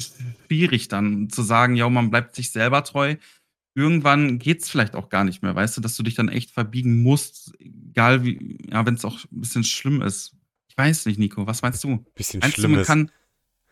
[0.00, 3.16] schwierig dann zu sagen, ja, man bleibt sich selber treu.
[3.74, 6.50] Irgendwann geht es vielleicht auch gar nicht mehr, weißt du, dass du dich dann echt
[6.50, 10.36] verbiegen musst, egal wie, ja, wenn es auch ein bisschen schlimm ist.
[10.72, 12.02] Ich weiß nicht, Nico, was meinst du?
[12.14, 13.10] Bisschen Meinst du, schlimm man kann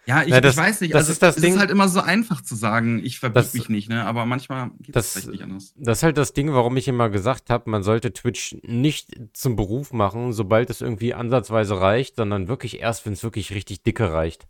[0.07, 1.71] ja, ich, Ja, das- ich weiß nicht, das also ist das es Ding- ist halt
[1.71, 4.05] immer so einfach zu sagen, ich verbiege Das- mich nicht, ne?
[4.05, 5.73] Aber manchmal geht das- es vielleicht nicht anders.
[5.77, 9.57] Das ist halt das Ding, warum ich immer gesagt habe, man sollte Twitch nicht zum
[9.57, 14.13] Beruf machen, sobald es irgendwie ansatzweise reicht, sondern wirklich erst, wenn es wirklich richtig dicke
[14.13, 14.47] reicht.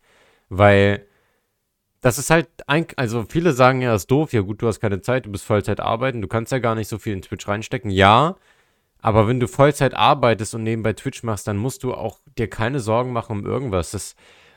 [0.48, 1.06] Weil
[2.00, 5.02] das ist halt, ein, also viele sagen ja, ist doof, ja gut, du hast keine
[5.02, 7.90] Zeit, du bist Vollzeit arbeiten, du kannst ja gar nicht so viel in Twitch reinstecken.
[7.90, 8.36] Ja,
[9.02, 12.80] aber wenn du Vollzeit arbeitest und nebenbei Twitch machst, dann musst du auch dir keine
[12.80, 13.92] Sorgen machen um irgendwas.
[13.92, 14.14] Das,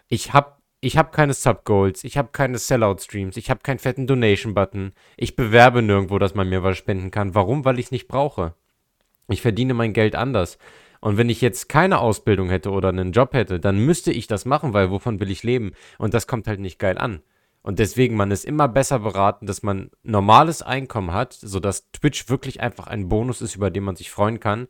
[0.08, 4.92] ich habe ich hab keine Sub-Goals, ich habe keine Sellout-Streams, ich habe keinen fetten Donation-Button.
[5.16, 7.36] Ich bewerbe nirgendwo, dass man mir was spenden kann.
[7.36, 7.64] Warum?
[7.64, 8.54] Weil ich es nicht brauche.
[9.30, 10.58] Ich verdiene mein Geld anders.
[11.00, 14.44] Und wenn ich jetzt keine Ausbildung hätte oder einen Job hätte, dann müsste ich das
[14.44, 15.72] machen, weil wovon will ich leben?
[15.98, 17.22] Und das kommt halt nicht geil an.
[17.64, 22.60] Und deswegen, man ist immer besser beraten, dass man normales Einkommen hat, sodass Twitch wirklich
[22.60, 24.68] einfach ein Bonus ist, über den man sich freuen kann,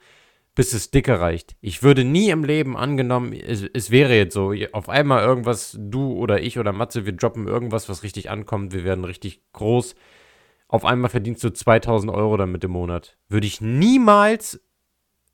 [0.53, 1.55] bis es dicke reicht.
[1.59, 6.13] Ich würde nie im Leben angenommen, es, es wäre jetzt so, auf einmal irgendwas, du
[6.13, 9.95] oder ich oder Matze, wir droppen irgendwas, was richtig ankommt, wir werden richtig groß.
[10.67, 13.17] Auf einmal verdienst du 2000 Euro damit im Monat.
[13.27, 14.61] Würde ich niemals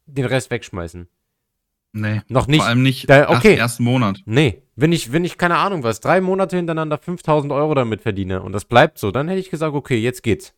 [0.05, 1.10] den Rest wegschmeißen.
[1.91, 2.59] Nee, Noch nicht.
[2.59, 3.49] vor allem nicht Da- nach okay.
[3.55, 4.19] dem ersten Monat.
[4.25, 8.41] Nee, wenn ich, wenn ich, keine Ahnung was, drei Monate hintereinander 5000 Euro damit verdiene
[8.43, 10.53] und das bleibt so, dann hätte ich gesagt, okay, jetzt geht's.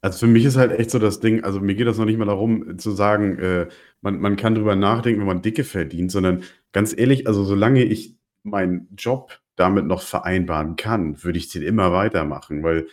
[0.00, 2.18] Also für mich ist halt echt so das Ding, also mir geht das noch nicht
[2.18, 3.66] mal darum, äh, zu sagen, äh,
[4.00, 8.14] man, man kann drüber nachdenken, wenn man dicke verdient, sondern ganz ehrlich, also solange ich
[8.44, 12.86] meinen Job damit noch vereinbaren kann, würde ich den immer weitermachen, weil,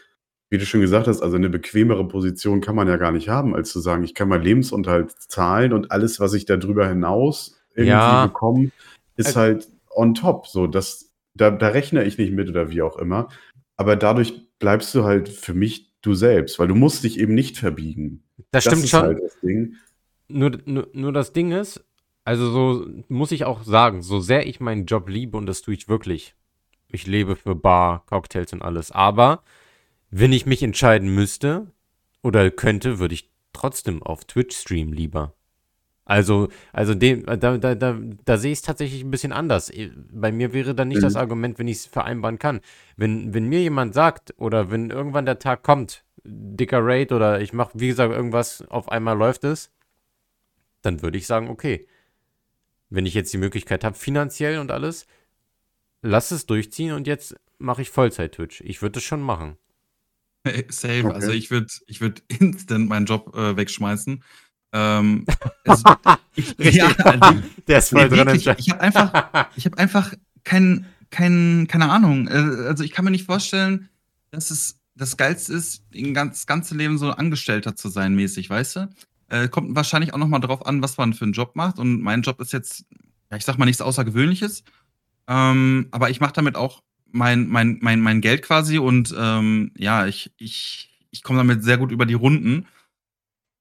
[0.56, 3.54] wie du schon gesagt hast, also eine bequemere Position kann man ja gar nicht haben,
[3.54, 7.90] als zu sagen, ich kann meinen Lebensunterhalt zahlen und alles, was ich darüber hinaus irgendwie
[7.90, 8.26] Ja.
[8.28, 8.72] bekomme,
[9.18, 10.48] ist Äh, halt on top.
[10.48, 13.28] So, das, da, da rechne ich nicht mit oder wie auch immer.
[13.76, 17.58] Aber dadurch bleibst du halt für mich du selbst, weil du musst dich eben nicht
[17.58, 18.24] verbiegen.
[18.52, 19.02] Das stimmt ist schon.
[19.02, 19.76] halt das Ding.
[20.30, 21.84] Nur, nur, nur das Ding ist,
[22.24, 25.74] also so muss ich auch sagen, so sehr ich meinen Job liebe und das tue
[25.74, 26.34] ich wirklich.
[26.90, 28.92] Ich lebe für Bar, Cocktails und alles.
[28.92, 29.44] Aber
[30.18, 31.68] wenn ich mich entscheiden müsste
[32.22, 35.34] oder könnte, würde ich trotzdem auf Twitch streamen lieber.
[36.06, 39.70] Also, also dem, da, da, da, da sehe ich es tatsächlich ein bisschen anders.
[40.14, 41.02] Bei mir wäre dann nicht Mhm.
[41.02, 42.62] das Argument, wenn ich es vereinbaren kann.
[42.96, 47.52] Wenn, wenn mir jemand sagt oder wenn irgendwann der Tag kommt, dicker Raid oder ich
[47.52, 49.70] mache, wie gesagt, irgendwas, auf einmal läuft es,
[50.82, 51.88] dann würde ich sagen, okay,
[52.90, 55.08] wenn ich jetzt die Möglichkeit habe, finanziell und alles,
[56.02, 58.62] lass es durchziehen und jetzt mache ich Vollzeit-Twitch.
[58.62, 59.58] Ich würde es schon machen.
[60.70, 61.06] Safe.
[61.06, 61.14] Okay.
[61.14, 64.24] Also ich würde ich würd instant meinen Job äh, wegschmeißen.
[64.74, 65.26] Ähm,
[65.66, 65.84] also,
[66.36, 68.28] ich, ja, also, Der ist nee, voll drin.
[68.28, 72.28] wirklich, ich habe einfach, ich habe einfach kein, kein, keine Ahnung.
[72.28, 73.90] Äh, Also ich kann mir nicht vorstellen,
[74.32, 75.84] dass es das Geilste ist,
[76.14, 78.90] ganz, das ganze Leben so Angestellter zu sein, mäßig, weißt du?
[79.28, 81.80] Äh, kommt wahrscheinlich auch nochmal drauf an, was man für einen Job macht.
[81.80, 82.86] Und mein Job ist jetzt,
[83.32, 84.64] ja, ich sag mal, nichts Außergewöhnliches.
[85.28, 86.84] Ähm, aber ich mache damit auch
[87.16, 91.78] mein, mein, mein, mein Geld quasi und ähm, ja, ich, ich, ich komme damit sehr
[91.78, 92.68] gut über die Runden.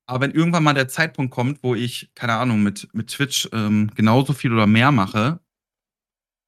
[0.07, 3.91] Aber wenn irgendwann mal der Zeitpunkt kommt, wo ich, keine Ahnung, mit, mit Twitch ähm,
[3.95, 5.41] genauso viel oder mehr mache,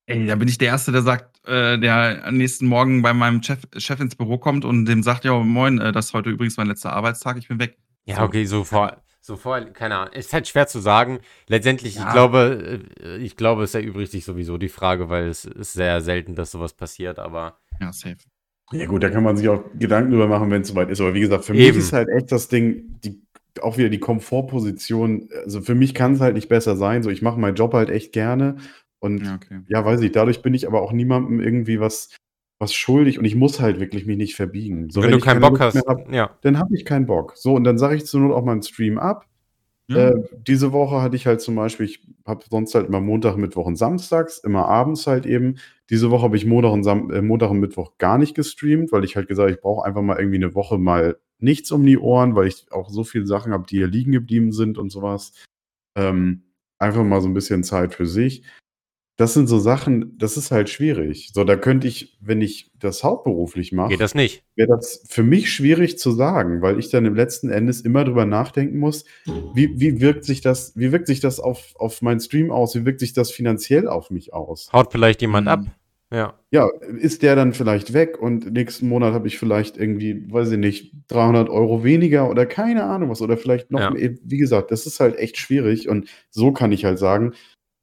[0.07, 3.42] ey, da bin ich der Erste, der sagt, äh, der am nächsten Morgen bei meinem
[3.42, 6.57] Chef, Chef ins Büro kommt und dem sagt, ja, moin, äh, das ist heute übrigens
[6.57, 7.78] mein letzter Arbeitstag, ich bin weg.
[8.04, 10.14] Ja, okay, so vor, so vor, keine Ahnung.
[10.14, 11.18] Ist halt schwer zu sagen.
[11.49, 12.12] Letztendlich, ich Ja.
[12.12, 16.35] glaube, äh, ich glaube, es erübrigt sich sowieso die Frage, weil es ist sehr selten,
[16.35, 18.16] dass sowas passiert, aber Ja, safe.
[18.72, 21.01] Ja gut, da kann man sich auch Gedanken drüber machen, wenn es soweit ist.
[21.01, 21.77] Aber wie gesagt, für Eben.
[21.77, 23.22] mich ist halt echt das Ding, die,
[23.61, 25.29] auch wieder die Komfortposition.
[25.45, 27.03] Also für mich kann es halt nicht besser sein.
[27.03, 28.57] So, ich mache meinen Job halt echt gerne.
[28.99, 29.81] Und Ja, ja.
[29.81, 29.85] okay.
[29.85, 32.09] weiß ich, dadurch bin ich aber auch niemandem irgendwie was,
[32.59, 34.90] was schuldig und ich muss halt wirklich mich nicht verbiegen.
[34.90, 36.30] So, wenn du ich keinen keine Bock Lust hast, hab, ja.
[36.40, 37.34] dann habe ich keinen Bock.
[37.36, 39.26] So, und dann sage ich zur Not auch mal einen Stream ab.
[39.88, 40.09] Ja.
[40.09, 43.66] Äh, diese Woche hatte ich halt zum Beispiel, ich habe sonst halt immer Montag, Mittwoch
[43.66, 45.59] und Samstags, immer abends halt eben.
[45.90, 49.04] Diese Woche habe ich Montag und, Sam äh, Montag und Mittwoch gar nicht gestreamt, weil
[49.04, 51.98] ich halt gesagt habe, ich brauche einfach mal irgendwie eine Woche mal nichts um die
[51.98, 55.32] Ohren, weil ich auch so viele Sachen habe, die hier liegen geblieben sind und sowas.
[55.96, 56.42] Ähm,
[56.78, 58.42] einfach mal so ein bisschen Zeit für sich.
[59.17, 61.31] Das sind so Sachen, das ist halt schwierig.
[61.33, 64.45] So, da könnte ich, wenn ich das hauptberuflich mache, Geht das nicht?
[64.57, 68.27] wäre das für mich schwierig zu sagen, weil ich dann im letzten Endes immer drüber
[68.27, 69.05] nachdenken muss,
[69.55, 72.85] wie, wie wirkt sich das, wie wirkt sich das auf, auf meinen Stream aus, wie
[72.85, 74.71] wirkt sich das finanziell auf mich aus?
[74.73, 75.51] Haut vielleicht jemand Mhm.
[75.53, 75.61] ab?
[76.12, 76.35] Ja.
[76.53, 76.69] Ja,
[77.01, 80.93] ist der dann vielleicht weg und nächsten Monat habe ich vielleicht irgendwie, weiß ich nicht,
[81.09, 83.91] 300 Euro weniger oder keine Ahnung was oder vielleicht noch Ja.
[83.91, 84.14] mehr.
[84.23, 87.33] Wie gesagt, das ist halt echt schwierig und so kann ich halt sagen,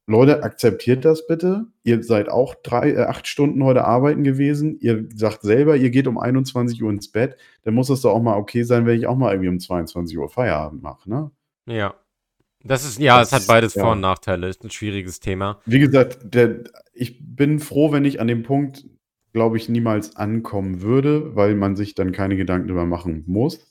[0.06, 1.66] Leute, akzeptiert das bitte.
[1.82, 4.78] Ihr seid auch drei, äh, acht Stunden heute arbeiten gewesen.
[4.80, 7.36] Ihr sagt selber, ihr geht um 21 Uhr ins Bett.
[7.62, 10.18] Dann muss es doch auch mal okay sein, wenn ich auch mal irgendwie um 22
[10.18, 11.30] Uhr Feierabend mache, ne?
[11.66, 11.94] Ja.
[12.62, 13.82] Das ist, ja, Das es hat beides ja.
[13.82, 14.48] Vor- und Nachteile.
[14.48, 15.60] Ist ein schwieriges Thema.
[15.66, 18.84] Wie gesagt, der, ich bin froh, wenn ich an dem Punkt,
[19.32, 23.66] glaube ich, niemals ankommen würde, weil man sich dann keine Gedanken darüber machen muss.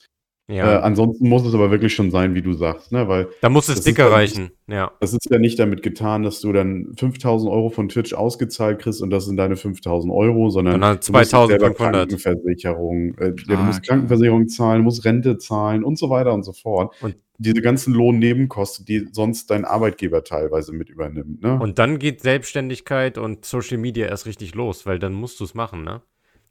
[0.49, 0.79] Ja.
[0.79, 3.07] Äh, ansonsten muss es aber wirklich schon sein, wie du sagst, ne?
[3.07, 4.51] Weil da muss es dicker dann reichen.
[4.67, 4.91] Ja.
[4.99, 9.01] das ist ja nicht damit getan, dass du dann 5000 Euro von Twitch ausgezahlt kriegst
[9.01, 11.77] und das sind deine 5000 Euro, sondern Sondern du musst selber 2500.
[12.09, 13.95] Krankenversicherung, äh, ja, du Ah, musst klar.
[13.97, 16.93] Krankenversicherung zahlen, du musst Rente zahlen und so weiter und so fort.
[17.01, 21.57] Und- diese ganzen Lohnnebenkosten, die sonst dein Arbeitgeber teilweise mit übernimmt, ne?
[21.59, 25.53] Und dann geht Selbstständigkeit und Social Media erst richtig los, weil dann musst du es
[25.55, 26.01] machen, ne?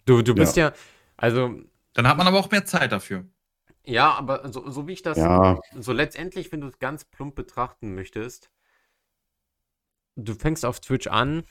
[0.07, 0.73] Du, du bist ja,
[1.17, 1.51] also,
[1.95, 3.25] Dann hat man aber auch mehr Zeit dafür.
[3.85, 7.35] Ja, aber so, so wie ich das, ja, so letztendlich, wenn du es ganz plump
[7.35, 8.51] betrachten möchtest,
[10.17, 11.43] du fängst auf Twitch an,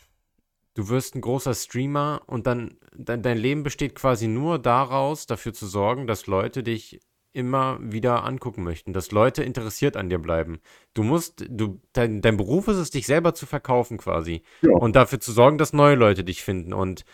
[0.73, 5.53] du wirst ein großer Streamer und dann dein, dein Leben besteht quasi nur daraus, dafür
[5.53, 6.99] zu sorgen, dass Leute dich
[7.33, 10.59] immer wieder angucken möchten, dass Leute interessiert an dir bleiben.
[10.93, 14.71] Du musst, du, dein, dein Beruf ist es, dich selber zu verkaufen quasi Ja.
[14.73, 17.05] und dafür zu sorgen, dass neue Leute dich finden und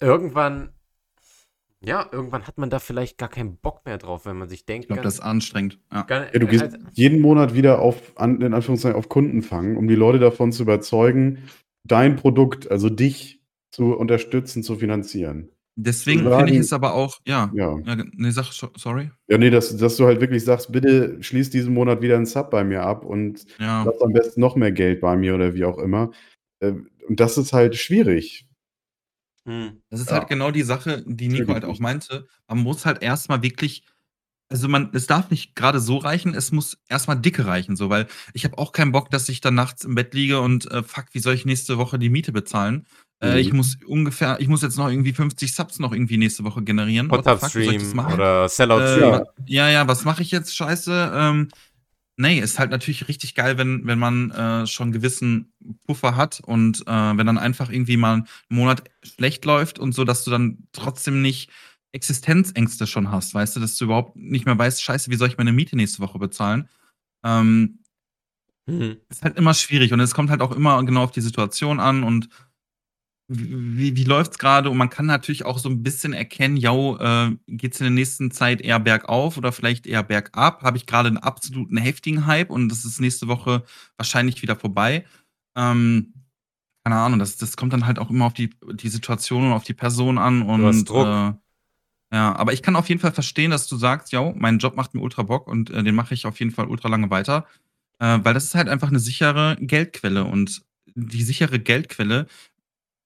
[0.00, 0.74] irgendwann,
[1.84, 4.84] ja, irgendwann hat man da vielleicht gar keinen Bock mehr drauf, wenn man sich denkt,
[4.84, 5.78] Ich glaube, das ist anstrengend.
[5.92, 6.02] Ja.
[6.02, 9.76] gar- Ja, du gehst also- jeden Monat wieder auf, an, in Anführungszeichen, auf Kunden fangen,
[9.76, 11.38] um die Leute davon zu überzeugen,
[11.84, 15.48] dein Produkt, also dich zu unterstützen, zu finanzieren.
[15.74, 17.50] Deswegen finde ich es aber auch, ja.
[17.54, 17.78] Ja.
[17.86, 19.10] ja nee, sag, so- sorry.
[19.28, 22.50] Ja, nee, dass, dass du halt wirklich sagst, bitte schließ diesen Monat wieder einen Sub
[22.50, 23.82] bei mir ab und Ja.
[23.84, 26.10] lass am besten noch mehr Geld bei mir oder wie auch immer.
[26.60, 26.74] Äh,
[27.08, 28.46] Und das ist halt schwierig.
[29.46, 29.82] Hm.
[29.90, 30.18] Das ist Ja.
[30.18, 32.26] halt genau die Sache, die Nico halt auch meinte.
[32.48, 33.84] Man muss halt erstmal wirklich,
[34.48, 38.06] also man, es darf nicht gerade so reichen, es muss erstmal dicke reichen, so, weil
[38.34, 41.06] ich habe auch keinen Bock, dass ich dann nachts im Bett liege und äh, fuck,
[41.12, 42.86] wie soll ich nächste Woche die Miete bezahlen?
[43.20, 43.36] Äh, Mhm.
[43.38, 47.08] ich muss ungefähr, ich muss jetzt noch irgendwie 50 Subs noch irgendwie nächste Woche generieren.
[47.10, 47.40] What fuck,
[47.94, 48.14] machen?
[48.14, 49.12] oder Äh, Sellout-Stream.
[49.12, 49.22] Ja.
[49.46, 50.54] ja, ja, was mache ich jetzt?
[50.56, 51.12] Scheiße.
[51.14, 51.48] Ähm,
[52.22, 55.52] nee, ist halt natürlich richtig geil, wenn, wenn man äh, schon einen gewissen
[55.86, 60.04] Puffer hat und äh, wenn dann einfach irgendwie mal ein Monat schlecht läuft und so,
[60.04, 61.50] dass du dann trotzdem nicht
[61.92, 65.36] Existenzängste schon hast, weißt du, dass du überhaupt nicht mehr weißt, scheiße, wie soll ich
[65.38, 66.68] meine Miete nächste Woche bezahlen?
[67.24, 67.80] Ähm,
[68.66, 68.98] Mhm.
[69.08, 72.04] ist halt immer schwierig und es kommt halt auch immer genau auf die Situation an
[72.04, 72.28] und
[73.28, 77.36] wie, wie läuft's gerade und man kann natürlich auch so ein bisschen erkennen, ja, äh,
[77.46, 80.62] geht's in der nächsten Zeit eher bergauf oder vielleicht eher bergab?
[80.62, 83.64] Habe ich gerade einen absoluten heftigen Hype und das ist nächste Woche
[83.96, 85.04] wahrscheinlich wieder vorbei.
[85.56, 86.12] Ähm,
[86.84, 89.64] keine Ahnung, das, das kommt dann halt auch immer auf die, die Situation und auf
[89.64, 91.06] die Person an und hast Druck.
[91.06, 91.32] Äh,
[92.14, 94.92] ja, aber ich kann auf jeden Fall verstehen, dass du sagst, ja, mein Job macht
[94.94, 97.46] mir ultra Bock und äh, den mache ich auf jeden Fall ultra lange weiter.
[98.00, 100.62] Äh, weil das ist halt einfach eine sichere Geldquelle und
[100.94, 102.26] die sichere Geldquelle,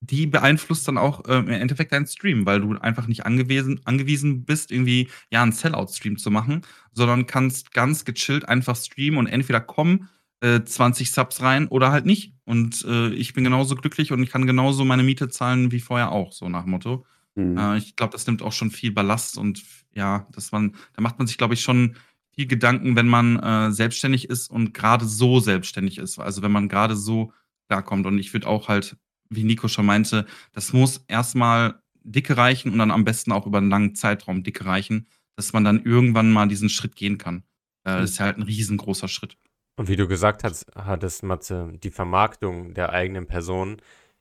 [0.01, 4.44] die beeinflusst dann auch äh, im Endeffekt deinen Stream, weil du einfach nicht angewiesen, angewiesen
[4.44, 6.62] bist, irgendwie ja einen Sellout-Stream zu machen,
[6.93, 10.09] sondern kannst ganz gechillt einfach streamen und entweder kommen
[10.40, 12.35] äh, 20 Subs rein oder halt nicht.
[12.44, 16.12] Und äh, ich bin genauso glücklich und ich kann genauso meine Miete zahlen wie vorher
[16.12, 17.06] auch, so nach Motto.
[17.35, 17.56] Hm.
[17.56, 19.62] Äh, ich glaube, das nimmt auch schon viel Ballast und
[19.94, 21.97] ja, dass man, da macht man sich, glaube ich, schon
[22.35, 26.18] viel Gedanken, wenn man äh, selbstständig ist und gerade so selbstständig ist.
[26.18, 27.32] Also wenn man gerade so
[27.68, 28.06] klarkommt.
[28.06, 28.97] Und ich würde auch halt,
[29.31, 33.59] wie Nico schon meinte, das muss erstmal dicke reichen und dann am besten auch über
[33.59, 37.43] einen langen Zeitraum dicke reichen, dass man dann irgendwann mal diesen Schritt gehen kann.
[37.85, 39.36] Äh, das ist ja halt ein riesengroßer Schritt.
[39.77, 43.77] Und wie du gesagt hast, hattest, Matze, die Vermarktung der eigenen Person.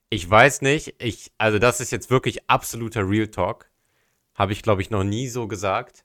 [0.10, 3.70] Ich weiß nicht, ich, also das ist jetzt wirklich absoluter Real Talk.
[4.34, 6.04] Habe ich, glaube ich, noch nie so gesagt.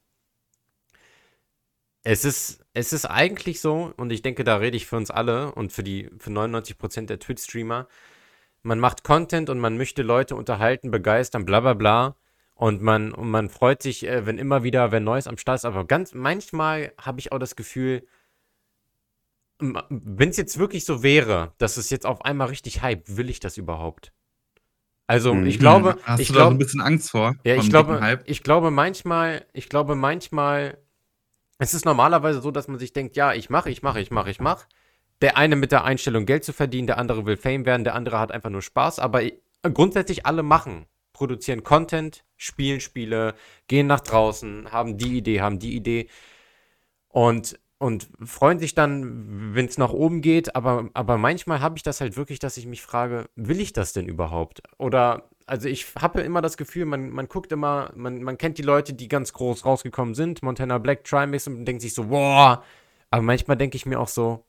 [2.03, 5.53] Es ist, es ist eigentlich so, und ich denke, da rede ich für uns alle
[5.53, 7.87] und für die, für 99% der Twitch-Streamer.
[8.63, 12.15] Man macht Content und man möchte Leute unterhalten, begeistern, bla bla bla.
[12.53, 15.65] Und man, und man freut sich, äh, wenn immer wieder wer Neues am Start ist.
[15.65, 18.05] Aber ganz manchmal habe ich auch das Gefühl,
[19.59, 23.39] wenn es jetzt wirklich so wäre, dass es jetzt auf einmal richtig hype, will ich
[23.39, 24.11] das überhaupt?
[25.07, 25.45] Also, Mhm.
[25.47, 27.35] ich glaube, Hast ich du da so ein glaube, bisschen Angst vor?
[27.43, 30.77] ja, ich glaube, ich glaube manchmal, ich glaube manchmal,
[31.59, 34.31] es ist normalerweise so, dass man sich denkt, ja, ich mache, ich mache, ich mache,
[34.31, 34.67] ich mache.
[35.21, 38.19] Der eine mit der Einstellung Geld zu verdienen, der andere will Fame werden, der andere
[38.19, 39.21] hat einfach nur Spaß, aber
[39.61, 43.35] grundsätzlich alle machen, produzieren Content, spielen Spiele,
[43.67, 46.09] gehen nach draußen, haben die Idee, haben die Idee.
[47.09, 51.81] Und und freuen sich dann, wenn es nach oben geht, aber, aber manchmal habe ich
[51.81, 54.61] das halt wirklich, dass ich mich frage, will ich das denn überhaupt?
[54.77, 58.61] Oder, also ich habe immer das Gefühl, man, man guckt immer, man, man kennt die
[58.61, 62.63] Leute, die ganz groß rausgekommen sind, Montana Black, Trimax und denkt sich so, boah,
[63.09, 64.45] aber manchmal denke ich mir auch so,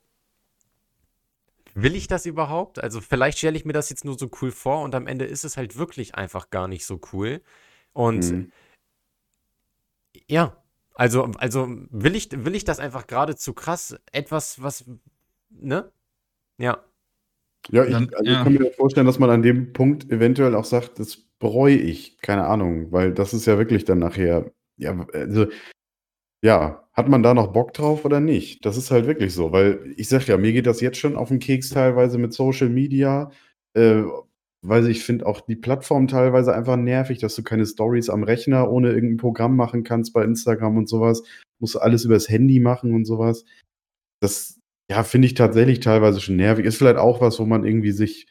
[1.74, 2.82] will ich das überhaupt?
[2.82, 5.44] Also vielleicht stelle ich mir das jetzt nur so cool vor und am Ende ist
[5.44, 7.40] es halt wirklich einfach gar nicht so cool.
[7.92, 8.52] Und mhm.
[10.26, 10.56] ja,
[10.94, 14.84] also, also will ich, will ich das einfach gerade zu krass etwas, was,
[15.50, 15.90] ne?
[16.58, 16.84] Ja.
[17.70, 18.38] Ja, ich, also ja.
[18.38, 22.18] ich kann mir vorstellen, dass man an dem Punkt eventuell auch sagt, das bereue ich,
[22.18, 25.46] keine Ahnung, weil das ist ja wirklich dann nachher, ja, also,
[26.42, 28.64] ja, hat man da noch Bock drauf oder nicht?
[28.64, 31.28] Das ist halt wirklich so, weil ich sag ja, mir geht das jetzt schon auf
[31.28, 33.30] den Keks teilweise mit Social Media,
[33.74, 34.02] äh,
[34.62, 38.70] weil ich finde auch die Plattform teilweise einfach nervig, dass du keine Stories am Rechner
[38.70, 41.22] ohne irgendein Programm machen kannst bei Instagram und sowas.
[41.60, 43.44] Musst du alles übers Handy machen und sowas.
[44.20, 44.60] Das,
[44.90, 46.66] ja, finde ich tatsächlich teilweise schon nervig.
[46.66, 48.26] Ist vielleicht auch was, wo man irgendwie sich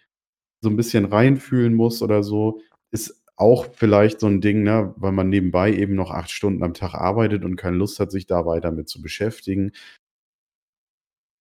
[0.63, 2.61] so ein bisschen reinfühlen muss oder so.
[2.91, 6.73] Ist auch vielleicht so ein Ding, ne, weil man nebenbei eben noch acht Stunden am
[6.73, 9.71] Tag arbeitet und keine Lust hat, sich da weiter mit zu beschäftigen.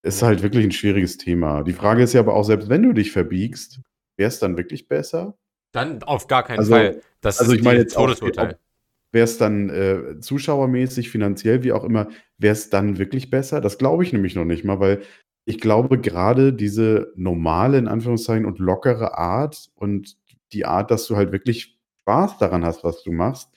[0.03, 1.63] Ist halt wirklich ein schwieriges Thema.
[1.63, 3.81] Die Frage ist ja aber auch, selbst wenn du dich verbiegst,
[4.17, 5.37] wäre es dann wirklich besser?
[5.73, 7.03] Dann auf gar keinen also, Fall.
[7.21, 8.59] Das also ich meine jetzt Todesurteil.
[9.13, 12.09] Wäre es dann äh, zuschauermäßig, finanziell, wie auch immer,
[12.39, 13.61] wäre es dann wirklich besser?
[13.61, 15.03] Das glaube ich nämlich noch nicht mal, weil
[15.45, 20.17] ich glaube, gerade diese normale, in Anführungszeichen, und lockere Art und
[20.53, 23.51] die Art, dass du halt wirklich Spaß daran hast, was du machst,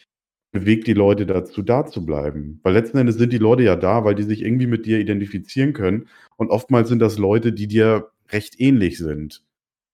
[0.52, 2.60] bewegt die Leute dazu, da zu bleiben.
[2.64, 5.74] Weil letzten Endes sind die Leute ja da, weil die sich irgendwie mit dir identifizieren
[5.74, 6.08] können.
[6.38, 9.44] Und oftmals sind das Leute, die dir recht ähnlich sind.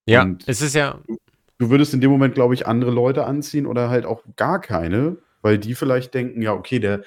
[0.05, 0.99] Ja, und es ist ja.
[1.57, 5.17] Du würdest in dem Moment, glaube ich, andere Leute anziehen oder halt auch gar keine,
[5.41, 7.03] weil die vielleicht denken, ja, okay, der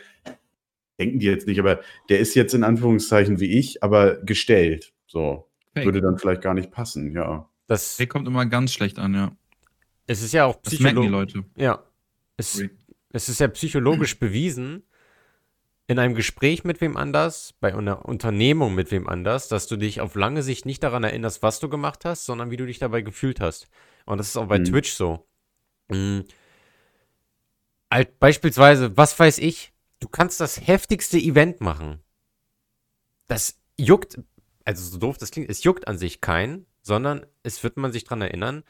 [0.98, 4.92] denken die jetzt nicht, aber der ist jetzt in Anführungszeichen wie ich, aber gestellt.
[5.06, 5.48] So.
[5.74, 5.86] Fake.
[5.86, 7.48] Würde dann vielleicht gar nicht passen, ja.
[7.66, 9.32] Das Fake kommt immer ganz schlecht an, ja.
[10.12, 11.34] Es ist ja auch psychologisch.
[11.56, 11.82] Ja.
[12.36, 12.62] Es,
[13.10, 14.84] es ist ja psychologisch bewiesen,
[15.86, 20.00] in einem Gespräch mit wem anders, bei einer Unternehmung mit wem anders, dass du dich
[20.00, 23.00] auf lange Sicht nicht daran erinnerst, was du gemacht hast, sondern wie du dich dabei
[23.00, 23.68] gefühlt hast.
[24.04, 24.64] Und das ist auch bei mhm.
[24.64, 25.26] Twitch so.
[25.88, 26.24] Mhm.
[28.18, 32.00] Beispielsweise, was weiß ich, du kannst das heftigste Event machen.
[33.28, 34.18] Das juckt,
[34.64, 38.04] also so doof das klingt, es juckt an sich keinen, sondern es wird man sich
[38.04, 38.64] daran erinnern,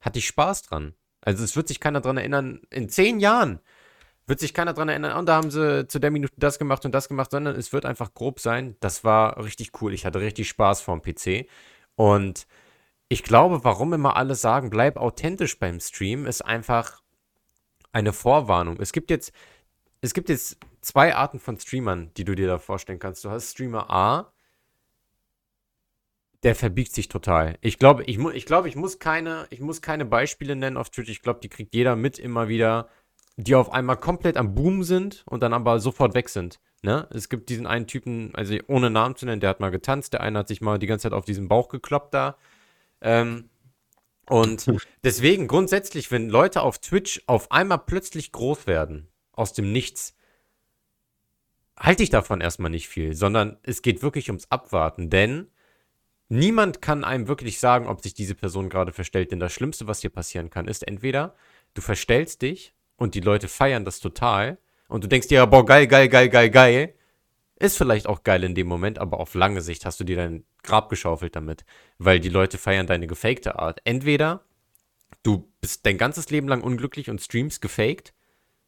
[0.00, 0.94] hatte ich Spaß dran.
[1.20, 3.60] Also es wird sich keiner daran erinnern, in zehn Jahren
[4.28, 6.92] wird sich keiner dran erinnern, und da haben sie zu der Minute das gemacht und
[6.92, 8.76] das gemacht, sondern es wird einfach grob sein.
[8.80, 9.94] Das war richtig cool.
[9.94, 11.46] Ich hatte richtig Spaß vorm PC.
[11.96, 12.46] Und
[13.08, 17.02] ich glaube, warum immer alle sagen, bleib authentisch beim Stream, ist einfach
[17.90, 18.78] eine Vorwarnung.
[18.80, 19.32] Es gibt jetzt,
[20.02, 23.24] es gibt jetzt zwei Arten von Streamern, die du dir da vorstellen kannst.
[23.24, 24.32] Du hast Streamer A,
[26.42, 27.56] der verbiegt sich total.
[27.60, 30.90] Ich glaube, ich, mu ich, glaub, ich, muss keine, ich muss keine Beispiele nennen auf
[30.90, 31.10] Twitch.
[31.10, 32.88] Ich glaube, die kriegt jeder mit immer wieder
[33.38, 36.58] die auf einmal komplett am Boom sind und dann aber sofort weg sind.
[36.82, 37.06] Ne?
[37.10, 40.22] Es gibt diesen einen Typen, also ohne Namen zu nennen, der hat mal getanzt, der
[40.22, 42.36] eine hat sich mal die ganze Zeit auf diesen Bauch gekloppt da.
[43.00, 43.48] Ähm,
[44.28, 44.66] und
[45.04, 50.16] deswegen grundsätzlich, wenn Leute auf Twitch auf einmal plötzlich groß werden, aus dem Nichts,
[51.78, 55.48] halte ich davon erstmal nicht viel, sondern es geht wirklich ums Abwarten, denn
[56.28, 60.00] niemand kann einem wirklich sagen, ob sich diese Person gerade verstellt, denn das Schlimmste, was
[60.00, 61.34] dir passieren kann, ist entweder
[61.74, 65.86] du verstellst dich und die Leute feiern das total und du denkst dir, boah, geil,
[65.86, 66.94] geil, geil, geil, geil,
[67.58, 70.44] ist vielleicht auch geil in dem Moment, aber auf lange Sicht hast du dir dein
[70.62, 71.64] Grab geschaufelt damit,
[71.98, 73.80] weil die Leute feiern deine gefakte Art.
[73.84, 74.44] Entweder
[75.22, 78.12] du bist dein ganzes Leben lang unglücklich und streamst gefaked,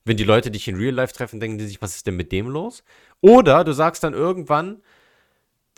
[0.04, 2.32] wenn die Leute dich in Real Life treffen, denken die sich, was ist denn mit
[2.32, 2.82] dem los?
[3.20, 4.82] Oder du sagst dann irgendwann,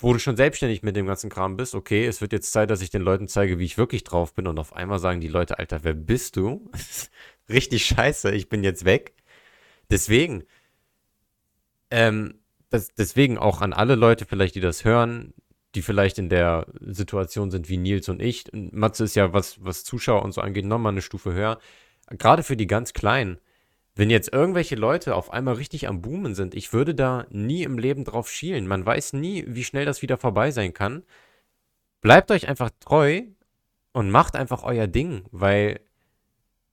[0.02, 2.82] wo du schon selbstständig mit dem ganzen Kram bist, okay, es wird jetzt Zeit, dass
[2.82, 5.58] ich den Leuten zeige, wie ich wirklich drauf bin und auf einmal sagen die Leute,
[5.58, 6.70] Alter, wer bist du?
[7.48, 9.14] richtig scheiße, ich bin jetzt weg.
[9.90, 10.44] Deswegen,
[11.90, 15.34] ähm, das, deswegen auch an alle Leute vielleicht, die das hören,
[15.74, 18.44] die vielleicht in der Situation sind wie Nils und ich.
[18.52, 21.58] Matze ist ja, was, was Zuschauer und so angeht, nochmal eine Stufe höher.
[22.10, 23.38] Gerade für die ganz Kleinen,
[23.94, 27.78] wenn jetzt irgendwelche Leute auf einmal richtig am Boomen sind, ich würde da nie im
[27.78, 28.66] Leben drauf schielen.
[28.66, 31.04] Man weiß nie, wie schnell das wieder vorbei sein kann.
[32.00, 33.22] Bleibt euch einfach treu
[33.92, 35.80] und macht einfach euer Ding, weil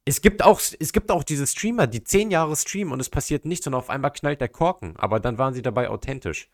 [0.06, 3.46] es gibt auch, es gibt auch diese Streamer, die zehn Jahre streamen und es passiert
[3.46, 6.50] nichts und auf einmal knallt der Korken, aber dann waren sie dabei authentisch.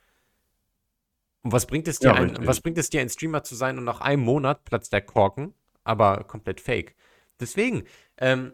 [1.44, 3.78] Und was bringt es dir, Ja, ein, was bringt es dir, ein Streamer zu sein
[3.78, 6.96] und nach einem Monat platzt der Korken, aber komplett fake?
[7.40, 7.84] Deswegen,
[8.18, 8.52] ähm,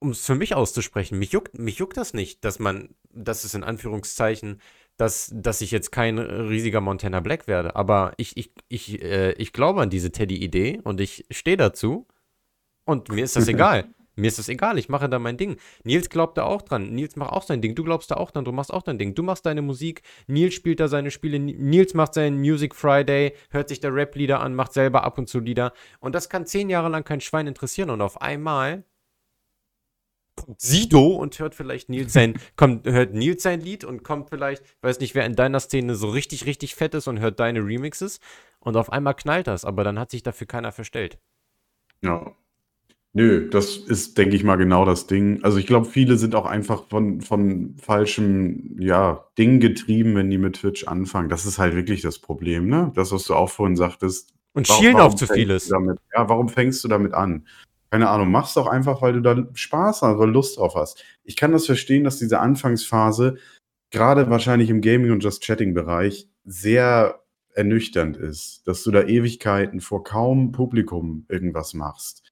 [0.00, 3.54] um es für mich auszusprechen, mich juckt, mich juckt das nicht, dass man, dass es
[3.54, 4.60] in Anführungszeichen,
[4.96, 7.76] dass, dass ich jetzt kein riesiger Montana Black werde.
[7.76, 12.06] Aber ich, ich, ich, äh, ich glaube an diese Teddy-Idee und ich stehe dazu.
[12.84, 13.88] Und mir ist das egal.
[14.18, 15.58] Mir ist das egal, ich mache da mein Ding.
[15.84, 16.92] Nils glaubt da auch dran.
[16.92, 17.76] Nils macht auch sein Ding.
[17.76, 18.44] Du glaubst da auch dran.
[18.44, 19.14] Du machst auch dein Ding.
[19.14, 20.02] Du machst deine Musik.
[20.26, 21.38] Nils spielt da seine Spiele.
[21.38, 25.38] Nils macht seinen Music Friday, hört sich da Rap-Lieder an, macht selber ab und zu
[25.38, 25.72] Lieder.
[26.00, 27.90] Und das kann zehn Jahre lang kein Schwein interessieren.
[27.90, 28.82] Und auf einmal
[30.44, 34.62] kommt Sido und hört vielleicht Nils sein, kommt, hört Nils sein Lied und kommt vielleicht,
[34.82, 38.20] weiß nicht, wer in deiner Szene so richtig, richtig fett ist und hört deine Remixes.
[38.60, 41.18] Und auf einmal knallt das, aber dann hat sich dafür keiner verstellt.
[42.02, 42.32] Ja.
[43.14, 45.42] Nö, das ist, denke ich mal, genau das Ding.
[45.42, 50.38] Also ich glaube, viele sind auch einfach von, von falschem, ja, Ding getrieben, wenn die
[50.38, 51.28] mit Twitch anfangen.
[51.28, 52.92] Das ist halt wirklich das Problem, ne?
[52.94, 54.34] Das, was du auch vorhin sagtest.
[54.52, 55.68] Und schielen auf zu vieles.
[55.68, 57.46] Damit, ja, warum fängst du damit an?
[57.90, 61.02] Keine Ahnung, mach's doch einfach, weil du da Spaß hast, weil Lust drauf hast.
[61.24, 63.38] Ich kann das verstehen, dass diese Anfangsphase
[63.90, 67.22] gerade wahrscheinlich im Gaming- und Just Chatting-Bereich sehr
[67.54, 72.28] ernüchternd ist, dass du da Ewigkeiten vor kaum Publikum irgendwas machst.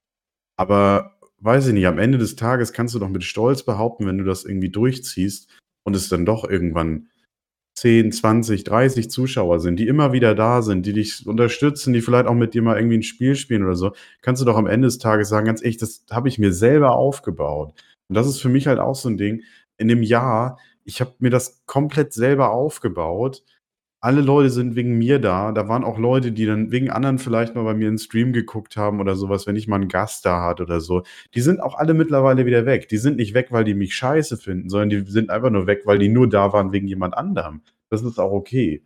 [0.56, 4.18] Aber weiß ich nicht, am Ende des Tages kannst du doch mit Stolz behaupten, wenn
[4.18, 5.50] du das irgendwie durchziehst
[5.84, 7.08] und es dann doch irgendwann
[7.76, 12.26] 10, 20, 30 Zuschauer sind, die immer wieder da sind, die dich unterstützen, die vielleicht
[12.26, 13.92] auch mit dir mal irgendwie ein Spiel spielen oder so,
[14.22, 16.96] kannst du doch am Ende des Tages sagen, ganz ehrlich, das habe ich mir selber
[16.96, 17.74] aufgebaut.
[18.08, 19.42] Und das ist für mich halt auch so ein Ding.
[19.76, 23.42] In dem Jahr, ich habe mir das komplett selber aufgebaut.
[24.00, 25.52] Alle Leute sind wegen mir da.
[25.52, 28.76] Da waren auch Leute, die dann wegen anderen vielleicht mal bei mir einen Stream geguckt
[28.76, 31.02] haben oder sowas, wenn ich mal einen Gast da hatte oder so.
[31.34, 32.88] Die sind auch alle mittlerweile wieder weg.
[32.88, 35.82] Die sind nicht weg, weil die mich scheiße finden, sondern die sind einfach nur weg,
[35.86, 37.62] weil die nur da waren wegen jemand anderem.
[37.90, 38.82] Das ist auch okay.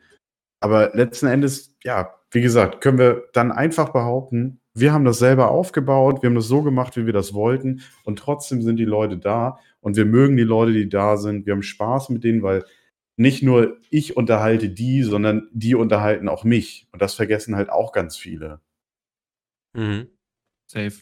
[0.60, 5.50] Aber letzten Endes, ja, wie gesagt, können wir dann einfach behaupten, wir haben das selber
[5.50, 9.18] aufgebaut, wir haben das so gemacht, wie wir das wollten und trotzdem sind die Leute
[9.18, 11.46] da und wir mögen die Leute, die da sind.
[11.46, 12.64] Wir haben Spaß mit denen, weil
[13.16, 16.88] nicht nur ich unterhalte die, sondern die unterhalten auch mich.
[16.92, 18.60] Und das vergessen halt auch ganz viele.
[19.74, 20.08] Mhm.
[20.66, 20.92] Safe.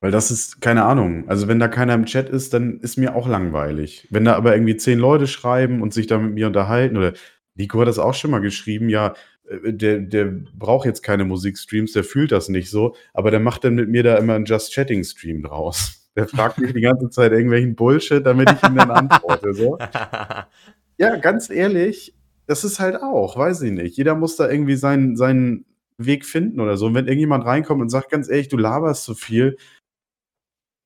[0.00, 3.16] Weil das ist, keine Ahnung, also wenn da keiner im Chat ist, dann ist mir
[3.16, 4.06] auch langweilig.
[4.10, 7.14] Wenn da aber irgendwie zehn Leute schreiben und sich da mit mir unterhalten, oder
[7.54, 9.14] Nico hat das auch schon mal geschrieben, ja,
[9.48, 13.64] äh, der, der braucht jetzt keine Musikstreams, der fühlt das nicht so, aber der macht
[13.64, 16.10] dann mit mir da immer einen Just Chatting-Stream draus.
[16.14, 19.54] Der fragt mich die ganze Zeit irgendwelchen Bullshit, damit ich ihm dann antworte.
[19.54, 19.78] So.
[20.98, 22.14] Ja, ganz ehrlich,
[22.46, 23.96] das ist halt auch, weiß ich nicht.
[23.96, 25.66] Jeder muss da irgendwie seinen, seinen
[25.98, 26.86] Weg finden oder so.
[26.86, 29.56] Und wenn irgendjemand reinkommt und sagt, ganz ehrlich, du laberst zu viel,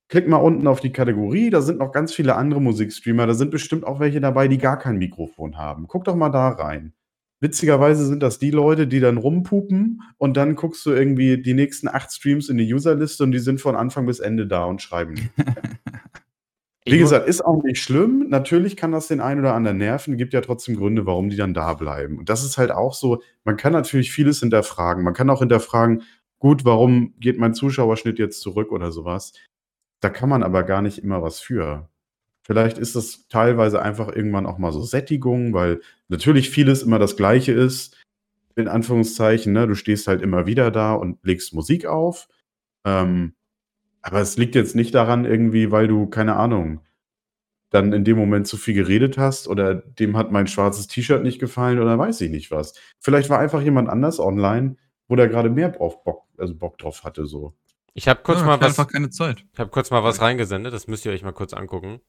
[0.08, 3.50] klick mal unten auf die Kategorie, da sind noch ganz viele andere Musikstreamer, da sind
[3.50, 5.86] bestimmt auch welche dabei, die gar kein Mikrofon haben.
[5.86, 6.92] Guck doch mal da rein.
[7.40, 11.88] Witzigerweise sind das die Leute, die dann rumpupen und dann guckst du irgendwie die nächsten
[11.88, 15.30] acht Streams in die Userliste und die sind von Anfang bis Ende da und schreiben.
[16.86, 18.26] Wie gesagt, ist auch nicht schlimm.
[18.28, 20.16] Natürlich kann das den einen oder anderen nerven.
[20.16, 22.18] Gibt ja trotzdem Gründe, warum die dann da bleiben.
[22.18, 25.04] Und das ist halt auch so, man kann natürlich vieles hinterfragen.
[25.04, 26.02] Man kann auch hinterfragen,
[26.38, 29.34] gut, warum geht mein Zuschauerschnitt jetzt zurück oder sowas.
[30.00, 31.90] Da kann man aber gar nicht immer was für.
[32.42, 37.16] Vielleicht ist das teilweise einfach irgendwann auch mal so Sättigung, weil natürlich vieles immer das
[37.16, 37.96] Gleiche ist.
[38.56, 39.66] In Anführungszeichen, ne?
[39.66, 42.26] du stehst halt immer wieder da und legst Musik auf.
[42.86, 43.34] Ähm,
[44.02, 46.80] aber es liegt jetzt nicht daran, irgendwie, weil du, keine Ahnung,
[47.70, 51.38] dann in dem Moment zu viel geredet hast oder dem hat mein schwarzes T-Shirt nicht
[51.38, 52.74] gefallen oder weiß ich nicht was.
[52.98, 57.04] Vielleicht war einfach jemand anders online, wo der gerade mehr auf Bock, also Bock drauf
[57.04, 57.54] hatte, so.
[57.94, 58.66] Ich habe kurz ja, mal was.
[58.68, 59.44] einfach keine Zeit.
[59.52, 62.00] Ich habe kurz mal was reingesendet, das müsst ihr euch mal kurz angucken.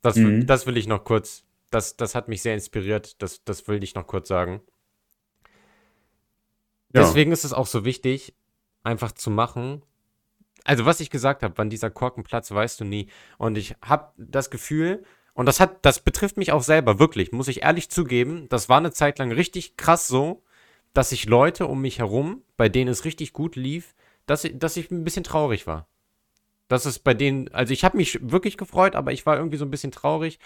[0.00, 0.46] Das, Mhm.
[0.46, 3.94] das will ich noch kurz, das, das hat mich sehr inspiriert, das, das will ich
[3.94, 4.60] noch kurz sagen.
[6.94, 7.00] Ja.
[7.02, 8.34] Deswegen ist es auch so wichtig,
[8.82, 9.82] einfach zu machen.
[10.64, 13.08] Also, was ich gesagt habe, wann dieser Korken platzt, weißt du nie.
[13.38, 17.48] Und ich habe das Gefühl, und das hat, das betrifft mich auch selber, wirklich, muss
[17.48, 20.42] ich ehrlich zugeben, das war eine Zeit lang richtig krass so,
[20.94, 23.94] dass ich Leute um mich herum, bei denen es richtig gut lief,
[24.26, 25.88] dass, ich- dass ich ein bisschen traurig war.
[26.68, 29.64] Das ist bei denen, also ich habe mich wirklich gefreut, aber ich war irgendwie so
[29.66, 30.38] ein bisschen traurig.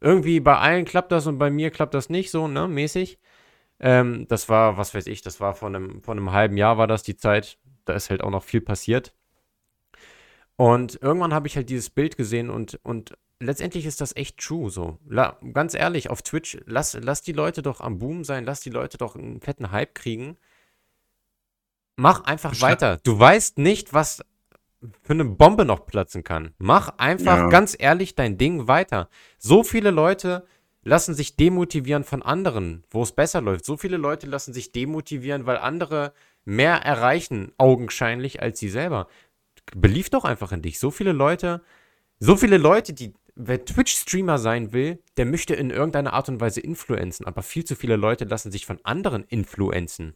[0.00, 3.18] Irgendwie bei allen klappt das und bei mir klappt das nicht so, ne, mäßig.
[3.80, 6.86] Ähm, das war, was weiß ich, das war vor einem, vor einem halben Jahr war
[6.86, 7.58] das die Zeit.
[7.86, 9.14] Da ist halt auch noch viel passiert.
[10.56, 14.70] Und irgendwann habe ich halt dieses Bild gesehen und, und letztendlich ist das echt true
[14.70, 14.98] so.
[15.08, 18.70] La, ganz ehrlich, auf Twitch, lass, lass die Leute doch am Boom sein, lass die
[18.70, 20.36] Leute doch einen fetten Hype kriegen.
[21.96, 22.98] Mach einfach Beschrei- weiter.
[23.04, 24.22] Du weißt nicht, was
[25.02, 26.54] für eine Bombe noch platzen kann.
[26.58, 27.48] Mach einfach Ja.
[27.48, 29.08] ganz ehrlich dein Ding weiter.
[29.38, 30.46] So viele Leute
[30.82, 33.64] lassen sich demotivieren von anderen, wo es besser läuft.
[33.64, 36.12] So viele Leute lassen sich demotivieren, weil andere
[36.46, 39.08] mehr erreichen, augenscheinlich, als sie selber.
[39.74, 40.78] Belief doch einfach in dich.
[40.78, 41.62] So viele Leute,
[42.18, 46.60] so viele Leute, die, wer Twitch-Streamer sein will, der möchte in irgendeiner Art und Weise
[46.60, 50.14] influenzen, aber viel zu viele Leute lassen sich von anderen influenzen.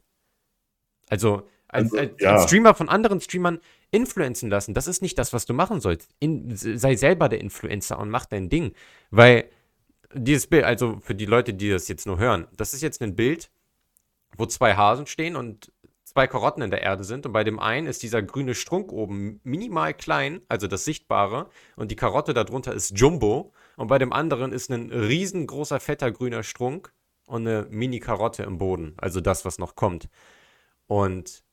[1.09, 2.33] Also, als, Also, als, ja.
[2.33, 3.59] als Streamer von anderen Streamern
[3.91, 6.09] influenzen lassen, das ist nicht das, was du machen sollst.
[6.19, 8.73] In, sei selber der Influencer und mach dein Ding.
[9.09, 9.49] Weil
[10.13, 13.15] dieses Bild, also für die Leute, die das jetzt nur hören, das ist jetzt ein
[13.15, 13.51] Bild,
[14.37, 15.71] wo zwei Hasen stehen und
[16.11, 17.25] zwei Karotten in der Erde sind.
[17.25, 21.91] Und bei dem einen ist dieser grüne Strunk oben minimal klein, also das Sichtbare, und
[21.91, 23.53] die Karotte darunter ist Jumbo.
[23.77, 26.93] Und bei dem anderen ist ein riesengroßer, fetter grüner Strunk
[27.25, 30.09] und eine Mini-Karotte im Boden, also das, was noch kommt.
[30.87, 31.43] Und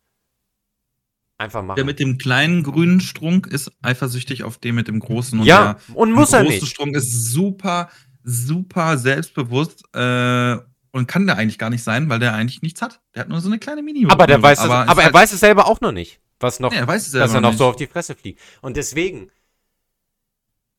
[1.39, 1.76] einfach machen.
[1.76, 5.39] Der mit dem kleinen grünen Strunk ist eifersüchtig auf den mit dem großen.
[5.39, 6.66] Und ja, der und muss er große nicht.
[6.66, 7.90] Strunk ist super,
[8.24, 10.56] super selbstbewusst äh,
[10.93, 13.01] und kann der eigentlich gar nicht sein, weil der eigentlich nichts hat.
[13.15, 15.05] Der hat nur so eine kleine mini Aber, der weiß es, aber aber, ist er
[15.05, 16.20] halt- weiß es selber auch noch nicht.
[16.40, 17.59] Was noch, Nee, er weiß es dass er noch nicht.
[17.59, 18.40] so auf die Fresse fliegt.
[18.62, 19.31] Und deswegen,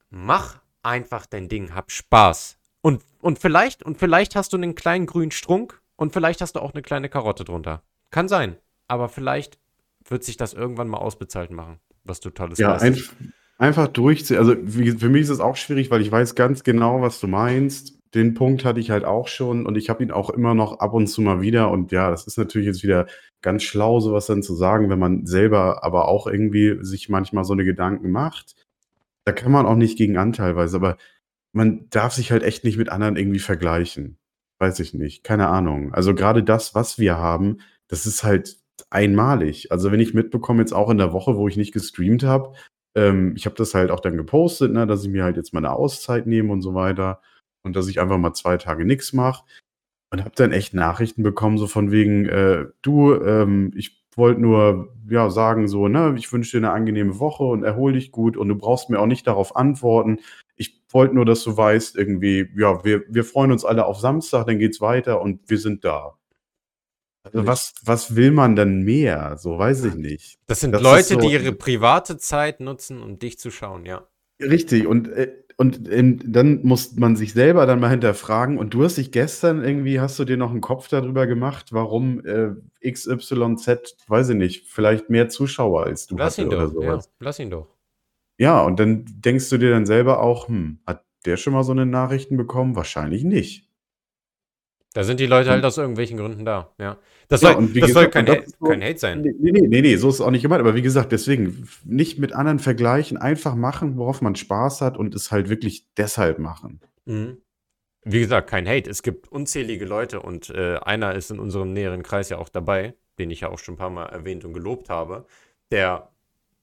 [0.10, 2.58] mach einfach dein Ding, hab Spaß.
[2.82, 6.62] Und, und, vielleicht, und vielleicht hast du einen kleinen grünen Strunk und vielleicht hast du
[6.62, 7.84] auch eine kleine Karotte drunter.
[8.10, 8.56] Kann sein.
[8.88, 9.60] Aber vielleicht
[10.08, 13.14] wird sich das irgendwann mal ausbezahlt machen, was du tolles Ja, leistest.
[13.20, 14.38] ein, einfach durchziehen.
[14.38, 17.28] Also wie, für mich ist es auch schwierig, weil ich weiß ganz genau, was du
[17.28, 17.99] meinst.
[18.16, 20.94] Den Punkt hatte ich halt auch schon und ich habe ihn auch immer noch ab
[20.94, 21.70] und zu mal wieder.
[21.70, 23.06] Und ja, das ist natürlich jetzt wieder
[23.42, 27.54] ganz schlau, sowas dann zu sagen, wenn man selber aber auch irgendwie sich manchmal so
[27.54, 28.56] eine Gedanken macht.
[29.26, 30.98] Da kann man auch nicht gegen an teilweise, aber
[31.54, 34.18] man darf sich halt echt nicht mit anderen irgendwie vergleichen.
[34.60, 35.24] Weiß ich nicht.
[35.24, 35.94] Keine Ahnung.
[35.94, 38.58] Also gerade das, was wir haben, das ist halt
[38.90, 39.72] einmalig.
[39.72, 42.54] Also wenn ich mitbekomme, jetzt auch in der Woche, wo ich nicht gestreamt habe,
[42.96, 45.60] ähm, ich habe das halt auch dann gepostet, ne, dass ich mir halt jetzt mal
[45.60, 47.22] eine Auszeit nehme und so weiter
[47.70, 49.46] und dass ich einfach mal zwei Tage nichts mache
[50.12, 54.96] und habe dann echt Nachrichten bekommen, so von wegen, äh, du, ähm, ich wollte nur
[55.08, 58.50] ja sagen so, ne, ich wünsche dir eine angenehme Woche und erhol dich gut und
[58.50, 60.20] du brauchst mir auch nicht darauf antworten.
[60.56, 64.48] Ich wollte nur, dass du weißt, irgendwie, ja, wir, wir freuen uns alle auf Samstag,
[64.48, 66.16] dann geht's weiter und wir sind da.
[67.24, 69.38] Also was, was will man denn mehr?
[69.38, 70.40] So weiß ich nicht.
[70.48, 74.08] Das sind Das Leute, so- die ihre private Zeit nutzen, um dich zu schauen, ja.
[74.42, 78.58] Richtig, und, äh, und ähm, dann muss man sich selber dann mal hinterfragen.
[78.58, 82.26] Und du hast dich gestern irgendwie, hast du dir noch einen Kopf darüber gemacht, warum
[82.26, 82.52] äh,
[82.90, 86.92] XYZ, weiß ich nicht, vielleicht mehr Zuschauer als du Lass hatte ihn oder doch, ja,
[86.92, 87.12] sowas.
[87.20, 87.68] lass ihn doch.
[88.38, 88.62] Ja.
[88.64, 91.86] und dann denkst du dir dann selber auch, hm, hat der schon mal so eine
[91.86, 92.78] Nachrichten bekommen?
[92.78, 93.68] Wahrscheinlich nicht.
[94.94, 96.98] Da sind die Leute halt Und- aus irgendwelchen Gründen da, ja.
[97.30, 99.22] Das Ja, soll, wie das soll gesagt, kein, und das so- kein Hate sein.
[99.22, 100.60] Nee, nee, nee, nee, so ist es auch nicht gemeint.
[100.62, 105.14] Aber wie gesagt, deswegen nicht mit anderen vergleichen, einfach machen, worauf man Spaß hat und
[105.16, 106.82] es halt wirklich deshalb machen.
[107.06, 107.38] Mhm.
[108.04, 108.90] Wie gesagt, kein Hate.
[108.90, 112.96] Es gibt unzählige Leute und äh, einer ist in unserem näheren Kreis ja auch dabei,
[113.20, 115.26] den ich ja auch schon ein paar Mal erwähnt und gelobt habe,
[115.70, 116.10] der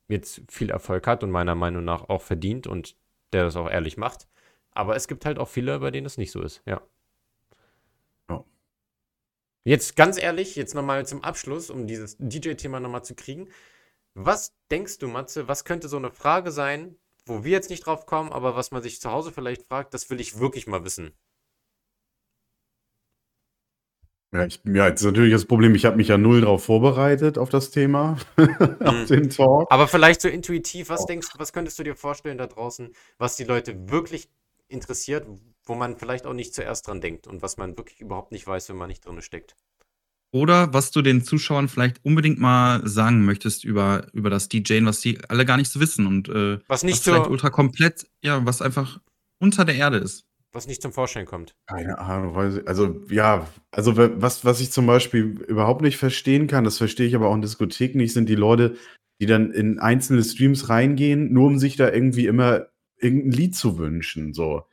[0.09, 2.97] jetzt viel Erfolg hat und meiner Meinung nach auch verdient und
[3.33, 4.27] der das auch ehrlich macht.
[4.73, 6.75] Aber es gibt halt auch viele, bei denen es nicht so ist, ja.
[6.75, 6.81] Ja.
[9.67, 13.49] Jetzt ganz ehrlich, jetzt nochmal zum Abschluss, um dieses DJ-Thema nochmal zu kriegen.
[14.15, 16.95] Was denkst du, Matze, was könnte so eine Frage sein,
[17.27, 20.09] wo wir jetzt nicht drauf kommen, aber was man sich zu Hause vielleicht fragt, das
[20.09, 21.15] will ich wirklich mal wissen.
[24.33, 27.37] Ja, ich, ja, jetzt ist natürlich das Problem, ich habe mich ja null drauf vorbereitet
[27.37, 28.19] auf das Thema,
[28.85, 29.67] auf den Talk.
[29.73, 31.07] Aber vielleicht so intuitiv, was Oh.
[31.07, 34.29] denkst du, was könntest du dir vorstellen da draußen, was die Leute wirklich
[34.69, 35.27] interessiert,
[35.67, 38.69] wo man vielleicht auch nicht zuerst dran denkt und was man wirklich überhaupt nicht weiß,
[38.71, 39.57] wenn man nicht drin steckt?
[40.33, 45.01] Oder was du den Zuschauern vielleicht unbedingt mal sagen möchtest über, über das DJing, was
[45.01, 48.07] die alle gar nicht so wissen und äh, Was nicht, was vielleicht zur, ultra komplett,
[48.23, 49.01] ja, was einfach
[49.41, 50.25] unter der Erde ist.
[50.53, 51.55] was nicht zum Vorschein kommt.
[51.69, 52.69] Keine Ahnung, weiß ich.
[52.69, 57.07] Also, ja, also wa- was, was ich zum Beispiel überhaupt nicht verstehen kann, das verstehe
[57.07, 58.77] ich aber auch in Diskotheken nicht, sind die Leute,
[59.21, 62.67] die dann in einzelne Streams reingehen, nur um sich da irgendwie immer
[62.99, 64.35] irgendein Lied zu wünschen.
[64.35, 64.65] So.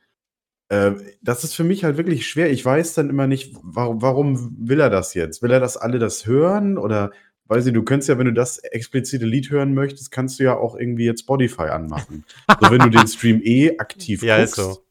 [0.74, 2.50] Äh, das ist für mich halt wirklich schwer.
[2.50, 5.42] Ich weiß dann immer nicht, warum, warum will er das jetzt?
[5.42, 6.78] Will er, dass alle das hören?
[6.78, 7.12] Oder
[7.46, 10.56] weiß ich, du könntest ja, wenn du das explizite Lied hören möchtest, kannst du ja
[10.56, 12.24] auch irgendwie jetzt Spotify anmachen.
[12.60, 14.84] so, wenn du den Stream eh aktiv Ja, ist guckst, so.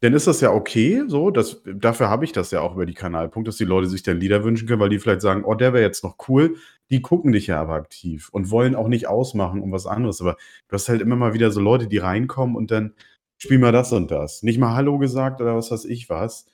[0.00, 2.94] dann ist das ja okay, so, das, dafür habe ich das ja auch über die
[2.94, 5.72] Kanalpunkte, dass die Leute sich dann Lieder wünschen können, weil die vielleicht sagen, oh, der
[5.72, 6.56] wäre jetzt noch cool.
[6.90, 10.20] Die gucken dich ja aber aktiv und wollen auch nicht ausmachen um was anderes.
[10.20, 10.36] Aber
[10.68, 12.94] du hast halt immer mal wieder so Leute, die reinkommen und dann
[13.38, 14.42] spiel mal das und das.
[14.42, 16.46] Nicht mal Hallo gesagt oder was weiß ich was.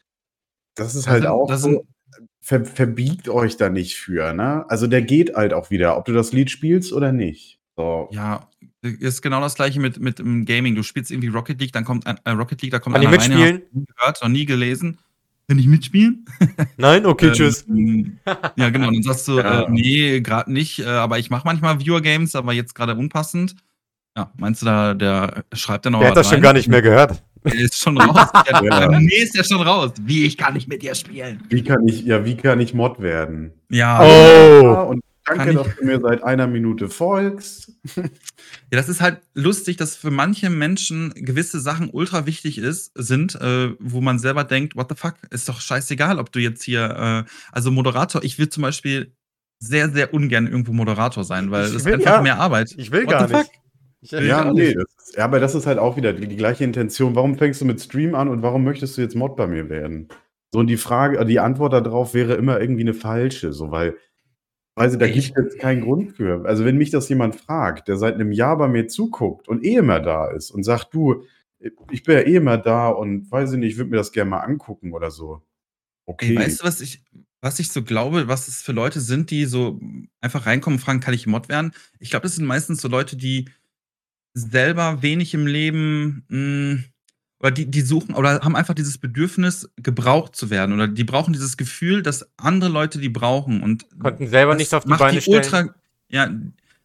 [0.76, 1.80] Das ist Da halt sind- auch so, sind-
[2.40, 4.64] ver, verbiegt euch da nicht für, ne?
[4.68, 7.58] Also der geht halt auch wieder, ob du das Lied spielst oder nicht.
[7.76, 8.08] So.
[8.12, 8.48] Ja,
[8.82, 10.74] Ist genau das gleiche mit, mit dem Gaming.
[10.74, 13.08] Du spielst irgendwie Rocket League, dann kommt ein, äh, Rocket League, da kommt Kann ich
[13.08, 13.62] einer rein, den mitspielen?
[13.62, 14.98] hast du nie gehört, noch nie gelesen.
[15.48, 16.24] Kann ich mitspielen?
[16.76, 17.04] Nein?
[17.06, 17.66] Okay, tschüss.
[17.68, 18.18] Ähm,
[18.56, 18.90] ja, genau.
[18.90, 19.62] Dann sagst du, Ja.
[19.62, 23.56] äh, nee, gerade nicht, äh, aber ich mache manchmal Viewer-Games, aber jetzt gerade unpassend.
[24.16, 26.42] Ja, meinst du da, der schreibt dann noch Der hat das schon rein?
[26.42, 27.22] gar nicht mehr gehört.
[27.44, 28.28] Der ist schon raus.
[28.48, 28.88] Der, Ja.
[28.98, 29.90] Nee, ist der schon raus.
[30.00, 31.42] Wie, ich kann nicht mit dir spielen.
[31.50, 33.52] Wie kann ich, ja, wie kann ich Mod werden?
[33.70, 34.88] Ja, Ja, Oh!
[34.90, 37.72] und danke, ich- dass du mir seit einer Minute folgst.
[38.72, 43.34] Ja, das ist halt lustig, dass für manche Menschen gewisse Sachen ultra wichtig ist, sind,
[43.40, 47.24] äh, wo man selber denkt, what the fuck, ist doch scheißegal, ob du jetzt hier,
[47.26, 49.12] äh, also Moderator, ich will zum Beispiel
[49.60, 52.22] sehr, sehr ungern irgendwo Moderator sein, weil Ich das ist will- einfach ja.
[52.22, 52.74] mehr Arbeit.
[52.78, 53.46] Ich will What gar the fuck?
[54.10, 57.14] Ja, nee, ist, aber das ist halt auch wieder die, die gleiche Intention.
[57.14, 60.08] Warum fängst du mit Stream an und warum möchtest du jetzt Mod bei mir werden?
[60.52, 63.96] So, und die Frage, die Antwort darauf wäre immer irgendwie eine falsche, so, weil,
[64.76, 66.44] weiß ich, da gibt es jetzt keinen Grund für.
[66.44, 69.76] Also, wenn mich das jemand fragt, der seit einem Jahr bei mir zuguckt und eh
[69.76, 71.24] immer da ist und sagt, du,
[71.90, 74.30] ich bin ja eh immer da und weiß ich nicht, ich würde mir das gerne
[74.30, 75.42] mal angucken oder so.
[76.06, 76.36] Okay.
[76.36, 77.02] Weißt du, was ich,
[77.40, 79.80] was ich so glaube, was es für Leute sind, die so
[80.20, 81.72] einfach reinkommen und fragen, kann ich Mod werden?
[81.98, 83.48] Ich glaube, das sind meistens so Leute, die
[84.34, 86.84] selber wenig im Leben mh,
[87.40, 91.32] oder die, die suchen oder haben einfach dieses Bedürfnis, gebraucht zu werden oder die brauchen
[91.32, 95.42] dieses Gefühl, dass andere Leute die brauchen und konnten selber nichts auf die Beine stellen.
[95.44, 95.74] ultra,
[96.08, 96.30] ja,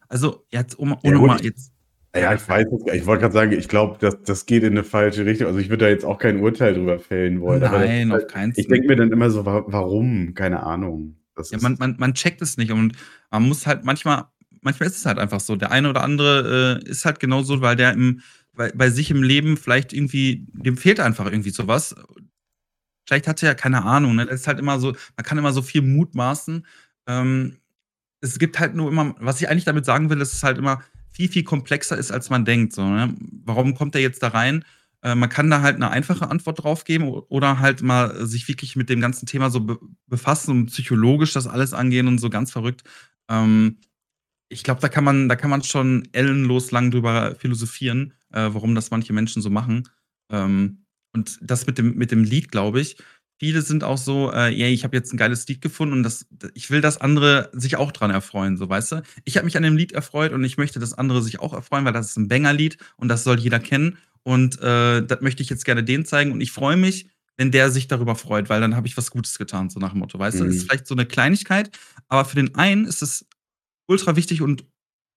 [0.07, 1.71] also jetzt um, Ja, ohne gut, mal ich- jetzt
[2.15, 3.01] Ja, ich weiß es gar nicht.
[3.01, 5.47] Ich wollte gerade sagen, ich glaube, das, das geht in eine falsche Richtung.
[5.47, 7.63] Also ich würde da jetzt auch kein Urteil drüber fällen wollen.
[7.63, 10.33] aber das nein, auf halt, keinen ich denke mir dann immer so, wa- warum?
[10.33, 11.15] Keine Ahnung.
[11.35, 12.93] Das Ja, ist, man, man, man checkt es nicht und
[13.31, 14.25] man muss halt manchmal,
[14.61, 15.55] manchmal ist es halt einfach so.
[15.55, 18.21] Der eine oder andere äh, ist halt genauso, weil der im,
[18.53, 21.95] bei, bei sich im Leben vielleicht irgendwie, dem fehlt einfach irgendwie sowas.
[23.07, 24.25] Vielleicht hat er ja keine Ahnung, ne?
[24.25, 26.65] Das ist halt immer so, man kann immer so viel mutmaßen.
[27.07, 27.57] Ähm,
[28.21, 30.83] es gibt halt nur immer, was ich eigentlich damit sagen will, dass es halt immer
[31.11, 32.73] viel, viel komplexer ist, als man denkt.
[32.73, 33.15] So, ne?
[33.45, 34.63] Warum kommt er jetzt da rein?
[35.01, 38.75] Äh, man kann da halt eine einfache Antwort drauf geben oder halt mal sich wirklich
[38.75, 42.51] mit dem ganzen Thema so be befassen und psychologisch das alles angehen und so ganz
[42.51, 42.83] verrückt.
[43.29, 43.77] Ähm,
[44.49, 48.75] ich glaube, da kann man, da kann man schon ellenlos lang drüber philosophieren, äh, warum
[48.75, 49.87] das manche Menschen so machen.
[50.31, 52.97] Ähm, und das mit dem, mit dem Lied, glaube ich.
[53.39, 56.27] Viele sind auch so, äh, yeah, ich habe jetzt ein geiles Lied gefunden und das,
[56.55, 59.01] ich will, dass andere sich auch dran erfreuen, so weißt du.
[59.23, 61.85] Ich habe mich an dem Lied erfreut und ich möchte, dass andere sich auch erfreuen,
[61.85, 63.97] weil das ist ein Banger-Lied und das soll jeder kennen.
[64.23, 66.31] Und äh, das möchte ich jetzt gerne denen zeigen.
[66.33, 67.07] Und ich freue mich,
[67.37, 69.99] wenn der sich darüber freut, weil dann habe ich was Gutes getan, so nach dem
[69.99, 70.19] Motto.
[70.19, 70.67] Weißt du, das ist Mhm.
[70.67, 71.71] vielleicht so eine Kleinigkeit,
[72.09, 73.25] aber für den einen ist es
[73.89, 74.65] ultra wichtig und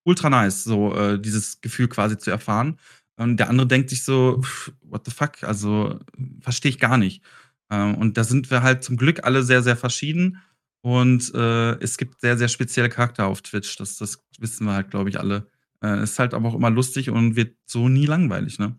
[0.05, 2.79] ultra nice, so äh, dieses Gefühl quasi zu erfahren.
[3.17, 6.01] Und der andere denkt sich so, pff, what the fuck, also
[6.41, 7.23] verstehe ich gar nicht.
[7.71, 10.39] Ähm, und da sind wir halt zum Glück alle sehr, sehr verschieden.
[10.81, 13.77] Und äh, es gibt sehr, sehr spezielle Charakter auf Twitch.
[13.77, 15.47] Das, das wissen wir halt, glaube ich, alle.
[15.83, 18.77] Äh, ist halt aber auch immer lustig und wird so nie langweilig, ne?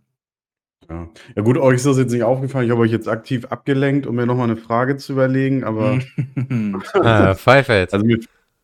[0.89, 1.09] ja.
[1.35, 2.65] ja gut, euch ist das jetzt nicht aufgefallen.
[2.65, 5.99] Ich habe euch jetzt aktiv abgelenkt, um mir nochmal eine Frage zu überlegen, aber
[6.93, 7.93] Ah, Pfeifeld.
[7.93, 8.19] also mir,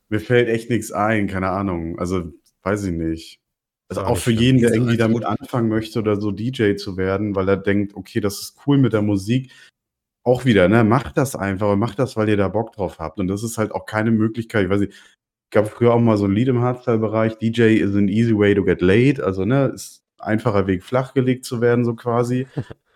[0.10, 2.00] mir fällt echt nichts ein, keine Ahnung.
[2.00, 2.32] Also
[2.64, 3.40] weiß ich nicht.
[3.90, 7.50] Also auch für jeden, der irgendwie damit anfangen möchte oder so DJ zu werden, weil
[7.50, 9.52] er denkt, okay, das ist cool mit der Musik.
[10.24, 10.84] Auch wieder, ne?
[10.84, 13.20] Macht das einfach und macht das, weil ihr da Bock drauf habt.
[13.20, 14.66] Und das ist halt auch keine Möglichkeit.
[14.66, 14.94] Ich weiß nicht,
[15.50, 18.64] gab früher auch mal so ein Lied im Hardstyle-Bereich, DJ is an easy way to
[18.64, 19.20] get laid.
[19.20, 22.48] Also, ne, ist ein einfacher Weg, flachgelegt zu werden, so quasi.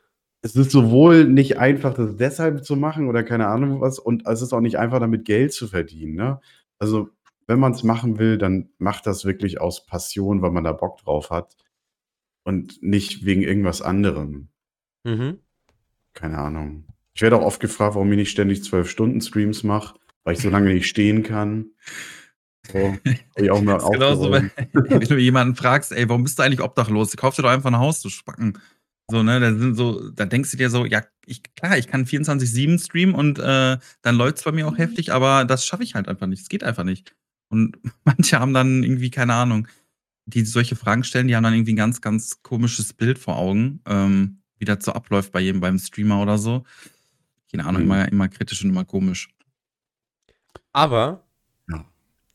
[0.43, 4.41] es ist sowohl nicht einfach, das deshalb zu machen oder keine Ahnung was, und es
[4.41, 6.15] ist auch nicht einfach, damit Geld zu verdienen.
[6.15, 6.39] Ne?
[6.83, 7.11] Also,
[7.47, 10.97] wenn man es machen will, dann macht das wirklich aus Passion, weil man da Bock
[10.97, 11.55] drauf hat.
[12.43, 14.49] Und nicht wegen irgendwas anderem.
[15.05, 15.39] Mhm.
[16.13, 16.83] Keine Ahnung.
[17.13, 20.41] Ich werde auch oft gefragt, warum ich nicht ständig zwölf Stunden Streams mache, weil ich
[20.41, 21.67] so lange nicht stehen kann.
[22.69, 22.97] So,
[23.37, 27.15] ich auch mal genauso, wenn, wenn du jemanden fragst, ey, warum bist du eigentlich obdachlos?
[27.15, 28.59] Kauf dir doch einfach ein Haus, du Spacken.
[29.09, 32.05] So, ne, da sind so, da denkst du dir so, ja, ich, klar, ich kann
[32.05, 36.07] 24-7 streamen und äh, dann läuft's bei mir auch heftig, aber das schaffe ich halt
[36.07, 36.41] einfach nicht.
[36.43, 37.13] Es geht einfach nicht.
[37.49, 39.67] Und manche haben dann irgendwie, keine Ahnung,
[40.25, 43.81] die solche Fragen stellen, die haben dann irgendwie ein ganz, ganz komisches Bild vor Augen,
[43.85, 46.63] ähm, wie das so abläuft bei jedem beim Streamer oder so.
[47.51, 47.87] Keine Ahnung, Mhm.
[47.87, 49.29] immer, immer kritisch und immer komisch.
[50.71, 51.23] Aber,
[51.69, 51.85] Ja.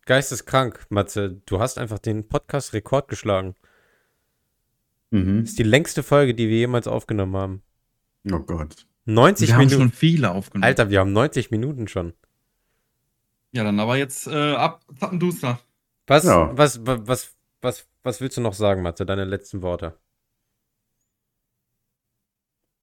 [0.07, 3.55] geisteskrank, Matze, du hast einfach den Podcast-Rekord geschlagen.
[5.11, 5.41] Mhm.
[5.41, 7.63] Das ist die längste Folge, die wir jemals aufgenommen haben.
[8.31, 8.87] Oh Gott.
[9.07, 9.81] 90 Wir haben Minuten.
[9.83, 10.65] schon viele aufgenommen.
[10.65, 12.13] Alter, wir haben 90 Minuten schon.
[13.53, 15.59] Ja, dann aber jetzt äh, ab, Zappenduster.
[16.07, 16.51] Was, Ja.
[16.57, 19.07] was, was, was, was, was willst du noch sagen, Matze?
[19.07, 19.99] Deine letzten Worte.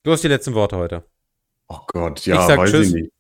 [0.04, 1.04] Du hast die letzten Worte heute.
[1.68, 2.88] Oh Gott, ja, Ich sag weiß Tschüss.
[2.90, 3.12] ich nicht.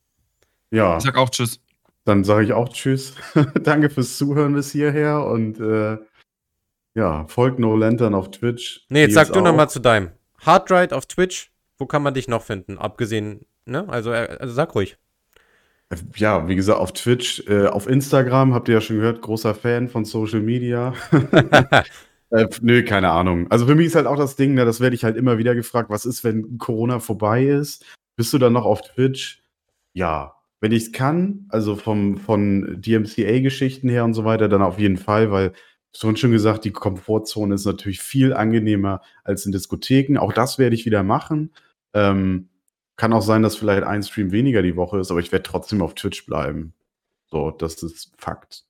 [0.71, 1.59] Ja, Ich sag auch Tschüss.
[2.03, 3.15] dann sage ich auch Tschüss.
[3.61, 5.97] Danke fürs Zuhören bis hierher und äh,
[6.95, 8.85] Ja, folgt No Lantern auf Twitch.
[8.89, 10.11] Nee, jetzt sag du nochmal zu deinem.
[10.45, 12.77] Hardride auf Twitch, wo kann man dich noch finden?
[12.77, 13.87] Abgesehen, ne?
[13.89, 14.97] Also, äh, also sag ruhig.
[16.15, 19.87] Ja, wie gesagt, auf Twitch, äh, auf Instagram habt ihr ja schon gehört, großer Fan
[19.87, 20.93] von Social Media.
[22.31, 23.49] Äh, nö, keine Ahnung.
[23.51, 25.53] Also für mich ist halt auch das Ding, ne, das werde ich halt immer wieder
[25.53, 27.85] gefragt, was ist, wenn Corona vorbei ist?
[28.15, 29.43] Bist du dann noch auf Twitch?
[29.93, 34.79] Ja, wenn ich es kann, also vom, von DMCA-Geschichten her und so weiter, dann auf
[34.79, 35.53] jeden Fall, weil
[35.97, 40.17] schon schon gesagt, die Komfortzone ist natürlich viel angenehmer als in Diskotheken.
[40.17, 41.53] Auch das werde ich wieder machen.
[41.93, 42.49] Ähm,
[42.97, 45.81] kann auch sein, dass vielleicht ein Stream weniger die Woche ist, aber ich werde trotzdem
[45.81, 46.73] auf Twitch bleiben.
[47.27, 48.65] So, das ist Fakt.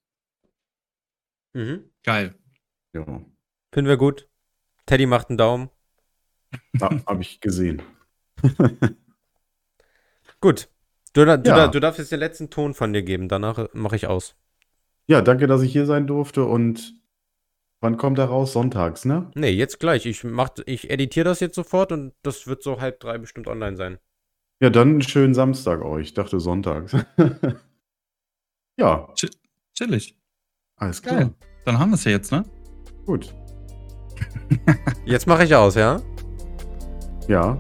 [1.54, 1.90] Mhm.
[2.04, 2.36] Geil.
[2.94, 3.04] Ja,
[3.72, 4.28] Finden wir gut.
[4.86, 5.70] Teddy macht einen Daumen.
[6.80, 7.82] habe ich gesehen.
[10.42, 10.70] Gut.
[11.14, 11.68] Du, du, Ja.
[11.68, 14.36] du darfst jetzt den letzten Ton von dir geben, danach mache ich aus.
[15.08, 16.94] Ja, danke, dass ich hier sein durfte und
[17.82, 18.54] wann kommt er raus?
[18.54, 19.32] Sonntags, ne?
[19.36, 20.06] Nee, jetzt gleich.
[20.06, 23.78] Ich, mach, ich editiere das jetzt sofort und das wird so halb drei bestimmt online
[23.78, 24.00] sein.
[24.62, 26.08] Ja, dann einen schönen Samstag euch.
[26.08, 26.96] Ich dachte sonntags.
[28.80, 29.14] ja,
[29.74, 30.18] Chillig.
[30.78, 31.16] alles klar.
[31.16, 31.34] Geil.
[31.66, 32.46] Dann haben wir es ja jetzt, ne?
[33.06, 33.34] Gut.
[35.06, 36.02] Jetzt mache ich aus, ja?
[37.28, 37.60] Ja,